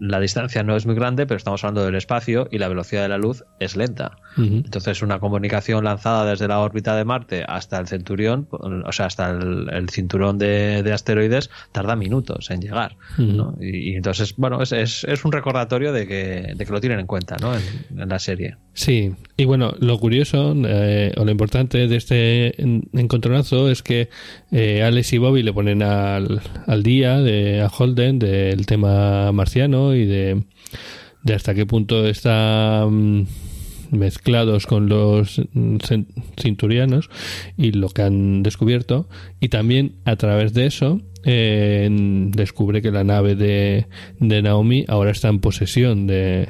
la 0.00 0.20
distancia 0.20 0.62
no 0.62 0.76
es 0.76 0.84
muy 0.86 0.94
grande, 0.94 1.26
pero 1.26 1.38
estamos 1.38 1.64
hablando 1.64 1.84
del 1.84 1.94
espacio 1.94 2.48
y 2.50 2.58
la 2.58 2.68
velocidad 2.68 3.02
de 3.02 3.08
la 3.08 3.18
luz 3.18 3.44
es 3.58 3.76
lenta. 3.76 4.12
Entonces, 4.36 5.02
una 5.02 5.18
comunicación 5.18 5.84
lanzada 5.84 6.24
desde 6.28 6.48
la 6.48 6.58
órbita 6.60 6.96
de 6.96 7.04
Marte 7.04 7.44
hasta 7.46 7.78
el 7.78 7.86
Centurión, 7.86 8.48
o 8.50 8.92
sea, 8.92 9.06
hasta 9.06 9.30
el, 9.30 9.68
el 9.72 9.88
cinturón 9.90 10.38
de, 10.38 10.82
de 10.82 10.92
asteroides, 10.92 11.50
tarda 11.72 11.96
minutos 11.96 12.50
en 12.50 12.60
llegar. 12.60 12.96
¿no? 13.18 13.56
y, 13.60 13.92
y 13.92 13.96
entonces, 13.96 14.34
bueno, 14.36 14.62
es, 14.62 14.72
es, 14.72 15.04
es 15.04 15.24
un 15.24 15.32
recordatorio 15.32 15.92
de 15.92 16.06
que, 16.06 16.52
de 16.56 16.66
que 16.66 16.72
lo 16.72 16.80
tienen 16.80 17.00
en 17.00 17.06
cuenta 17.06 17.36
¿no? 17.40 17.54
en, 17.54 17.62
en 18.00 18.08
la 18.08 18.18
serie. 18.18 18.56
Sí, 18.74 19.12
y 19.36 19.44
bueno, 19.44 19.74
lo 19.80 19.98
curioso 19.98 20.54
eh, 20.66 21.12
o 21.18 21.24
lo 21.24 21.30
importante 21.30 21.86
de 21.88 21.96
este 21.96 22.62
en- 22.62 22.88
encontronazo 22.94 23.70
es 23.70 23.82
que 23.82 24.08
eh, 24.50 24.82
Alex 24.82 25.12
y 25.12 25.18
Bobby 25.18 25.42
le 25.42 25.52
ponen 25.52 25.82
al, 25.82 26.40
al 26.66 26.82
día 26.82 27.18
de, 27.20 27.60
a 27.60 27.68
Holden 27.68 28.18
del 28.18 28.64
tema 28.64 29.30
y 29.94 30.06
de, 30.06 30.42
hasta 31.32 31.54
qué 31.54 31.66
punto 31.66 32.06
están 32.06 33.26
mezclados 33.90 34.66
con 34.66 34.88
los 34.88 35.40
mm, 35.52 35.76
cinturianos 36.40 37.10
y 37.56 37.72
lo 37.72 37.88
que 37.90 38.02
han 38.02 38.42
descubierto. 38.42 39.08
Y 39.40 39.48
también 39.48 39.96
a 40.04 40.16
través 40.16 40.54
de 40.54 40.66
eso 40.66 41.00
eh, 41.24 41.88
descubre 42.32 42.82
que 42.82 42.90
la 42.90 43.04
nave 43.04 43.34
de 43.34 43.86
Naomi 44.18 44.84
ahora 44.88 45.10
está 45.10 45.28
en 45.28 45.40
posesión 45.40 46.06
de 46.06 46.48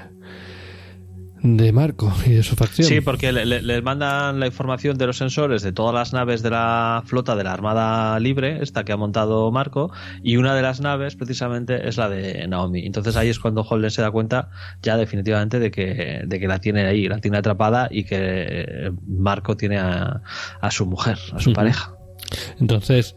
de 1.42 1.72
Marco 1.72 2.12
y 2.24 2.30
de 2.30 2.42
su 2.42 2.54
facción. 2.54 2.86
Sí, 2.86 3.00
porque 3.00 3.32
le, 3.32 3.44
le- 3.44 3.62
les 3.62 3.82
mandan 3.82 4.38
la 4.38 4.46
información 4.46 4.96
de 4.96 5.06
los 5.08 5.16
sensores 5.16 5.62
de 5.62 5.72
todas 5.72 5.92
las 5.94 6.12
naves 6.12 6.42
de 6.42 6.50
la 6.50 7.02
flota 7.04 7.34
de 7.34 7.42
la 7.44 7.52
Armada 7.52 8.18
Libre, 8.20 8.58
esta 8.62 8.84
que 8.84 8.92
ha 8.92 8.96
montado 8.96 9.50
Marco, 9.50 9.90
y 10.22 10.36
una 10.36 10.54
de 10.54 10.62
las 10.62 10.80
naves 10.80 11.16
precisamente 11.16 11.88
es 11.88 11.96
la 11.96 12.08
de 12.08 12.46
Naomi. 12.46 12.86
Entonces 12.86 13.16
ahí 13.16 13.28
es 13.28 13.38
cuando 13.40 13.62
Holden 13.62 13.90
se 13.90 14.02
da 14.02 14.10
cuenta 14.12 14.50
ya 14.82 14.96
definitivamente 14.96 15.58
de 15.58 15.70
que, 15.70 16.22
de 16.24 16.40
que 16.40 16.46
la 16.46 16.60
tiene 16.60 16.86
ahí, 16.86 17.08
la 17.08 17.18
tiene 17.18 17.38
atrapada 17.38 17.88
y 17.90 18.04
que 18.04 18.16
eh, 18.20 18.92
Marco 19.08 19.56
tiene 19.56 19.78
a, 19.78 20.22
a 20.60 20.70
su 20.70 20.86
mujer, 20.86 21.18
a 21.32 21.40
su 21.40 21.52
pareja. 21.52 21.94
Entonces, 22.60 23.16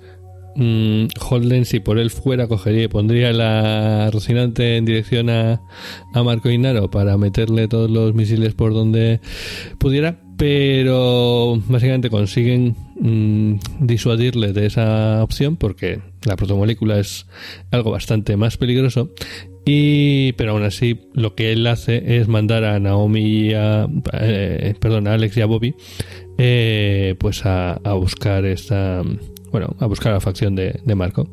mm, 0.55 1.07
Holden, 1.29 1.65
si 1.65 1.79
por 1.79 1.99
él 1.99 2.09
fuera, 2.09 2.47
cogería 2.47 2.83
y 2.83 2.87
pondría 2.87 3.33
la 3.33 4.09
Rocinante 4.11 4.77
en 4.77 4.85
dirección 4.85 5.29
a, 5.29 5.61
a 6.13 6.23
Marco 6.23 6.49
Inaro 6.49 6.89
para 6.89 7.17
meterle 7.17 7.67
todos 7.67 7.89
los 7.89 8.13
misiles 8.13 8.53
por 8.53 8.73
donde 8.73 9.19
pudiera, 9.77 10.19
pero 10.37 11.61
básicamente 11.67 12.09
consiguen 12.09 12.75
mm, 12.99 13.59
disuadirle 13.81 14.53
de 14.53 14.65
esa 14.65 15.23
opción 15.23 15.55
porque 15.55 16.01
la 16.25 16.35
protomolécula 16.35 16.99
es 16.99 17.27
algo 17.71 17.91
bastante 17.91 18.37
más 18.37 18.57
peligroso. 18.57 19.11
Y, 19.67 20.33
pero 20.33 20.51
aún 20.51 20.63
así, 20.63 21.09
lo 21.13 21.33
que 21.33 21.51
él 21.51 21.65
hace 21.65 22.17
es 22.17 22.27
mandar 22.27 22.63
a 22.63 22.79
Naomi 22.79 23.21
y 23.21 23.53
a, 23.53 23.87
eh, 24.13 24.75
perdón, 24.79 25.07
a 25.07 25.13
Alex 25.13 25.37
y 25.37 25.41
a 25.41 25.47
Bobby, 25.47 25.73
eh, 26.37 27.15
pues 27.17 27.47
a, 27.47 27.73
a 27.73 27.93
buscar 27.93 28.45
esta, 28.45 29.01
bueno, 29.55 29.73
a 29.79 29.85
buscar 29.85 30.11
a 30.11 30.15
la 30.15 30.19
facción 30.19 30.53
de, 30.53 30.81
de 30.83 30.95
Marco. 30.95 31.29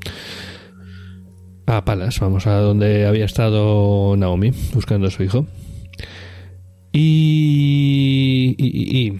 A 1.66 1.84
Palas, 1.84 2.20
vamos 2.20 2.46
a 2.46 2.54
donde 2.58 3.04
había 3.04 3.24
estado 3.24 4.14
Naomi 4.16 4.52
buscando 4.72 5.08
a 5.08 5.10
su 5.10 5.24
hijo. 5.24 5.44
Y. 6.92 8.54
y, 8.58 8.68
y, 8.68 9.18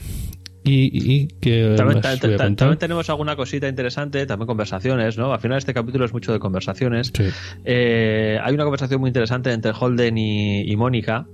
y, 0.65 1.13
y- 1.23 1.27
que 1.41 1.75
También, 1.77 2.01
ta- 2.01 2.17
ta- 2.17 2.37
también 2.55 2.79
tenemos 2.79 3.11
alguna 3.11 3.35
cosita 3.35 3.67
interesante, 3.67 4.25
también 4.27 4.47
conversaciones, 4.47 5.19
¿no? 5.19 5.33
Al 5.33 5.41
final 5.41 5.59
este 5.59 5.75
capítulo 5.75 6.05
es 6.05 6.13
mucho 6.13 6.33
de 6.33 6.39
conversaciones. 6.39 7.11
Sí. 7.13 7.25
Eh, 7.65 8.39
hay 8.41 8.55
una 8.55 8.63
conversación 8.63 9.01
muy 9.01 9.09
interesante 9.09 9.53
entre 9.53 9.73
Holden 9.73 10.17
y 10.19 10.77
Mónica, 10.77 11.27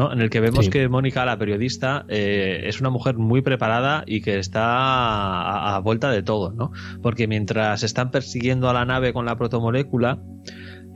¿no? 0.00 0.12
En 0.12 0.20
el 0.22 0.30
que 0.30 0.40
vemos 0.40 0.64
Sí. 0.64 0.70
que 0.70 0.88
Mónica, 0.88 1.24
la 1.26 1.36
periodista, 1.36 2.06
eh, 2.08 2.62
es 2.64 2.80
una 2.80 2.88
mujer 2.88 3.16
muy 3.18 3.42
preparada 3.42 4.02
y 4.06 4.22
que 4.22 4.38
está 4.38 4.64
a, 4.64 5.76
a 5.76 5.78
vuelta 5.80 6.10
de 6.10 6.22
todo, 6.22 6.52
¿no? 6.52 6.72
Porque 7.02 7.26
mientras 7.28 7.82
están 7.82 8.10
persiguiendo 8.10 8.70
a 8.70 8.72
la 8.72 8.86
nave 8.86 9.12
con 9.12 9.26
la 9.26 9.36
protomolécula, 9.36 10.22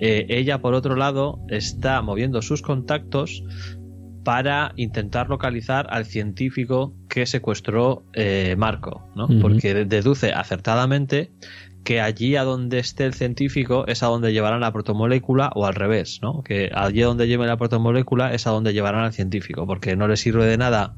eh, 0.01 0.25
ella, 0.31 0.61
por 0.63 0.73
otro 0.75 0.97
lado, 0.97 1.41
está 1.49 2.01
moviendo 2.01 2.41
sus 2.41 2.63
contactos 2.63 3.45
para 4.25 4.73
intentar 4.77 5.29
localizar 5.29 5.87
al 5.91 6.07
científico 6.07 6.95
que 7.11 7.27
secuestró 7.27 8.07
eh, 8.15 8.55
Marco, 8.57 9.07
¿no? 9.15 9.29
Porque 9.43 9.75
de- 9.75 9.85
deduce 9.85 10.33
acertadamente 10.33 11.31
que 11.85 12.01
allí 12.01 12.35
a 12.37 12.45
donde 12.45 12.79
esté 12.79 13.05
el 13.05 13.15
científico 13.15 13.87
es 13.87 14.03
a 14.03 14.07
donde 14.07 14.33
llevarán 14.33 14.61
la 14.61 14.73
protomolécula 14.73 15.53
o 15.55 15.67
al 15.67 15.75
revés, 15.75 16.19
¿no? 16.23 16.43
Que 16.43 16.71
allí 16.75 17.03
a 17.03 17.07
donde 17.07 17.29
lleve 17.29 17.47
la 17.47 17.57
protomolécula 17.57 18.33
es 18.35 18.47
a 18.47 18.51
donde 18.51 18.73
llevarán 18.73 19.05
al 19.05 19.13
científico, 19.13 19.67
porque 19.67 19.95
no 19.95 20.09
le 20.09 20.17
sirve 20.17 20.47
de 20.47 20.57
nada 20.57 20.95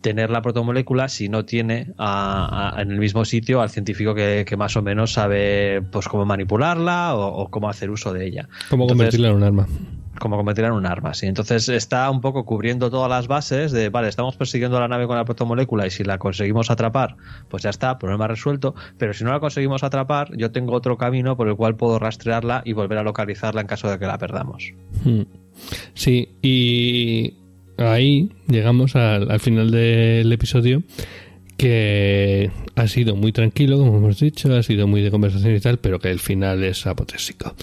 tener 0.00 0.28
la 0.28 0.42
protomolécula 0.42 1.08
si 1.08 1.28
no 1.30 1.44
tiene 1.46 1.92
a- 1.96 2.74
a- 2.76 2.82
en 2.82 2.90
el 2.90 2.98
mismo 2.98 3.24
sitio 3.24 3.62
al 3.62 3.70
científico 3.70 4.14
que, 4.14 4.44
que 4.46 4.56
más 4.56 4.76
o 4.76 4.82
menos 4.82 5.12
sabe 5.14 5.80
pues 5.90 6.08
cómo 6.08 6.26
manipularla 6.26 7.14
o, 7.14 7.26
o 7.44 7.48
cómo 7.50 7.70
hacer 7.70 7.88
uso 7.90 8.12
de 8.12 8.26
ella. 8.26 8.48
¿Cómo 8.68 8.84
Entonces, 8.84 8.96
convertirla 9.18 9.28
en 9.30 9.36
un 9.36 9.42
arma? 9.44 9.66
Como 10.18 10.40
en 10.40 10.72
un 10.72 10.86
arma, 10.86 11.14
sí. 11.14 11.26
Entonces 11.26 11.68
está 11.68 12.10
un 12.10 12.20
poco 12.20 12.44
cubriendo 12.44 12.90
todas 12.90 13.10
las 13.10 13.26
bases 13.26 13.72
de, 13.72 13.88
vale, 13.88 14.08
estamos 14.08 14.36
persiguiendo 14.36 14.76
a 14.76 14.80
la 14.80 14.88
nave 14.88 15.06
con 15.06 15.16
la 15.16 15.24
protomolécula 15.24 15.86
y 15.86 15.90
si 15.90 16.04
la 16.04 16.18
conseguimos 16.18 16.70
atrapar, 16.70 17.16
pues 17.48 17.62
ya 17.62 17.70
está, 17.70 17.98
problema 17.98 18.28
resuelto. 18.28 18.74
Pero 18.98 19.12
si 19.12 19.24
no 19.24 19.32
la 19.32 19.40
conseguimos 19.40 19.82
atrapar, 19.82 20.36
yo 20.36 20.52
tengo 20.52 20.74
otro 20.74 20.96
camino 20.96 21.36
por 21.36 21.48
el 21.48 21.56
cual 21.56 21.76
puedo 21.76 21.98
rastrearla 21.98 22.62
y 22.64 22.72
volver 22.72 22.98
a 22.98 23.02
localizarla 23.02 23.60
en 23.60 23.66
caso 23.66 23.90
de 23.90 23.98
que 23.98 24.06
la 24.06 24.18
perdamos. 24.18 24.72
Mm. 25.04 25.22
Sí, 25.94 26.28
y 26.42 27.34
ahí 27.78 28.30
llegamos 28.48 28.96
al 28.96 29.40
final 29.40 29.70
del 29.70 30.32
episodio 30.32 30.82
que 31.56 32.50
ha 32.74 32.88
sido 32.88 33.16
muy 33.16 33.32
tranquilo, 33.32 33.78
como 33.78 33.96
hemos 33.96 34.18
dicho, 34.18 34.54
ha 34.54 34.62
sido 34.62 34.86
muy 34.86 35.02
de 35.02 35.10
conversación 35.10 35.54
y 35.54 35.60
tal, 35.60 35.78
pero 35.78 35.98
que 35.98 36.10
el 36.10 36.18
final 36.18 36.64
es 36.64 36.86
apotésico. 36.86 37.54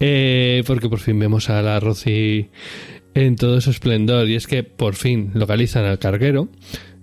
Eh, 0.00 0.62
porque 0.66 0.88
por 0.88 0.98
fin 0.98 1.18
vemos 1.18 1.48
a 1.50 1.62
la 1.62 1.80
Rosy 1.80 2.48
en 3.14 3.36
todo 3.36 3.60
su 3.60 3.70
esplendor 3.70 4.28
y 4.28 4.34
es 4.34 4.46
que 4.46 4.62
por 4.62 4.94
fin 4.94 5.30
localizan 5.34 5.84
al 5.84 5.98
carguero 5.98 6.48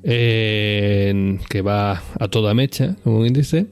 eh, 0.04 1.38
que 1.50 1.62
va 1.62 2.04
a 2.20 2.28
toda 2.28 2.54
mecha, 2.54 2.96
como 3.04 3.22
bien 3.22 3.34
dice, 3.34 3.68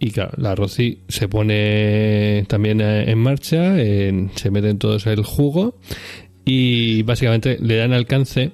y 0.00 0.10
claro, 0.10 0.32
la 0.36 0.54
Rosy 0.54 1.02
se 1.08 1.28
pone 1.28 2.44
también 2.48 2.80
eh, 2.80 3.10
en 3.10 3.18
marcha, 3.18 3.76
se 3.76 4.50
meten 4.50 4.78
todos 4.78 5.06
el 5.06 5.24
jugo 5.24 5.78
y 6.44 7.02
básicamente 7.02 7.58
le 7.60 7.76
dan 7.76 7.92
alcance 7.92 8.52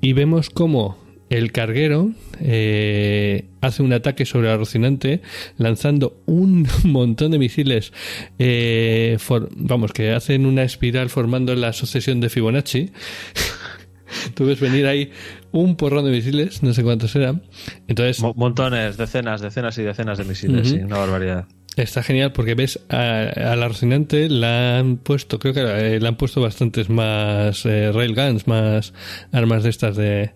y 0.00 0.12
vemos 0.12 0.50
cómo 0.50 1.05
el 1.30 1.50
carguero 1.52 2.10
eh, 2.40 3.46
hace 3.60 3.82
un 3.82 3.92
ataque 3.92 4.24
sobre 4.26 4.48
la 4.48 4.56
Rocinante 4.56 5.22
lanzando 5.58 6.22
un 6.26 6.66
montón 6.84 7.32
de 7.32 7.38
misiles, 7.38 7.92
eh, 8.38 9.16
for- 9.18 9.48
vamos, 9.56 9.92
que 9.92 10.12
hacen 10.12 10.46
una 10.46 10.62
espiral 10.62 11.10
formando 11.10 11.54
la 11.54 11.72
sucesión 11.72 12.20
de 12.20 12.28
Fibonacci. 12.30 12.90
Tú 14.34 14.46
ves 14.46 14.60
venir 14.60 14.86
ahí 14.86 15.10
un 15.50 15.76
porrón 15.76 16.04
de 16.04 16.10
misiles, 16.12 16.62
no 16.62 16.72
sé 16.72 16.82
cuántos 16.84 17.14
eran. 17.16 17.42
Entonces, 17.88 18.20
Mo- 18.20 18.34
montones, 18.36 18.96
decenas, 18.96 19.40
decenas 19.40 19.76
y 19.78 19.82
decenas 19.82 20.18
de 20.18 20.24
misiles, 20.24 20.68
sí, 20.68 20.76
una 20.76 20.98
barbaridad. 20.98 21.46
Está 21.76 22.02
genial 22.02 22.32
porque 22.32 22.54
ves 22.54 22.80
a, 22.88 23.22
a 23.52 23.56
la 23.56 23.68
Rocinante 23.68 24.30
la 24.30 24.78
han 24.78 24.96
puesto, 24.96 25.38
creo 25.38 25.52
que 25.52 25.60
eh, 25.60 26.00
le 26.00 26.08
han 26.08 26.16
puesto 26.16 26.40
bastantes 26.40 26.88
más 26.88 27.66
eh, 27.66 27.90
railguns, 27.92 28.46
más 28.46 28.94
armas 29.32 29.62
de 29.64 29.68
estas 29.70 29.96
de, 29.96 30.30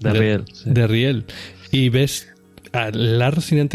De 0.00 0.12
riel, 0.12 0.44
sí. 0.52 0.70
de 0.70 0.86
riel. 0.86 1.24
Y 1.70 1.88
ves 1.88 2.28
a 2.72 2.90
la 2.90 3.30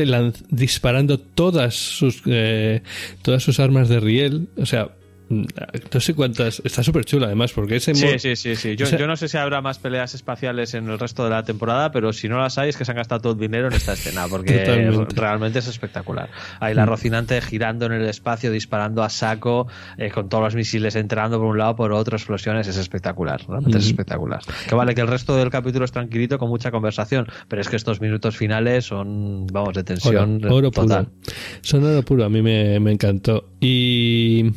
lanz- 0.06 0.44
disparando 0.50 1.20
todas 1.20 1.76
sus 1.76 2.22
eh, 2.26 2.82
todas 3.22 3.42
sus 3.44 3.60
armas 3.60 3.90
de 3.90 4.00
riel, 4.00 4.48
o 4.58 4.66
sea, 4.66 4.90
no 5.30 6.00
sé 6.00 6.14
cuántas, 6.16 6.62
está 6.66 6.82
súper 6.84 7.06
chula 7.06 7.28
además 7.28 7.52
porque 7.54 7.76
ese 7.76 7.94
Sí, 7.94 8.18
sí, 8.20 8.36
sí, 8.36 8.56
sí. 8.56 8.76
Yo, 8.76 8.86
o 8.86 8.90
sea- 8.90 8.98
yo 9.00 9.08
no 9.08 9.16
sé 9.16 9.28
si 9.28 9.38
habrá 9.38 9.62
más 9.62 9.78
peleas 9.80 10.14
espaciales 10.16 10.74
en 10.74 10.90
el 10.90 10.98
resto 11.00 11.24
de 11.24 11.30
la 11.30 11.44
temporada, 11.44 11.92
pero 11.92 12.12
si 12.14 12.28
no 12.28 12.40
las 12.40 12.58
hay 12.58 12.70
es 12.70 12.78
que 12.78 12.86
se 12.86 12.92
han 12.92 12.98
gastado 12.98 13.22
todo 13.22 13.34
el 13.34 13.40
dinero 13.40 13.68
en 13.68 13.74
esta 13.74 13.94
escena, 13.94 14.28
porque 14.28 14.60
Totalmente. 14.60 15.16
realmente 15.16 15.60
es 15.60 15.68
espectacular. 15.68 16.30
Ahí 16.60 16.74
la 16.74 16.86
Rocinante 16.86 17.40
girando 17.42 17.86
en 17.86 17.94
el 17.94 18.06
espacio, 18.08 18.52
disparando 18.52 19.04
a 19.04 19.10
saco, 19.10 19.68
eh, 19.98 20.10
con 20.10 20.30
todos 20.30 20.44
los 20.44 20.56
misiles 20.56 20.96
entrando 20.96 21.38
por 21.38 21.48
un 21.48 21.58
lado, 21.58 21.76
por 21.76 21.92
otro, 21.94 22.18
explosiones, 22.18 22.68
es 22.68 22.78
espectacular, 22.78 23.42
realmente 23.48 23.78
es 23.78 23.84
Ujú. 23.86 23.92
espectacular. 23.92 24.40
Que 24.68 24.76
vale 24.76 24.96
que 24.96 25.02
el 25.02 25.08
resto 25.08 25.36
del 25.36 25.50
capítulo 25.50 25.86
es 25.86 25.92
tranquilito, 25.92 26.40
con 26.40 26.50
mucha 26.50 26.72
conversación, 26.72 27.28
pero 27.48 27.62
es 27.62 27.70
que 27.70 27.76
estos 27.76 28.02
minutos 28.02 28.36
finales 28.36 28.86
son, 28.86 29.46
vamos, 29.48 29.74
de 29.76 29.84
tensión 29.84 30.44
oro, 30.44 30.56
oro 30.56 30.72
total. 30.72 31.06
puro. 31.06 31.36
Son 31.62 31.84
oro 31.84 32.02
puro, 32.04 32.26
a 32.26 32.30
mí 32.30 32.42
me, 32.42 32.80
me 32.80 32.92
encantó. 32.92 33.50
Y, 33.60 34.52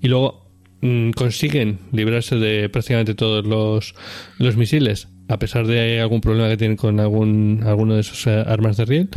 y 0.00 0.08
luego 0.08 0.50
mm, 0.82 1.10
consiguen 1.10 1.78
librarse 1.92 2.36
de 2.36 2.68
prácticamente 2.68 3.14
todos 3.14 3.46
los, 3.46 3.94
los 4.38 4.56
misiles, 4.56 5.08
a 5.28 5.38
pesar 5.38 5.66
de 5.66 6.00
algún 6.00 6.20
problema 6.20 6.48
que 6.48 6.56
tienen 6.56 6.76
con 6.76 7.00
algún 7.00 7.62
alguno 7.64 7.94
de 7.96 8.02
sus 8.02 8.26
eh, 8.26 8.44
armas 8.46 8.76
de 8.76 8.84
riel. 8.84 9.08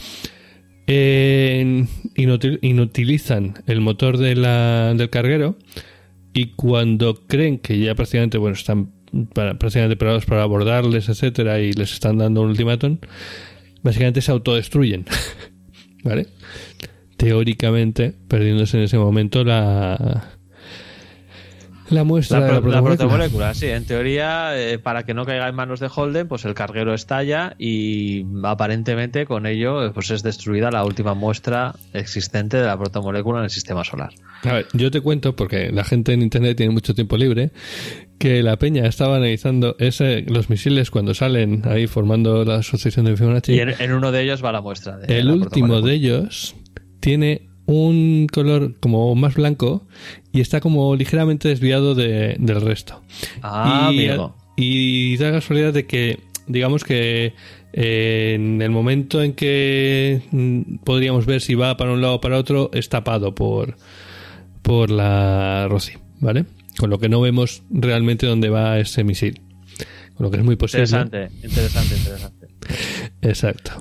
Eh, 0.91 1.85
inutil- 2.15 2.57
inutilizan 2.63 3.53
el 3.67 3.79
motor 3.79 4.17
de 4.17 4.35
la- 4.35 4.93
del 4.95 5.11
carguero 5.11 5.55
y 6.33 6.47
cuando 6.55 7.27
creen 7.27 7.59
que 7.59 7.77
ya 7.77 7.93
prácticamente 7.93 8.39
bueno 8.39 8.55
están 8.55 8.91
para- 9.35 9.59
prácticamente 9.59 9.97
preparados 9.97 10.25
para 10.25 10.41
abordarles 10.41 11.07
etcétera 11.09 11.59
y 11.59 11.73
les 11.73 11.93
están 11.93 12.17
dando 12.17 12.41
un 12.41 12.49
ultimátum 12.49 12.97
básicamente 13.83 14.21
se 14.21 14.31
autodestruyen 14.31 15.05
¿vale? 16.03 16.25
teóricamente 17.17 18.15
perdiéndose 18.27 18.77
en 18.77 18.83
ese 18.85 18.97
momento 18.97 19.43
la 19.43 20.38
la 21.91 22.03
muestra 22.03 22.39
La, 22.39 22.45
de 22.47 22.51
la 22.53 22.61
pro- 22.61 22.71
la 22.71 22.81
protomolécula. 22.83 23.53
sí. 23.53 23.67
En 23.67 23.85
teoría, 23.85 24.57
eh, 24.59 24.79
para 24.79 25.03
que 25.03 25.13
no 25.13 25.25
caiga 25.25 25.47
en 25.47 25.55
manos 25.55 25.79
de 25.79 25.89
Holden, 25.93 26.27
pues 26.27 26.45
el 26.45 26.53
carguero 26.53 26.93
estalla 26.93 27.55
y 27.57 28.25
aparentemente 28.43 29.25
con 29.25 29.45
ello 29.45 29.85
eh, 29.85 29.91
pues 29.93 30.11
es 30.11 30.23
destruida 30.23 30.71
la 30.71 30.83
última 30.85 31.13
muestra 31.13 31.75
existente 31.93 32.57
de 32.57 32.65
la 32.65 32.77
protomolécula 32.77 33.39
en 33.39 33.43
el 33.45 33.49
sistema 33.49 33.83
solar. 33.83 34.09
A 34.43 34.53
ver, 34.53 34.67
yo 34.73 34.91
te 34.91 35.01
cuento, 35.01 35.35
porque 35.35 35.71
la 35.71 35.83
gente 35.83 36.13
en 36.13 36.21
internet 36.21 36.57
tiene 36.57 36.71
mucho 36.73 36.93
tiempo 36.93 37.17
libre, 37.17 37.51
que 38.17 38.43
la 38.43 38.57
peña 38.57 38.85
estaba 38.85 39.15
analizando 39.17 39.75
ese, 39.79 40.21
los 40.27 40.49
misiles 40.49 40.91
cuando 40.91 41.13
salen 41.13 41.61
ahí 41.65 41.87
formando 41.87 42.43
la 42.45 42.55
asociación 42.55 43.05
de 43.05 43.15
Fibonacci. 43.17 43.53
Y 43.53 43.59
en, 43.59 43.69
en 43.79 43.93
uno 43.93 44.11
de 44.11 44.23
ellos 44.23 44.43
va 44.43 44.51
la 44.51 44.61
muestra. 44.61 44.97
De 44.97 45.19
el 45.19 45.27
la 45.27 45.33
último 45.33 45.81
de 45.81 45.93
ellos 45.93 46.55
tiene 46.99 47.49
un 47.65 48.27
color 48.31 48.79
como 48.79 49.13
más 49.15 49.35
blanco 49.35 49.87
y 50.31 50.41
está 50.41 50.59
como 50.61 50.95
ligeramente 50.95 51.47
desviado 51.49 51.95
de- 51.95 52.35
del 52.39 52.61
resto. 52.61 53.01
Ah, 53.41 53.89
y, 53.93 54.07
amigo. 54.07 54.35
y 54.55 55.17
da 55.17 55.27
la 55.27 55.33
casualidad 55.33 55.73
de 55.73 55.85
que, 55.85 56.19
digamos 56.47 56.83
que 56.83 57.33
eh, 57.73 58.33
en 58.35 58.61
el 58.61 58.71
momento 58.71 59.21
en 59.21 59.33
que 59.33 60.21
mm, 60.31 60.77
podríamos 60.83 61.25
ver 61.25 61.41
si 61.41 61.55
va 61.55 61.77
para 61.77 61.91
un 61.93 62.01
lado 62.01 62.15
o 62.15 62.21
para 62.21 62.37
otro, 62.37 62.69
es 62.73 62.89
tapado 62.89 63.33
por, 63.35 63.75
por 64.61 64.89
la 64.91 65.67
Rossi, 65.69 65.93
¿vale? 66.19 66.45
Con 66.77 66.89
lo 66.89 66.99
que 66.99 67.09
no 67.09 67.21
vemos 67.21 67.63
realmente 67.69 68.25
dónde 68.25 68.49
va 68.49 68.79
ese 68.79 69.03
misil. 69.03 69.41
Con 70.15 70.25
lo 70.25 70.31
que 70.31 70.37
es 70.37 70.43
muy 70.43 70.55
posible. 70.55 70.83
Interesante, 70.83 71.29
interesante, 71.43 71.95
interesante. 71.95 72.47
Exacto. 73.21 73.71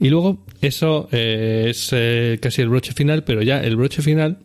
Y 0.00 0.10
luego, 0.10 0.44
eso 0.60 1.08
eh, 1.12 1.66
es 1.70 1.90
eh, 1.92 2.38
casi 2.40 2.62
el 2.62 2.68
broche 2.68 2.92
final, 2.92 3.24
pero 3.24 3.42
ya 3.42 3.62
el 3.62 3.76
broche 3.76 4.02
final 4.02 4.38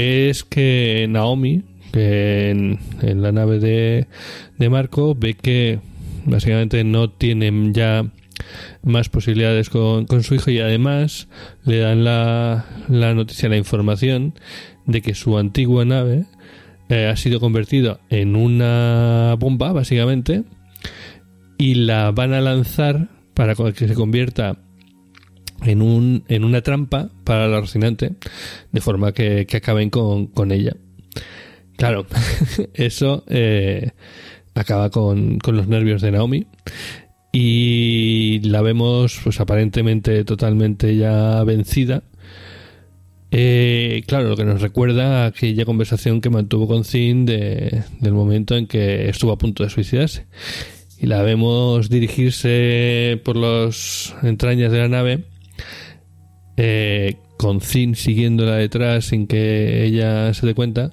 es 0.00 0.44
que 0.44 1.06
Naomi, 1.08 1.62
que 1.92 2.50
en, 2.50 2.78
la 3.22 3.32
nave 3.32 3.58
de, 3.58 4.06
de 4.58 4.70
Marco, 4.70 5.14
ve 5.14 5.34
que 5.34 5.80
básicamente 6.24 6.84
no 6.84 7.10
tienen 7.10 7.74
ya 7.74 8.10
más 8.82 9.08
posibilidades 9.08 9.68
con, 9.70 10.06
con 10.06 10.22
su 10.22 10.34
hijo 10.34 10.50
y 10.50 10.60
además 10.60 11.28
le 11.64 11.78
dan 11.78 12.04
la, 12.04 12.66
la 12.88 13.14
noticia, 13.14 13.48
la 13.48 13.56
información 13.56 14.34
de 14.86 15.02
que 15.02 15.14
su 15.14 15.36
antigua 15.38 15.84
nave 15.84 16.24
eh, 16.88 17.06
ha 17.06 17.16
sido 17.16 17.38
convertida 17.40 18.00
en 18.08 18.34
una 18.36 19.36
bomba, 19.38 19.72
básicamente, 19.72 20.44
y 21.58 21.74
la 21.74 22.10
van 22.10 22.32
a 22.32 22.40
lanzar 22.40 23.08
para 23.34 23.54
que 23.54 23.86
se 23.86 23.94
convierta 23.94 24.58
en, 25.64 25.82
un, 25.82 26.24
en 26.28 26.44
una 26.44 26.62
trampa 26.62 27.10
para 27.24 27.48
la 27.48 27.60
Rocinante, 27.60 28.12
de 28.72 28.80
forma 28.80 29.12
que, 29.12 29.46
que 29.46 29.56
acaben 29.56 29.90
con, 29.90 30.26
con 30.26 30.52
ella. 30.52 30.76
Claro, 31.76 32.06
eso 32.74 33.24
eh, 33.28 33.90
acaba 34.54 34.90
con, 34.90 35.38
con 35.38 35.56
los 35.56 35.66
nervios 35.66 36.02
de 36.02 36.12
Naomi 36.12 36.46
y 37.32 38.40
la 38.42 38.60
vemos 38.60 39.20
pues 39.22 39.40
aparentemente 39.40 40.24
totalmente 40.24 40.96
ya 40.96 41.42
vencida. 41.44 42.02
Eh, 43.32 44.02
claro, 44.08 44.28
lo 44.28 44.36
que 44.36 44.44
nos 44.44 44.60
recuerda 44.60 45.22
a 45.22 45.26
aquella 45.26 45.64
conversación 45.64 46.20
que 46.20 46.30
mantuvo 46.30 46.66
con 46.66 46.84
Zin 46.84 47.26
de, 47.26 47.84
del 48.00 48.12
momento 48.12 48.56
en 48.56 48.66
que 48.66 49.08
estuvo 49.08 49.30
a 49.30 49.38
punto 49.38 49.62
de 49.62 49.70
suicidarse 49.70 50.26
y 50.98 51.06
la 51.06 51.22
vemos 51.22 51.88
dirigirse 51.88 53.20
por 53.24 53.36
las 53.36 54.14
entrañas 54.22 54.72
de 54.72 54.78
la 54.78 54.88
nave 54.88 55.24
eh, 56.56 57.16
con 57.38 57.60
Zin 57.60 57.94
siguiéndola 57.94 58.56
detrás 58.56 59.06
sin 59.06 59.26
que 59.26 59.84
ella 59.84 60.34
se 60.34 60.46
dé 60.46 60.54
cuenta 60.54 60.92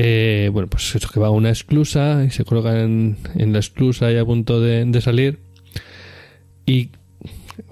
eh, 0.00 0.50
bueno 0.52 0.68
pues 0.68 0.94
eso 0.94 1.08
que 1.12 1.18
va 1.18 1.26
a 1.26 1.30
una 1.30 1.50
esclusa 1.50 2.24
y 2.24 2.30
se 2.30 2.44
coloca 2.44 2.80
en, 2.80 3.16
la 3.34 3.58
esclusa 3.58 4.12
y 4.12 4.16
a 4.16 4.24
punto 4.24 4.60
de, 4.60 5.00
salir. 5.00 5.40
Y 6.66 6.90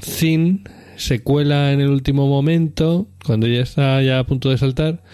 Zin 0.03 0.65
se 0.97 1.23
cuela 1.23 1.73
en 1.73 1.81
el 1.81 1.89
último 1.89 2.27
momento 2.27 3.09
cuando 3.25 3.47
ella 3.47 3.63
está 3.63 4.03
ya 4.03 4.19
a 4.19 4.27
punto 4.27 4.51
de 4.51 4.59
saltar 4.59 5.05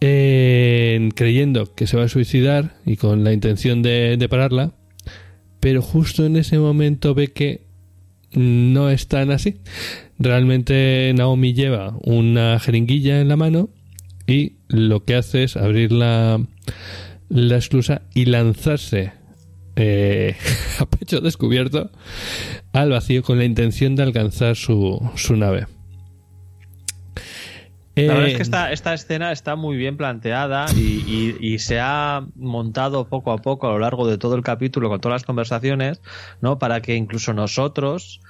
en- 0.00 1.12
creyendo 1.12 1.72
que 1.74 1.86
se 1.86 1.96
va 1.96 2.04
a 2.04 2.08
suicidar 2.08 2.74
y 2.84 2.96
con 2.96 3.22
la 3.22 3.32
intención 3.32 3.82
de 3.82 4.26
pararla, 4.28 4.72
pero 5.60 5.80
justo 5.80 6.26
en 6.26 6.36
ese 6.36 6.58
momento 6.58 7.14
ve 7.14 7.28
que 7.28 7.71
no 8.34 8.90
es 8.90 9.08
tan 9.08 9.30
así. 9.30 9.56
Realmente 10.18 11.12
Naomi 11.14 11.54
lleva 11.54 11.96
una 12.02 12.58
jeringuilla 12.60 13.20
en 13.20 13.28
la 13.28 13.36
mano 13.36 13.70
y 14.26 14.54
lo 14.68 15.04
que 15.04 15.16
hace 15.16 15.44
es 15.44 15.56
abrir 15.56 15.92
la, 15.92 16.40
la 17.28 17.56
esclusa 17.56 18.02
y 18.14 18.26
lanzarse 18.26 19.12
eh, 19.76 20.36
a 20.78 20.86
pecho 20.86 21.20
descubierto 21.20 21.90
al 22.72 22.90
vacío 22.90 23.22
con 23.22 23.38
la 23.38 23.44
intención 23.44 23.96
de 23.96 24.02
alcanzar 24.02 24.56
su, 24.56 25.00
su 25.16 25.36
nave. 25.36 25.66
La 27.94 28.14
verdad 28.14 28.26
es 28.28 28.32
Eh, 28.32 28.36
que 28.36 28.42
esta, 28.42 28.72
esta 28.72 28.94
escena 28.94 29.32
está 29.32 29.54
muy 29.54 29.76
bien 29.76 29.96
planteada 29.98 30.66
y, 30.74 30.80
y- 31.06 31.36
y 31.54 31.58
se 31.58 31.78
ha 31.80 32.24
montado 32.36 33.06
poco 33.08 33.32
a 33.32 33.38
poco 33.38 33.68
a 33.68 33.72
lo 33.72 33.78
largo 33.80 34.06
de 34.08 34.16
todo 34.18 34.34
el 34.34 34.42
capítulo 34.42 34.88
con 34.88 35.00
todas 35.00 35.16
las 35.16 35.24
conversaciones, 35.24 36.00
¿no? 36.40 36.58
Para 36.58 36.80
que 36.80 36.96
incluso 36.96 37.34
nosotros, 37.34 38.20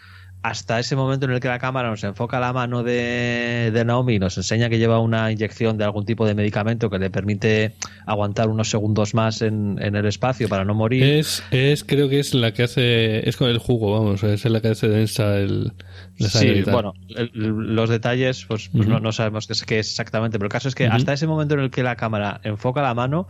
hasta 0.42 0.80
ese 0.80 0.96
momento 0.96 1.26
en 1.26 1.32
el 1.32 1.40
que 1.40 1.46
la 1.48 1.58
cámara 1.60 1.88
nos 1.90 2.02
enfoca 2.02 2.40
la 2.40 2.52
mano 2.52 2.82
de, 2.82 3.70
de 3.72 3.84
Naomi 3.84 4.14
y 4.14 4.18
nos 4.18 4.36
enseña 4.36 4.68
que 4.68 4.78
lleva 4.78 4.98
una 4.98 5.30
inyección 5.30 5.78
de 5.78 5.84
algún 5.84 6.04
tipo 6.04 6.26
de 6.26 6.34
medicamento 6.34 6.90
que 6.90 6.98
le 6.98 7.10
permite 7.10 7.74
aguantar 8.06 8.48
unos 8.48 8.68
segundos 8.68 9.14
más 9.14 9.40
en, 9.42 9.78
en 9.80 9.94
el 9.94 10.04
espacio 10.06 10.48
para 10.48 10.64
no 10.64 10.74
morir. 10.74 11.04
Es, 11.04 11.44
es, 11.52 11.84
creo 11.84 12.08
que 12.08 12.18
es 12.18 12.34
la 12.34 12.52
que 12.52 12.64
hace, 12.64 13.28
es 13.28 13.36
con 13.36 13.48
el 13.48 13.58
jugo, 13.58 13.92
vamos, 13.92 14.22
es 14.24 14.44
la 14.44 14.60
que 14.60 14.68
hace 14.68 14.88
densa 14.88 15.36
el, 15.38 15.72
la 16.18 16.28
Sí, 16.28 16.62
bueno, 16.72 16.94
el- 17.16 17.30
los 17.34 17.88
detalles, 17.88 18.44
pues, 18.46 18.68
pues 18.74 18.88
no, 18.88 18.98
no 18.98 19.12
sabemos 19.12 19.46
qué 19.46 19.52
es, 19.52 19.62
qué 19.64 19.78
es 19.78 19.90
exactamente, 19.90 20.38
pero 20.38 20.46
el 20.46 20.52
caso 20.52 20.68
es 20.68 20.74
que 20.74 20.86
hasta 20.86 21.12
ese 21.12 21.26
momento 21.28 21.54
en 21.54 21.60
el 21.60 21.70
que 21.70 21.82
la 21.84 21.94
cámara 21.96 22.40
enfoca 22.42 22.82
la 22.82 22.94
mano, 22.94 23.28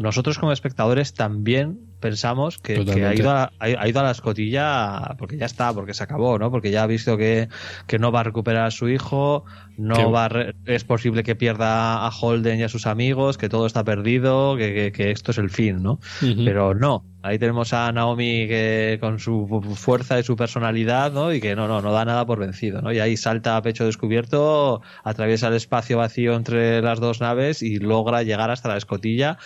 nosotros 0.00 0.38
como 0.38 0.50
espectadores 0.52 1.14
también 1.14 1.78
pensamos 2.00 2.58
que, 2.58 2.74
ha, 3.04 3.14
ido 3.14 3.30
a, 3.30 3.52
ha 3.58 3.88
ido 3.88 4.00
a 4.00 4.02
la 4.02 4.10
escotilla 4.10 5.14
porque 5.18 5.36
ya 5.36 5.46
está, 5.46 5.72
porque 5.72 5.94
se 5.94 6.02
acabó, 6.02 6.38
¿no? 6.38 6.50
Porque 6.50 6.70
ya 6.70 6.82
ha 6.82 6.86
visto 6.86 7.16
que, 7.16 7.48
que 7.86 7.98
no 7.98 8.10
va 8.10 8.20
a 8.20 8.24
recuperar 8.24 8.66
a 8.66 8.70
su 8.70 8.88
hijo, 8.88 9.44
no 9.76 10.10
va 10.10 10.24
a 10.24 10.28
re- 10.28 10.54
es 10.66 10.84
posible 10.84 11.22
que 11.22 11.36
pierda 11.36 12.06
a 12.06 12.10
Holden 12.10 12.58
y 12.58 12.62
a 12.64 12.68
sus 12.68 12.86
amigos, 12.86 13.38
que 13.38 13.48
todo 13.48 13.66
está 13.66 13.84
perdido, 13.84 14.56
que, 14.56 14.74
que- 14.74 14.92
que 14.92 15.10
esto 15.10 15.30
es 15.30 15.38
el 15.38 15.50
fin, 15.50 15.82
¿no? 15.82 16.00
Pero 16.44 16.74
no, 16.74 17.04
ahí 17.22 17.38
tenemos 17.38 17.72
a 17.72 17.90
Naomi 17.92 18.46
que 18.48 18.98
con 19.00 19.18
su 19.18 19.62
fuerza 19.76 20.18
y 20.18 20.22
su 20.22 20.36
personalidad, 20.36 21.12
¿no? 21.12 21.32
Y 21.32 21.40
que 21.40 21.54
no, 21.56 21.68
no, 21.68 21.80
no 21.82 21.92
da 21.92 22.04
nada 22.04 22.24
por 22.26 22.38
vencido, 22.38 22.80
¿no? 22.82 22.92
Y 22.92 22.98
ahí 23.00 23.16
salta 23.16 23.56
a 23.56 23.62
pecho 23.62 23.84
descubierto, 23.86 24.82
atraviesa 25.04 25.48
el 25.48 25.54
espacio 25.54 25.98
vacío 25.98 26.34
entre 26.34 26.82
las 26.82 27.00
dos 27.00 27.20
naves 27.20 27.62
y 27.62 27.78
logra 27.78 28.22
llegar 28.22 28.50
hasta 28.50 28.68
la 28.68 28.76
escotilla 28.76 29.38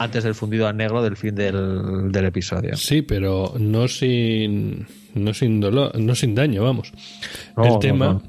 antes 0.00 0.24
del 0.24 0.34
fundido 0.34 0.66
a 0.66 0.72
negro 0.72 1.02
del 1.02 1.16
fin 1.16 1.34
del, 1.34 2.10
del 2.10 2.24
episodio. 2.24 2.76
Sí, 2.76 3.02
pero 3.02 3.54
no 3.58 3.86
sin, 3.86 4.86
no 5.14 5.34
sin 5.34 5.60
dolor, 5.60 5.98
no 5.98 6.14
sin 6.14 6.34
daño, 6.34 6.62
vamos. 6.62 6.92
No, 7.56 7.74
el 7.74 7.78
tema 7.80 8.06
no. 8.14 8.22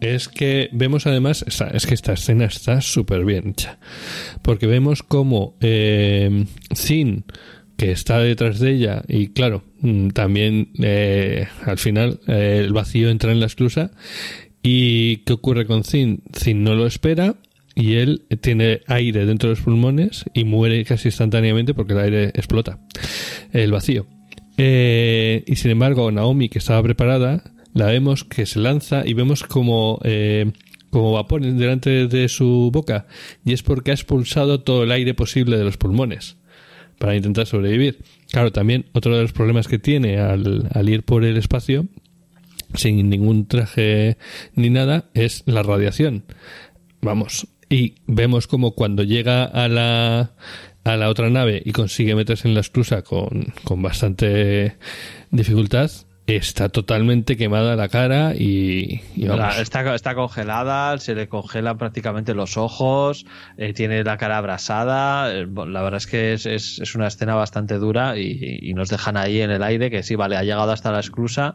es 0.00 0.28
que 0.28 0.68
vemos 0.72 1.06
además, 1.06 1.44
es 1.72 1.86
que 1.86 1.94
esta 1.94 2.14
escena 2.14 2.46
está 2.46 2.80
súper 2.80 3.24
bien 3.24 3.50
hecha, 3.50 3.78
porque 4.42 4.66
vemos 4.66 5.04
como 5.04 5.56
eh, 5.60 6.44
Zin, 6.74 7.24
que 7.76 7.92
está 7.92 8.18
detrás 8.18 8.58
de 8.58 8.72
ella, 8.72 9.02
y 9.06 9.28
claro, 9.28 9.62
mm, 9.80 10.08
también 10.08 10.70
eh, 10.82 11.46
al 11.64 11.78
final 11.78 12.20
eh, 12.26 12.62
el 12.64 12.72
vacío 12.72 13.10
entra 13.10 13.30
en 13.30 13.38
la 13.38 13.46
esclusa, 13.46 13.92
y 14.60 15.18
¿qué 15.18 15.32
ocurre 15.34 15.66
con 15.66 15.84
Zin? 15.84 16.22
Zin 16.36 16.64
no 16.64 16.74
lo 16.74 16.86
espera, 16.86 17.36
y 17.74 17.94
él 17.94 18.26
tiene 18.40 18.80
aire 18.86 19.24
dentro 19.26 19.48
de 19.48 19.56
los 19.56 19.64
pulmones 19.64 20.24
y 20.34 20.44
muere 20.44 20.84
casi 20.84 21.08
instantáneamente 21.08 21.74
porque 21.74 21.94
el 21.94 22.00
aire 22.00 22.24
explota 22.34 22.78
el 23.52 23.72
vacío. 23.72 24.06
Eh, 24.58 25.44
y 25.46 25.56
sin 25.56 25.70
embargo, 25.70 26.10
Naomi, 26.10 26.48
que 26.48 26.58
estaba 26.58 26.82
preparada, 26.82 27.42
la 27.72 27.86
vemos 27.86 28.24
que 28.24 28.46
se 28.46 28.58
lanza 28.58 29.06
y 29.06 29.14
vemos 29.14 29.42
como, 29.42 29.98
eh, 30.04 30.52
como 30.90 31.12
vapor 31.12 31.40
delante 31.40 32.06
de 32.06 32.28
su 32.28 32.70
boca. 32.72 33.06
Y 33.44 33.52
es 33.52 33.62
porque 33.62 33.90
ha 33.90 33.94
expulsado 33.94 34.60
todo 34.60 34.84
el 34.84 34.92
aire 34.92 35.14
posible 35.14 35.56
de 35.56 35.64
los 35.64 35.78
pulmones 35.78 36.36
para 36.98 37.16
intentar 37.16 37.46
sobrevivir. 37.46 37.98
Claro, 38.30 38.52
también 38.52 38.86
otro 38.92 39.16
de 39.16 39.22
los 39.22 39.32
problemas 39.32 39.66
que 39.68 39.78
tiene 39.78 40.18
al, 40.18 40.68
al 40.72 40.88
ir 40.88 41.02
por 41.02 41.24
el 41.24 41.36
espacio 41.36 41.86
sin 42.74 43.10
ningún 43.10 43.46
traje 43.46 44.16
ni 44.54 44.70
nada 44.70 45.10
es 45.14 45.42
la 45.46 45.62
radiación. 45.62 46.24
Vamos, 47.00 47.48
y 47.72 47.94
vemos 48.06 48.46
como 48.46 48.72
cuando 48.74 49.02
llega 49.02 49.44
a 49.44 49.66
la, 49.68 50.32
a 50.84 50.96
la 50.96 51.08
otra 51.08 51.30
nave 51.30 51.62
y 51.64 51.72
consigue 51.72 52.14
meterse 52.14 52.46
en 52.48 52.54
la 52.54 52.60
esclusa 52.60 53.02
con, 53.02 53.52
con 53.64 53.80
bastante 53.82 54.76
dificultad, 55.30 55.90
está 56.26 56.68
totalmente 56.68 57.36
quemada 57.36 57.74
la 57.74 57.88
cara 57.88 58.34
y, 58.36 59.00
y 59.16 59.26
vamos. 59.26 59.56
La- 59.56 59.60
está, 59.60 59.94
está 59.94 60.14
congelada, 60.14 60.96
se 60.98 61.14
le 61.14 61.28
congelan 61.28 61.78
prácticamente 61.78 62.34
los 62.34 62.56
ojos, 62.56 63.26
eh, 63.56 63.72
tiene 63.72 64.04
la 64.04 64.16
cara 64.18 64.38
abrasada. 64.38 65.32
eh, 65.34 65.46
la 65.66 65.82
verdad 65.82 65.98
es 65.98 66.06
que 66.06 66.32
es, 66.34 66.46
es- 66.46 66.78
es 66.78 66.94
una 66.94 67.08
escena 67.08 67.34
bastante 67.34 67.78
dura 67.78 68.18
y, 68.18 68.58
y 68.62 68.74
nos 68.74 68.88
dejan 68.88 69.16
ahí 69.16 69.40
en 69.40 69.50
el 69.50 69.62
aire 69.62 69.90
que 69.90 70.02
sí, 70.02 70.14
vale, 70.14 70.36
ha 70.36 70.42
llegado 70.44 70.70
hasta 70.70 70.92
la 70.92 71.00
esclusa, 71.00 71.54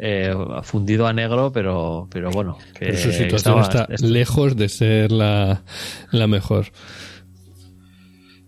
eh, 0.00 0.34
fundido 0.62 1.06
a 1.06 1.12
negro, 1.12 1.52
pero, 1.52 2.08
pero 2.10 2.30
bueno. 2.30 2.56
Que 2.74 2.86
Pero 2.86 2.98
su 2.98 3.12
situación 3.12 3.60
estaba- 3.60 3.86
está 3.90 4.06
lejos 4.06 4.56
de 4.56 4.68
ser 4.68 5.12
la, 5.12 5.62
la 6.10 6.26
mejor. 6.26 6.66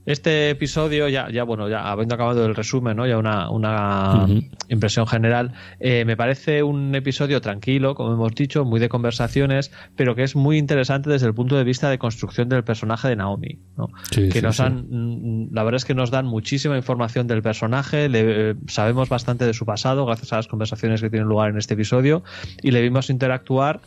Este 0.05 0.51
episodio, 0.51 1.09
ya, 1.09 1.31
ya 1.31 1.45
bueno, 1.45 1.69
ya 1.69 1.91
habiendo 1.91 2.15
acabado 2.17 2.45
el 2.45 2.55
resumen, 2.55 2.97
¿no? 2.97 3.07
Ya 3.07 3.19
una, 3.19 3.51
una 3.51 4.27
impresión 4.69 5.07
general. 5.07 5.53
eh, 5.79 6.05
me 6.05 6.17
parece 6.17 6.63
un 6.63 6.95
episodio 6.95 7.41
tranquilo, 7.41 7.95
como 7.95 8.15
hemos 8.15 8.35
dicho, 8.35 8.65
muy 8.65 8.81
de 8.81 8.89
conversaciones, 8.89 9.71
pero 9.97 10.15
que 10.15 10.25
es 10.25 10.35
muy 10.35 10.59
interesante 10.59 11.09
desde 11.09 11.27
el 11.27 11.35
punto 11.35 11.57
de 11.57 11.65
vista 11.65 11.89
de 11.89 11.99
construcción 11.99 12.49
del 12.49 12.65
personaje 12.65 13.09
de 13.09 13.17
Naomi, 13.17 13.59
¿no? 13.77 13.89
Sí, 14.11 14.29
que 14.29 14.41
sí, 14.41 14.43
nos 14.43 14.59
han, 14.61 14.87
mm, 14.91 15.55
la 15.55 15.63
verdad 15.63 15.77
es 15.77 15.85
que 15.85 15.95
nos 15.95 16.11
dan 16.11 16.27
muchísima 16.27 16.77
información 16.77 17.27
del 17.27 17.43
personaje, 17.43 18.09
le, 18.09 18.51
eh, 18.51 18.55
sabemos 18.67 19.09
bastante 19.09 19.47
de 19.47 19.55
su 19.55 19.65
pasado 19.65 20.05
gracias 20.05 20.33
a 20.33 20.37
las 20.37 20.49
conversaciones 20.49 21.01
que 21.01 21.11
tienen 21.11 21.29
lugar 21.29 21.51
en 21.51 21.59
este 21.59 21.75
episodio 21.75 22.25
y 22.63 22.73
le 22.73 22.83
vimos 22.83 23.11
interactuar 23.11 23.81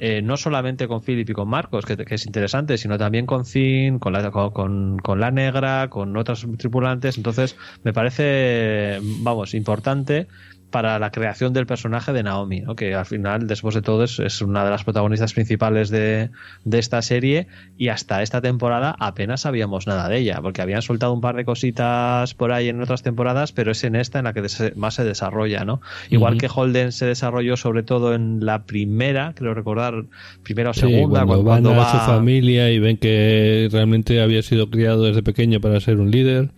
eh, 0.00 0.22
no 0.22 0.36
solamente 0.36 0.88
con 0.88 1.02
Philip 1.02 1.30
y 1.30 1.32
con 1.34 1.48
Marcos, 1.48 1.84
que, 1.86 1.96
que 1.96 2.14
es 2.16 2.26
interesante, 2.26 2.78
sino 2.78 2.98
también 2.98 3.26
con 3.26 3.44
Finn, 3.46 3.98
con 3.98 4.12
la, 4.14 4.30
con, 4.30 4.98
con- 4.98 5.20
la 5.20 5.30
negra, 5.30 5.88
con 5.90 6.16
otros 6.16 6.46
tripulantes. 6.58 7.16
Entonces, 7.18 7.56
me 7.84 7.92
parece, 7.92 8.98
vamos, 9.02 9.54
importante 9.54 10.28
para 10.70 10.98
la 10.98 11.10
creación 11.10 11.52
del 11.52 11.66
personaje 11.66 12.12
de 12.12 12.22
Naomi, 12.22 12.60
¿no? 12.60 12.76
que 12.76 12.94
al 12.94 13.06
final, 13.06 13.46
después 13.46 13.74
de 13.74 13.82
todo, 13.82 14.04
es, 14.04 14.18
es 14.20 14.40
una 14.40 14.64
de 14.64 14.70
las 14.70 14.84
protagonistas 14.84 15.32
principales 15.34 15.90
de, 15.90 16.30
de 16.64 16.78
esta 16.78 17.02
serie 17.02 17.46
y 17.76 17.88
hasta 17.88 18.22
esta 18.22 18.40
temporada 18.40 18.94
apenas 18.98 19.42
sabíamos 19.42 19.86
nada 19.86 20.08
de 20.08 20.18
ella, 20.18 20.40
porque 20.42 20.62
habían 20.62 20.82
soltado 20.82 21.12
un 21.12 21.20
par 21.20 21.34
de 21.36 21.44
cositas 21.44 22.34
por 22.34 22.52
ahí 22.52 22.68
en 22.68 22.80
otras 22.80 23.02
temporadas, 23.02 23.52
pero 23.52 23.72
es 23.72 23.82
en 23.84 23.96
esta 23.96 24.18
en 24.18 24.24
la 24.24 24.32
que 24.32 24.42
más 24.76 24.94
se 24.94 25.04
desarrolla, 25.04 25.64
¿no? 25.64 25.80
Igual 26.10 26.38
que 26.38 26.48
Holden 26.52 26.92
se 26.92 27.06
desarrolló 27.06 27.56
sobre 27.56 27.82
todo 27.82 28.14
en 28.14 28.44
la 28.44 28.64
primera, 28.64 29.32
creo 29.34 29.54
recordar, 29.54 30.04
primera 30.42 30.70
o 30.70 30.74
Sí, 30.74 30.80
segunda, 30.80 31.24
cuando, 31.26 31.44
cuando, 31.44 31.70
van 31.70 31.78
a 31.78 31.82
va- 31.82 31.90
su 31.90 31.98
familia 31.98 32.70
y 32.70 32.78
ven 32.78 32.96
que 32.96 33.68
realmente 33.72 34.20
había 34.22 34.42
sido 34.42 34.70
criado 34.70 35.04
desde 35.04 35.22
pequeño 35.22 35.60
para 35.60 35.80
ser 35.80 35.98
un 35.98 36.10
líder. 36.10 36.50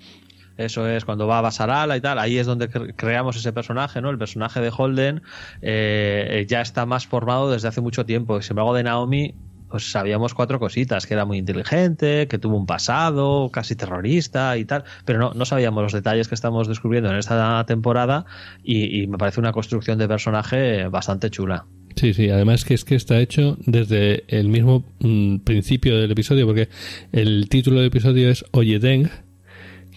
Eso 0.57 0.89
es, 0.89 1.05
cuando 1.05 1.27
va 1.27 1.39
a 1.39 1.43
Basarala 1.43 1.97
y 1.97 2.01
tal, 2.01 2.19
ahí 2.19 2.39
es 2.39 2.47
donde 2.47 2.71
cre- 2.71 2.95
creamos 2.97 3.37
ese 3.37 3.53
personaje, 3.53 4.01
¿no? 4.01 4.11
El 4.11 4.19
personaje 4.19 4.61
de 4.61 4.71
Holden 4.77 5.23
eh, 5.61 6.45
ya 6.49 6.61
está 6.61 6.87
más 6.87 7.07
formado 7.07 7.51
desde 7.51 7.69
hace 7.69 7.81
mucho 7.81 8.05
tiempo. 8.05 8.41
Sin 8.43 8.53
embargo, 8.53 8.75
de 8.75 8.83
Naomi, 8.83 9.35
pues 9.73 9.91
sabíamos 9.91 10.35
cuatro 10.35 10.59
cositas, 10.59 11.07
que 11.07 11.15
era 11.15 11.25
muy 11.25 11.39
inteligente, 11.39 12.29
que 12.29 12.39
tuvo 12.39 12.57
un 12.59 12.67
pasado 12.67 13.51
casi 13.51 13.75
terrorista 13.75 14.59
y 14.59 14.67
tal, 14.67 14.85
pero 15.07 15.19
no, 15.19 15.33
no 15.35 15.47
sabíamos 15.47 15.83
los 15.83 15.93
detalles 15.95 16.29
que 16.29 16.35
estamos 16.35 16.69
descubriendo 16.69 17.11
en 17.11 17.17
esta 17.17 17.65
temporada 17.67 18.27
y, 18.63 19.07
me 19.07 19.17
parece 19.17 19.41
una 19.41 19.53
construcción 19.53 19.99
de 19.99 20.09
personaje 20.09 20.89
bastante 20.89 21.31
chula. 21.31 21.65
Sí, 21.97 22.13
sí, 22.13 22.29
además 22.29 22.65
que 22.65 22.75
es 22.75 22.85
que 22.85 22.95
está 22.95 23.19
hecho 23.19 23.57
desde 23.65 24.25
el 24.29 24.49
mismo 24.49 24.85
mm, 25.01 25.39
principio 25.39 25.99
del 25.99 26.11
episodio, 26.11 26.47
porque 26.47 26.69
el 27.13 27.49
título 27.49 27.79
del 27.79 27.87
episodio 27.87 28.31
es 28.31 28.45
Oyedeng, 28.53 29.11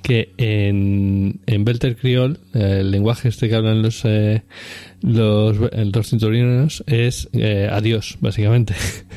que 0.06 0.34
en, 0.38 1.40
en 1.48 1.66
Belter 1.66 1.96
Criol, 1.96 2.38
eh, 2.54 2.78
el 2.82 2.92
lenguaje 2.92 3.28
este 3.30 3.50
que 3.50 3.56
hablan 3.56 3.82
los 3.82 4.06
eh, 4.06 4.44
los, 5.02 5.58
eh, 5.72 5.90
los 5.92 6.08
cinturiones, 6.08 6.84
es 6.86 7.28
eh, 7.34 7.68
adiós, 7.72 8.18
básicamente. 8.22 8.76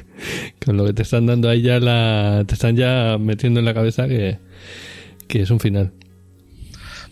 Con 0.65 0.79
lo 0.79 0.87
que 0.87 0.95
te 0.95 1.03
están 1.03 1.27
dando 1.27 1.51
ahí 1.51 1.61
ya 1.61 1.79
la, 1.79 2.43
te 2.47 2.55
están 2.55 2.75
ya 2.75 3.19
metiendo 3.21 3.61
en 3.61 3.67
la 3.67 3.75
cabeza 3.75 4.09
que, 4.09 4.39
que 5.29 5.43
es 5.43 5.51
un 5.51 5.61
final. 5.61 5.93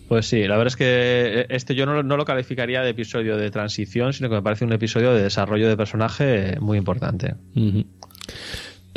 Pues 0.07 0.25
sí, 0.25 0.41
la 0.47 0.57
verdad 0.57 0.67
es 0.67 0.75
que 0.75 1.45
este 1.49 1.75
yo 1.75 1.85
no, 1.85 1.93
lo- 1.93 2.03
no 2.03 2.17
lo 2.17 2.25
calificaría 2.25 2.81
de 2.81 2.89
episodio 2.89 3.37
de 3.37 3.51
transición, 3.51 4.11
sino 4.13 4.27
que 4.29 4.35
me 4.35 4.41
parece 4.41 4.65
un 4.65 4.73
episodio 4.73 5.13
de 5.13 5.21
desarrollo 5.21 5.67
de 5.69 5.77
personaje 5.77 6.57
muy 6.61 6.77
importante. 6.79 7.35
Ujú. 7.55 7.85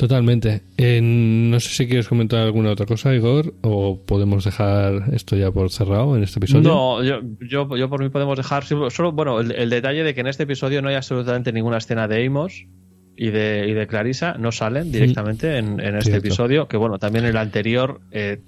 Totalmente. 0.00 0.62
Eh, 0.78 0.98
no 1.02 1.60
sé 1.60 1.68
si 1.68 1.86
quieres 1.86 2.08
comentar 2.08 2.40
alguna 2.40 2.70
otra 2.70 2.86
cosa, 2.86 3.14
Igor, 3.14 3.52
o 3.60 4.00
podemos 4.06 4.44
dejar 4.44 5.12
esto 5.12 5.36
ya 5.36 5.52
por 5.52 5.68
cerrado 5.68 6.16
en 6.16 6.22
este 6.22 6.38
episodio. 6.38 6.62
No, 6.62 7.04
yo, 7.04 7.20
yo, 7.46 7.76
yo 7.76 7.90
por 7.90 8.02
mí 8.02 8.08
podemos 8.08 8.38
dejar 8.38 8.64
solo, 8.64 9.12
bueno, 9.12 9.40
el, 9.40 9.52
el 9.52 9.68
detalle 9.68 10.02
de 10.02 10.14
que 10.14 10.22
en 10.22 10.28
este 10.28 10.44
episodio 10.44 10.80
no 10.80 10.88
hay 10.88 10.94
absolutamente 10.94 11.52
ninguna 11.52 11.76
escena 11.76 12.08
de 12.08 12.24
Amos 12.24 12.64
y 13.22 13.28
de, 13.30 13.66
y 13.68 13.74
de 13.74 13.86
Clarissa, 13.86 14.36
no 14.38 14.50
salen 14.50 14.90
directamente 14.90 15.58
en, 15.58 15.78
en 15.78 15.94
este 15.96 16.12
Cierto. 16.12 16.26
episodio, 16.28 16.68
que 16.68 16.78
bueno, 16.78 16.98
también 16.98 17.26
el 17.26 17.36
anterior, 17.36 18.00
eh, 18.12 18.38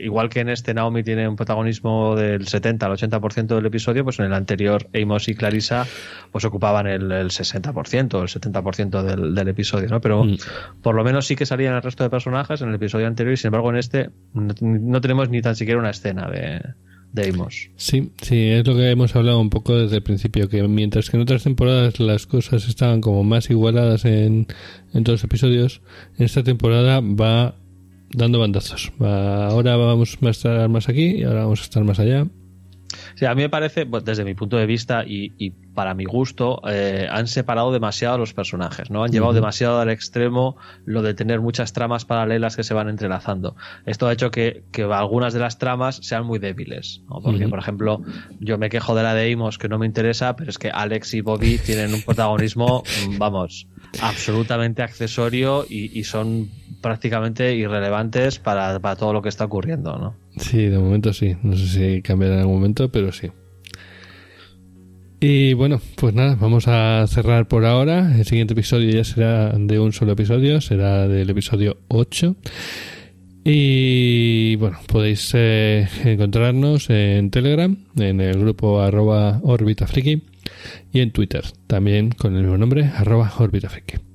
igual 0.00 0.30
que 0.30 0.40
en 0.40 0.48
este 0.48 0.74
Naomi 0.74 1.04
tiene 1.04 1.28
un 1.28 1.36
protagonismo 1.36 2.16
del 2.16 2.44
70 2.48 2.86
al 2.86 2.92
80% 2.92 3.54
del 3.54 3.66
episodio, 3.66 4.02
pues 4.02 4.18
en 4.18 4.24
el 4.24 4.32
anterior 4.34 4.88
Amos 5.00 5.28
y 5.28 5.36
Clarissa 5.36 5.86
pues 6.32 6.44
ocupaban 6.44 6.88
el, 6.88 7.12
el 7.12 7.28
60%, 7.28 8.20
el 8.20 8.52
70% 8.52 9.02
del, 9.04 9.32
del 9.32 9.48
episodio, 9.48 9.88
¿no? 9.90 10.00
Pero 10.00 10.24
Mm. 10.24 10.36
por 10.82 10.96
lo 10.96 11.04
menos 11.04 11.24
sí 11.26 11.36
que 11.36 11.46
salían 11.46 11.74
el 11.76 11.82
resto 11.82 12.02
de 12.02 12.10
personajes 12.10 12.60
en 12.62 12.70
el 12.70 12.74
episodio 12.74 13.06
anterior 13.06 13.32
y 13.32 13.36
sin 13.36 13.48
embargo 13.48 13.70
en 13.70 13.76
este 13.76 14.10
no, 14.34 14.54
no 14.60 15.00
tenemos 15.00 15.28
ni 15.30 15.40
tan 15.40 15.54
siquiera 15.54 15.78
una 15.78 15.90
escena 15.90 16.28
de, 16.28 16.62
de 17.16 17.30
Amos. 17.30 17.70
Sí, 17.76 18.12
sí, 18.22 18.36
es 18.50 18.66
lo 18.66 18.76
que 18.76 18.90
hemos 18.90 19.16
hablado 19.16 19.40
un 19.40 19.50
poco 19.50 19.74
desde 19.76 19.96
el 19.96 20.02
principio, 20.02 20.48
que 20.48 20.62
mientras 20.68 21.10
que 21.10 21.16
en 21.16 21.22
otras 21.22 21.42
temporadas 21.42 21.98
las 21.98 22.26
cosas 22.26 22.68
estaban 22.68 23.00
como 23.00 23.24
más 23.24 23.50
igualadas 23.50 24.04
en, 24.04 24.46
en 24.94 25.02
todos 25.04 25.20
los 25.20 25.24
episodios, 25.24 25.80
en 26.18 26.26
esta 26.26 26.44
temporada 26.44 27.00
va 27.00 27.56
dando 28.10 28.38
bandazos. 28.38 28.92
Va- 29.02 29.46
ahora 29.48 29.76
vamos 29.76 30.16
a 30.22 30.28
estar 30.30 30.68
más 30.68 30.88
aquí 30.88 31.16
y 31.16 31.22
ahora 31.24 31.40
vamos 31.44 31.60
a 31.60 31.64
estar 31.64 31.82
más 31.82 31.98
allá. 31.98 32.26
Sí, 33.16 33.24
a 33.24 33.34
mí 33.34 33.42
me 33.42 33.48
parece, 33.50 33.84
pues, 33.86 34.04
desde 34.04 34.24
mi 34.24 34.34
punto 34.34 34.56
de 34.56 34.66
vista, 34.66 35.04
y, 35.06 35.32
y 35.38 35.52
para 35.76 35.94
mi 35.94 36.06
gusto, 36.06 36.62
eh, 36.68 37.06
han 37.08 37.28
separado 37.28 37.70
demasiado 37.70 38.16
a 38.16 38.18
los 38.18 38.32
personajes, 38.32 38.90
¿no? 38.90 39.04
Han 39.04 39.12
llevado 39.12 39.34
demasiado 39.34 39.78
al 39.78 39.90
extremo 39.90 40.56
lo 40.86 41.02
de 41.02 41.12
tener 41.12 41.40
muchas 41.40 41.74
tramas 41.74 42.06
paralelas 42.06 42.56
que 42.56 42.64
se 42.64 42.72
van 42.72 42.88
entrelazando. 42.88 43.54
Esto 43.84 44.08
ha 44.08 44.12
hecho 44.12 44.30
que, 44.32 44.64
algunas 44.90 45.34
de 45.34 45.40
las 45.40 45.58
tramas 45.58 46.00
sean 46.02 46.26
muy 46.26 46.38
débiles, 46.38 47.02
Porque, 47.22 47.46
por 47.46 47.58
ejemplo, 47.58 48.02
yo 48.40 48.56
me 48.58 48.70
quejo 48.70 48.94
de 48.94 49.02
la 49.02 49.14
de 49.14 49.30
Imos 49.30 49.58
que 49.58 49.68
no 49.68 49.78
me 49.78 49.86
interesa, 49.86 50.34
pero 50.34 50.50
es 50.50 50.58
que 50.58 50.70
Alex 50.70 51.12
y 51.12 51.20
Bobby 51.20 51.58
tienen 51.58 51.92
un 51.92 52.00
protagonismo, 52.00 52.82
vamos, 53.18 53.68
absolutamente 54.00 54.82
accesorio 54.82 55.66
y, 55.68 56.02
son 56.04 56.48
prácticamente 56.80 57.54
irrelevantes 57.54 58.38
para, 58.38 58.78
para, 58.80 58.96
todo 58.96 59.12
lo 59.12 59.20
que 59.20 59.28
está 59.28 59.44
ocurriendo, 59.44 59.98
¿no? 59.98 60.14
Sí, 60.38 60.66
de 60.66 60.78
momento 60.78 61.12
sí. 61.12 61.36
No 61.42 61.54
sé 61.56 61.66
si 61.66 62.02
cambiará 62.02 62.34
en 62.34 62.40
algún 62.40 62.56
momento, 62.56 62.90
pero 62.90 63.12
sí. 63.12 63.30
Y 65.18 65.54
bueno, 65.54 65.80
pues 65.96 66.14
nada, 66.14 66.36
vamos 66.38 66.68
a 66.68 67.06
cerrar 67.08 67.48
por 67.48 67.64
ahora. 67.64 68.16
El 68.18 68.26
siguiente 68.26 68.52
episodio 68.52 68.90
ya 68.90 69.04
será 69.04 69.52
de 69.52 69.78
un 69.78 69.92
solo 69.92 70.12
episodio, 70.12 70.60
será 70.60 71.08
del 71.08 71.30
episodio 71.30 71.78
8. 71.88 72.36
Y 73.44 74.56
bueno, 74.56 74.78
podéis 74.86 75.30
eh, 75.34 75.88
encontrarnos 76.04 76.90
en 76.90 77.30
Telegram, 77.30 77.76
en 77.96 78.20
el 78.20 78.38
grupo 78.40 78.80
arroba 78.82 79.40
orbitafriki 79.42 80.22
y 80.92 81.00
en 81.00 81.12
Twitter, 81.12 81.44
también 81.66 82.10
con 82.10 82.34
el 82.34 82.42
mismo 82.42 82.58
nombre, 82.58 82.90
arroba 82.96 83.32
orbitafriki. 83.38 84.05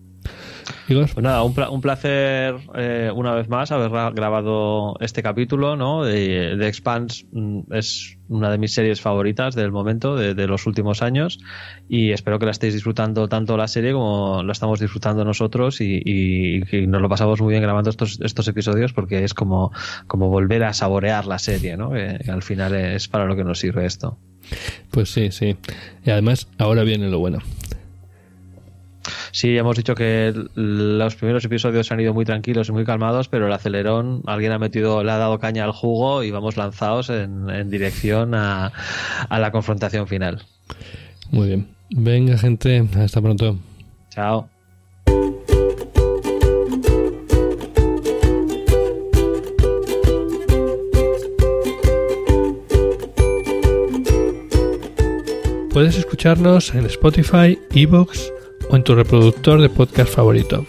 Pues 0.87 1.17
nada, 1.17 1.43
un, 1.43 1.81
placer 1.81 2.55
eh, 2.75 3.11
una 3.13 3.33
vez 3.33 3.47
más 3.47 3.71
haber 3.71 3.89
grabado 4.13 4.97
este 4.99 5.23
capítulo, 5.23 5.75
¿no? 5.75 6.03
De, 6.03 6.57
de 6.57 6.67
Expanse 6.67 7.25
mm, 7.31 7.73
es 7.73 8.17
una 8.27 8.49
de 8.49 8.57
mis 8.57 8.73
series 8.73 9.01
favoritas 9.01 9.55
del 9.55 9.71
momento, 9.71 10.15
de, 10.15 10.47
los 10.47 10.65
últimos 10.65 11.01
años, 11.01 11.39
y 11.89 12.11
espero 12.11 12.39
que 12.39 12.45
la 12.45 12.51
estéis 12.51 12.73
disfrutando 12.73 13.27
tanto 13.27 13.57
la 13.57 13.67
serie 13.67 13.91
como 13.91 14.41
la 14.43 14.53
estamos 14.53 14.79
disfrutando 14.79 15.25
nosotros 15.25 15.81
y, 15.81 16.01
y, 16.05 16.87
nos 16.87 17.01
lo 17.01 17.09
pasamos 17.09 17.41
muy 17.41 17.51
bien 17.51 17.61
grabando 17.61 17.89
estos, 17.89 18.19
estos 18.21 18.47
episodios 18.47 18.93
porque 18.93 19.25
es 19.25 19.33
como, 19.33 19.73
como 20.07 20.29
volver 20.29 20.63
a 20.63 20.73
saborear 20.73 21.25
la 21.25 21.39
serie, 21.39 21.75
¿no? 21.75 21.91
que 21.91 22.31
al 22.31 22.41
final 22.41 22.73
es 22.73 23.09
para 23.09 23.25
lo 23.25 23.35
que 23.35 23.43
nos 23.43 23.59
sirve 23.59 23.85
esto. 23.85 24.17
Pues 24.91 25.09
sí, 25.09 25.31
sí. 25.31 25.57
Y 26.05 26.09
además, 26.09 26.47
ahora 26.57 26.83
viene 26.83 27.09
lo 27.09 27.19
bueno. 27.19 27.39
Sí, 29.31 29.57
hemos 29.57 29.77
dicho 29.77 29.95
que 29.95 30.33
los 30.55 31.15
primeros 31.15 31.45
episodios 31.45 31.91
han 31.91 31.99
ido 31.99 32.13
muy 32.13 32.25
tranquilos 32.25 32.69
y 32.69 32.71
muy 32.71 32.85
calmados, 32.85 33.27
pero 33.27 33.47
el 33.47 33.53
acelerón, 33.53 34.21
alguien 34.25 34.51
ha 34.51 34.59
metido, 34.59 35.03
le 35.03 35.11
ha 35.11 35.17
dado 35.17 35.39
caña 35.39 35.63
al 35.63 35.71
jugo 35.71 36.23
y 36.23 36.31
vamos 36.31 36.57
lanzados 36.57 37.09
en, 37.09 37.69
dirección 37.69 38.35
a, 38.35 38.71
a 39.29 39.39
la 39.39 39.51
confrontación 39.51 40.07
final. 40.07 40.43
Muy 41.31 41.47
bien. 41.47 41.67
Venga, 41.89 42.37
gente, 42.37 42.87
hasta 42.95 43.21
pronto. 43.21 43.57
Chao. 44.09 44.49
Puedes 55.73 55.97
escucharnos 55.97 56.75
en 56.75 56.85
Spotify, 56.85 57.57
Evox, 57.73 58.33
o 58.71 58.75
en 58.75 58.83
tu 58.83 58.95
reproductor 58.95 59.61
de 59.61 59.69
podcast 59.69 60.13
favorito. 60.13 60.65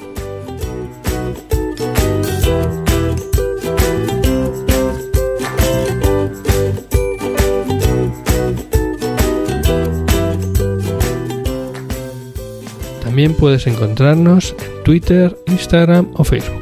También 13.03 13.35
puedes 13.35 13.67
encontrarnos 13.67 14.55
en 14.59 14.85
Twitter, 14.85 15.37
Instagram 15.47 16.11
o 16.15 16.25
Facebook. 16.25 16.62